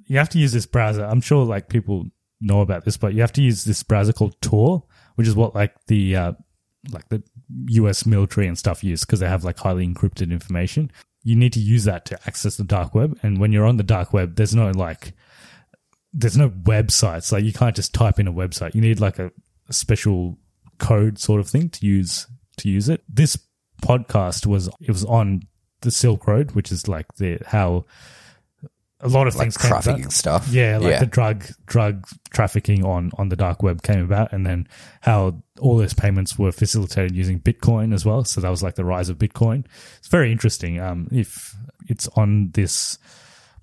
You 0.07 0.19
have 0.19 0.31
to 0.31 0.39
use 0.39 0.53
this 0.53 0.67
browser. 0.67 1.05
I'm 1.05 1.21
sure 1.21 1.45
like 1.45 1.69
people 1.69 2.07
know 2.41 2.61
about 2.63 2.85
this, 2.85 2.97
but 2.97 3.13
you 3.15 3.21
have 3.21 3.33
to 3.35 3.43
use 3.43 3.65
this 3.65 3.83
browser 3.83 4.13
called 4.13 4.41
Tor, 4.41 4.85
which 5.17 5.29
is 5.29 5.35
what 5.37 5.55
like 5.55 5.75
the 5.87 6.17
uh, 6.17 6.33
like 6.93 7.09
the 7.09 7.23
U.S. 7.69 8.07
military 8.07 8.47
and 8.47 8.59
stuff 8.59 8.85
use 8.85 9.05
because 9.05 9.21
they 9.21 9.29
have 9.29 9.45
like 9.45 9.59
highly 9.59 9.87
encrypted 9.87 10.31
information. 10.31 10.91
You 11.23 11.37
need 11.37 11.53
to 11.55 11.61
use 11.61 11.85
that 11.85 12.05
to 12.07 12.19
access 12.27 12.57
the 12.57 12.65
dark 12.65 12.95
web, 12.95 13.19
and 13.23 13.39
when 13.39 13.53
you're 13.53 13.67
on 13.67 13.77
the 13.77 13.83
dark 13.83 14.13
web, 14.13 14.37
there's 14.37 14.55
no 14.55 14.71
like 14.71 15.13
there's 16.13 16.37
no 16.37 16.51
websites. 16.51 17.33
Like 17.33 17.45
you 17.45 17.53
can't 17.53 17.77
just 17.77 17.95
type 17.95 18.19
in 18.19 18.29
a 18.29 18.33
website. 18.33 18.75
You 18.75 18.81
need 18.81 19.01
like 19.01 19.19
a, 19.19 19.31
a 19.69 19.73
special 19.73 20.39
code 20.79 21.19
sort 21.19 21.41
of 21.41 21.49
thing 21.49 21.69
to 21.71 21.87
use 21.87 22.27
to 22.59 22.69
use 22.69 22.89
it. 22.89 23.03
This 23.09 23.39
podcast 23.83 24.47
was 24.47 24.69
it 24.81 24.91
was 24.91 25.05
on 25.05 25.43
the 25.81 25.91
Silk 25.91 26.27
Road, 26.27 26.53
which 26.53 26.73
is 26.73 26.89
like 26.89 27.07
the 27.15 27.39
how 27.47 27.85
a 29.01 29.09
lot 29.09 29.27
of 29.29 29.35
like 29.37 29.45
things 29.45 29.57
came 29.57 29.69
trafficking 29.71 30.11
stuff. 30.11 30.49
Yeah, 30.49 30.79
like 30.79 30.91
Yeah. 30.91 30.99
the 31.01 31.07
drug 31.07 31.45
drug 31.67 32.07
trafficking 32.31 32.85
on 32.85 33.11
on 33.19 33.29
the 33.29 33.37
dark 33.37 33.63
web 33.63 33.83
came 33.83 34.01
about, 34.05 34.33
and 34.33 34.45
then 34.47 34.67
how 35.03 35.43
all 35.61 35.77
those 35.77 35.95
payments 35.95 36.39
were 36.39 36.51
facilitated 36.53 37.15
using 37.15 37.39
Bitcoin 37.41 37.95
as 37.95 38.05
well. 38.05 38.25
So 38.25 38.41
that 38.41 38.49
was 38.51 38.63
like 38.63 38.75
the 38.75 38.85
rise 38.85 39.09
of 39.09 39.19
Bitcoin. 39.19 39.65
It's 39.99 40.09
very 40.09 40.33
interesting. 40.33 40.81
Um, 40.81 41.09
if 41.13 41.55
it's 41.87 42.09
on 42.17 42.51
this 42.53 42.99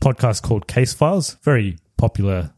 podcast 0.01 0.41
called 0.41 0.67
Case 0.67 0.93
Files, 0.93 1.36
very 1.43 1.77
popular 1.97 2.51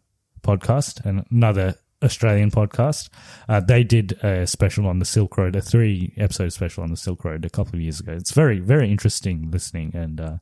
podcast, 0.44 1.04
and 1.06 1.26
another 1.32 1.76
Australian 2.04 2.52
podcast. 2.52 3.10
Uh, 3.50 3.60
they 3.60 3.84
did 3.84 4.12
a 4.24 4.46
special 4.46 4.86
on 4.86 5.00
the 5.00 5.06
Silk 5.06 5.36
Road, 5.36 5.56
a 5.56 5.62
three 5.62 6.14
episode 6.16 6.50
special 6.54 6.84
on 6.84 6.92
the 6.92 6.98
Silk 6.98 7.26
Road 7.26 7.44
a 7.44 7.50
couple 7.50 7.74
of 7.76 7.82
years 7.82 8.00
ago. 8.00 8.14
It's 8.14 8.32
very 8.32 8.60
very 8.60 8.92
interesting 8.92 9.50
listening, 9.50 9.92
and 9.96 10.22
uh, 10.22 10.38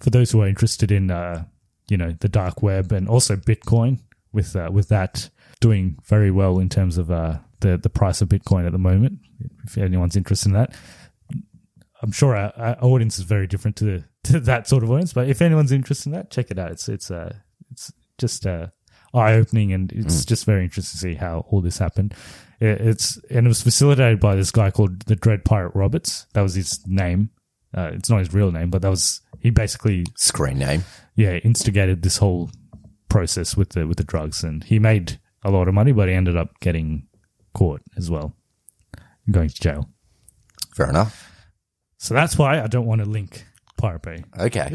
for 0.00 0.10
those 0.10 0.30
who 0.32 0.42
are 0.42 0.48
interested 0.48 0.92
in 0.92 1.10
uh, 1.10 1.44
you 1.92 1.98
know 1.98 2.16
the 2.20 2.28
dark 2.28 2.62
web 2.62 2.90
and 2.90 3.06
also 3.06 3.36
Bitcoin, 3.36 3.98
with 4.32 4.56
uh, 4.56 4.70
with 4.72 4.88
that 4.88 5.28
doing 5.60 5.98
very 6.04 6.30
well 6.30 6.58
in 6.58 6.70
terms 6.70 6.96
of 6.96 7.10
uh, 7.10 7.36
the 7.60 7.76
the 7.76 7.90
price 7.90 8.22
of 8.22 8.30
Bitcoin 8.30 8.64
at 8.64 8.72
the 8.72 8.78
moment. 8.78 9.18
If 9.64 9.76
anyone's 9.76 10.16
interested 10.16 10.48
in 10.48 10.54
that, 10.54 10.74
I'm 12.00 12.12
sure 12.12 12.34
our, 12.34 12.50
our 12.56 12.76
audience 12.80 13.18
is 13.18 13.24
very 13.24 13.46
different 13.46 13.76
to, 13.76 13.84
the, 13.84 14.04
to 14.32 14.40
that 14.40 14.66
sort 14.68 14.82
of 14.84 14.90
audience. 14.90 15.12
But 15.12 15.28
if 15.28 15.42
anyone's 15.42 15.70
interested 15.70 16.08
in 16.08 16.12
that, 16.14 16.30
check 16.30 16.50
it 16.50 16.58
out. 16.58 16.70
It's 16.70 16.88
it's 16.88 17.10
uh, 17.10 17.34
it's 17.70 17.92
just 18.16 18.46
uh, 18.46 18.68
eye 19.12 19.34
opening, 19.34 19.74
and 19.74 19.92
it's 19.92 20.24
just 20.24 20.46
very 20.46 20.64
interesting 20.64 20.98
to 20.98 21.14
see 21.14 21.14
how 21.14 21.44
all 21.50 21.60
this 21.60 21.76
happened. 21.76 22.14
It, 22.58 22.80
it's 22.80 23.18
and 23.30 23.46
it 23.46 23.48
was 23.48 23.60
facilitated 23.60 24.18
by 24.18 24.34
this 24.34 24.50
guy 24.50 24.70
called 24.70 25.02
the 25.02 25.16
Dread 25.16 25.44
Pirate 25.44 25.74
Roberts. 25.74 26.26
That 26.32 26.40
was 26.40 26.54
his 26.54 26.80
name. 26.86 27.28
Uh, 27.76 27.90
it's 27.92 28.08
not 28.08 28.20
his 28.20 28.32
real 28.32 28.50
name, 28.50 28.70
but 28.70 28.80
that 28.80 28.90
was 28.90 29.21
he 29.42 29.50
basically 29.50 30.06
Screen 30.16 30.58
name. 30.58 30.84
yeah 31.16 31.32
instigated 31.38 32.02
this 32.02 32.18
whole 32.18 32.50
process 33.08 33.56
with 33.56 33.70
the 33.70 33.86
with 33.86 33.98
the 33.98 34.04
drugs, 34.04 34.42
and 34.42 34.64
he 34.64 34.78
made 34.78 35.20
a 35.44 35.50
lot 35.50 35.68
of 35.68 35.74
money, 35.74 35.92
but 35.92 36.08
he 36.08 36.14
ended 36.14 36.36
up 36.36 36.58
getting 36.60 37.06
caught 37.52 37.82
as 37.96 38.10
well, 38.10 38.34
going 39.30 39.48
to 39.48 39.54
jail. 39.54 39.88
Fair 40.74 40.88
enough. 40.88 41.28
So 41.98 42.14
that's 42.14 42.38
why 42.38 42.60
I 42.60 42.66
don't 42.66 42.86
want 42.86 43.02
to 43.02 43.08
link 43.08 43.44
Pirate 43.76 44.02
Bay. 44.02 44.24
Okay. 44.38 44.70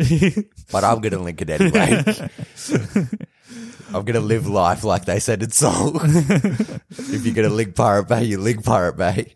but 0.72 0.84
I'm 0.84 1.00
going 1.00 1.14
to 1.14 1.20
link 1.20 1.42
it 1.42 1.50
anyway. 1.50 2.04
I'm 3.88 4.04
going 4.04 4.14
to 4.14 4.20
live 4.20 4.48
life 4.48 4.84
like 4.84 5.06
they 5.06 5.20
said 5.20 5.42
in 5.42 5.52
Soul. 5.52 5.96
if 6.04 7.26
you're 7.26 7.34
going 7.34 7.50
to 7.50 7.54
link 7.54 7.76
Pirate 7.76 8.08
Bay, 8.08 8.26
you 8.26 8.38
link 8.38 8.64
Pirate 8.64 8.98
Bay. 8.98 9.34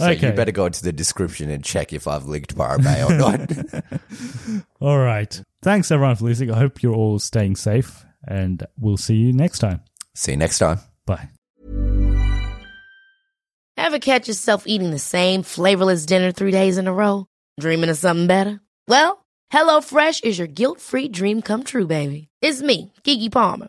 So 0.00 0.10
Okay. 0.10 0.28
you 0.28 0.32
better 0.32 0.50
go 0.52 0.66
into 0.66 0.82
the 0.82 0.92
description 0.92 1.50
and 1.50 1.62
check 1.64 1.92
if 1.92 2.08
I've 2.08 2.24
linked 2.26 2.56
Pirate 2.56 2.84
or 3.10 3.14
not. 3.16 3.40
All 4.80 4.98
right. 4.98 5.40
Thanks 5.62 5.90
everyone 5.90 6.16
for 6.16 6.24
listening. 6.24 6.50
I 6.52 6.58
hope 6.58 6.82
you're 6.82 6.94
all 6.94 7.18
staying 7.18 7.56
safe, 7.56 8.02
and 8.26 8.66
we'll 8.78 8.96
see 8.96 9.14
you 9.16 9.32
next 9.32 9.58
time. 9.58 9.82
See 10.14 10.32
you 10.32 10.38
next 10.38 10.58
time. 10.58 10.80
Bye. 11.06 11.28
Ever 13.76 13.98
catch 13.98 14.28
yourself 14.28 14.64
eating 14.66 14.90
the 14.90 14.98
same 14.98 15.42
flavorless 15.42 16.06
dinner 16.06 16.32
three 16.32 16.50
days 16.52 16.78
in 16.78 16.86
a 16.86 16.92
row? 16.92 17.26
Dreaming 17.58 17.90
of 17.90 17.98
something 17.98 18.26
better? 18.26 18.60
Well, 18.88 19.24
HelloFresh 19.52 20.24
is 20.24 20.38
your 20.38 20.46
guilt-free 20.48 21.08
dream 21.08 21.42
come 21.42 21.64
true, 21.64 21.86
baby. 21.86 22.28
It's 22.40 22.62
me, 22.62 22.92
Keke 23.04 23.30
Palmer. 23.32 23.68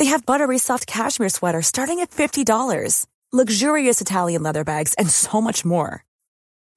They 0.00 0.06
have 0.06 0.24
buttery 0.24 0.56
soft 0.56 0.86
cashmere 0.86 1.28
sweaters 1.28 1.66
starting 1.66 2.00
at 2.00 2.10
$50, 2.10 3.04
luxurious 3.32 4.00
Italian 4.00 4.42
leather 4.42 4.64
bags, 4.64 4.94
and 4.94 5.10
so 5.10 5.42
much 5.42 5.62
more. 5.62 6.06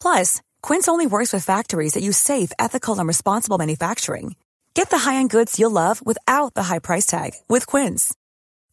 Plus, 0.02 0.42
Quince 0.62 0.90
only 0.90 1.08
works 1.08 1.32
with 1.32 1.46
factories 1.46 1.94
that 1.94 2.04
use 2.04 2.18
safe, 2.18 2.52
ethical, 2.60 3.00
and 3.00 3.08
responsible 3.08 3.58
manufacturing. 3.58 4.36
Get 4.74 4.90
the 4.90 4.98
high-end 4.98 5.30
goods 5.30 5.58
you'll 5.58 5.72
love 5.72 6.06
without 6.06 6.54
the 6.54 6.64
high 6.64 6.80
price 6.80 7.06
tag 7.06 7.32
with 7.48 7.66
Quince. 7.66 8.14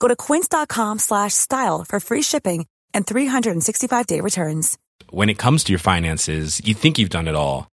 Go 0.00 0.08
to 0.08 0.16
quince.com 0.16 0.98
slash 0.98 1.32
style 1.32 1.84
for 1.88 2.00
free 2.00 2.22
shipping 2.22 2.66
and 2.92 3.06
365-day 3.06 4.20
returns. 4.20 4.78
When 5.10 5.28
it 5.30 5.38
comes 5.38 5.62
to 5.64 5.72
your 5.72 5.78
finances, 5.78 6.60
you 6.64 6.74
think 6.74 6.98
you've 6.98 7.16
done 7.18 7.28
it 7.28 7.36
all. 7.36 7.69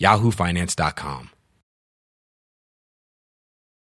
yahoofinance.com. 0.00 1.39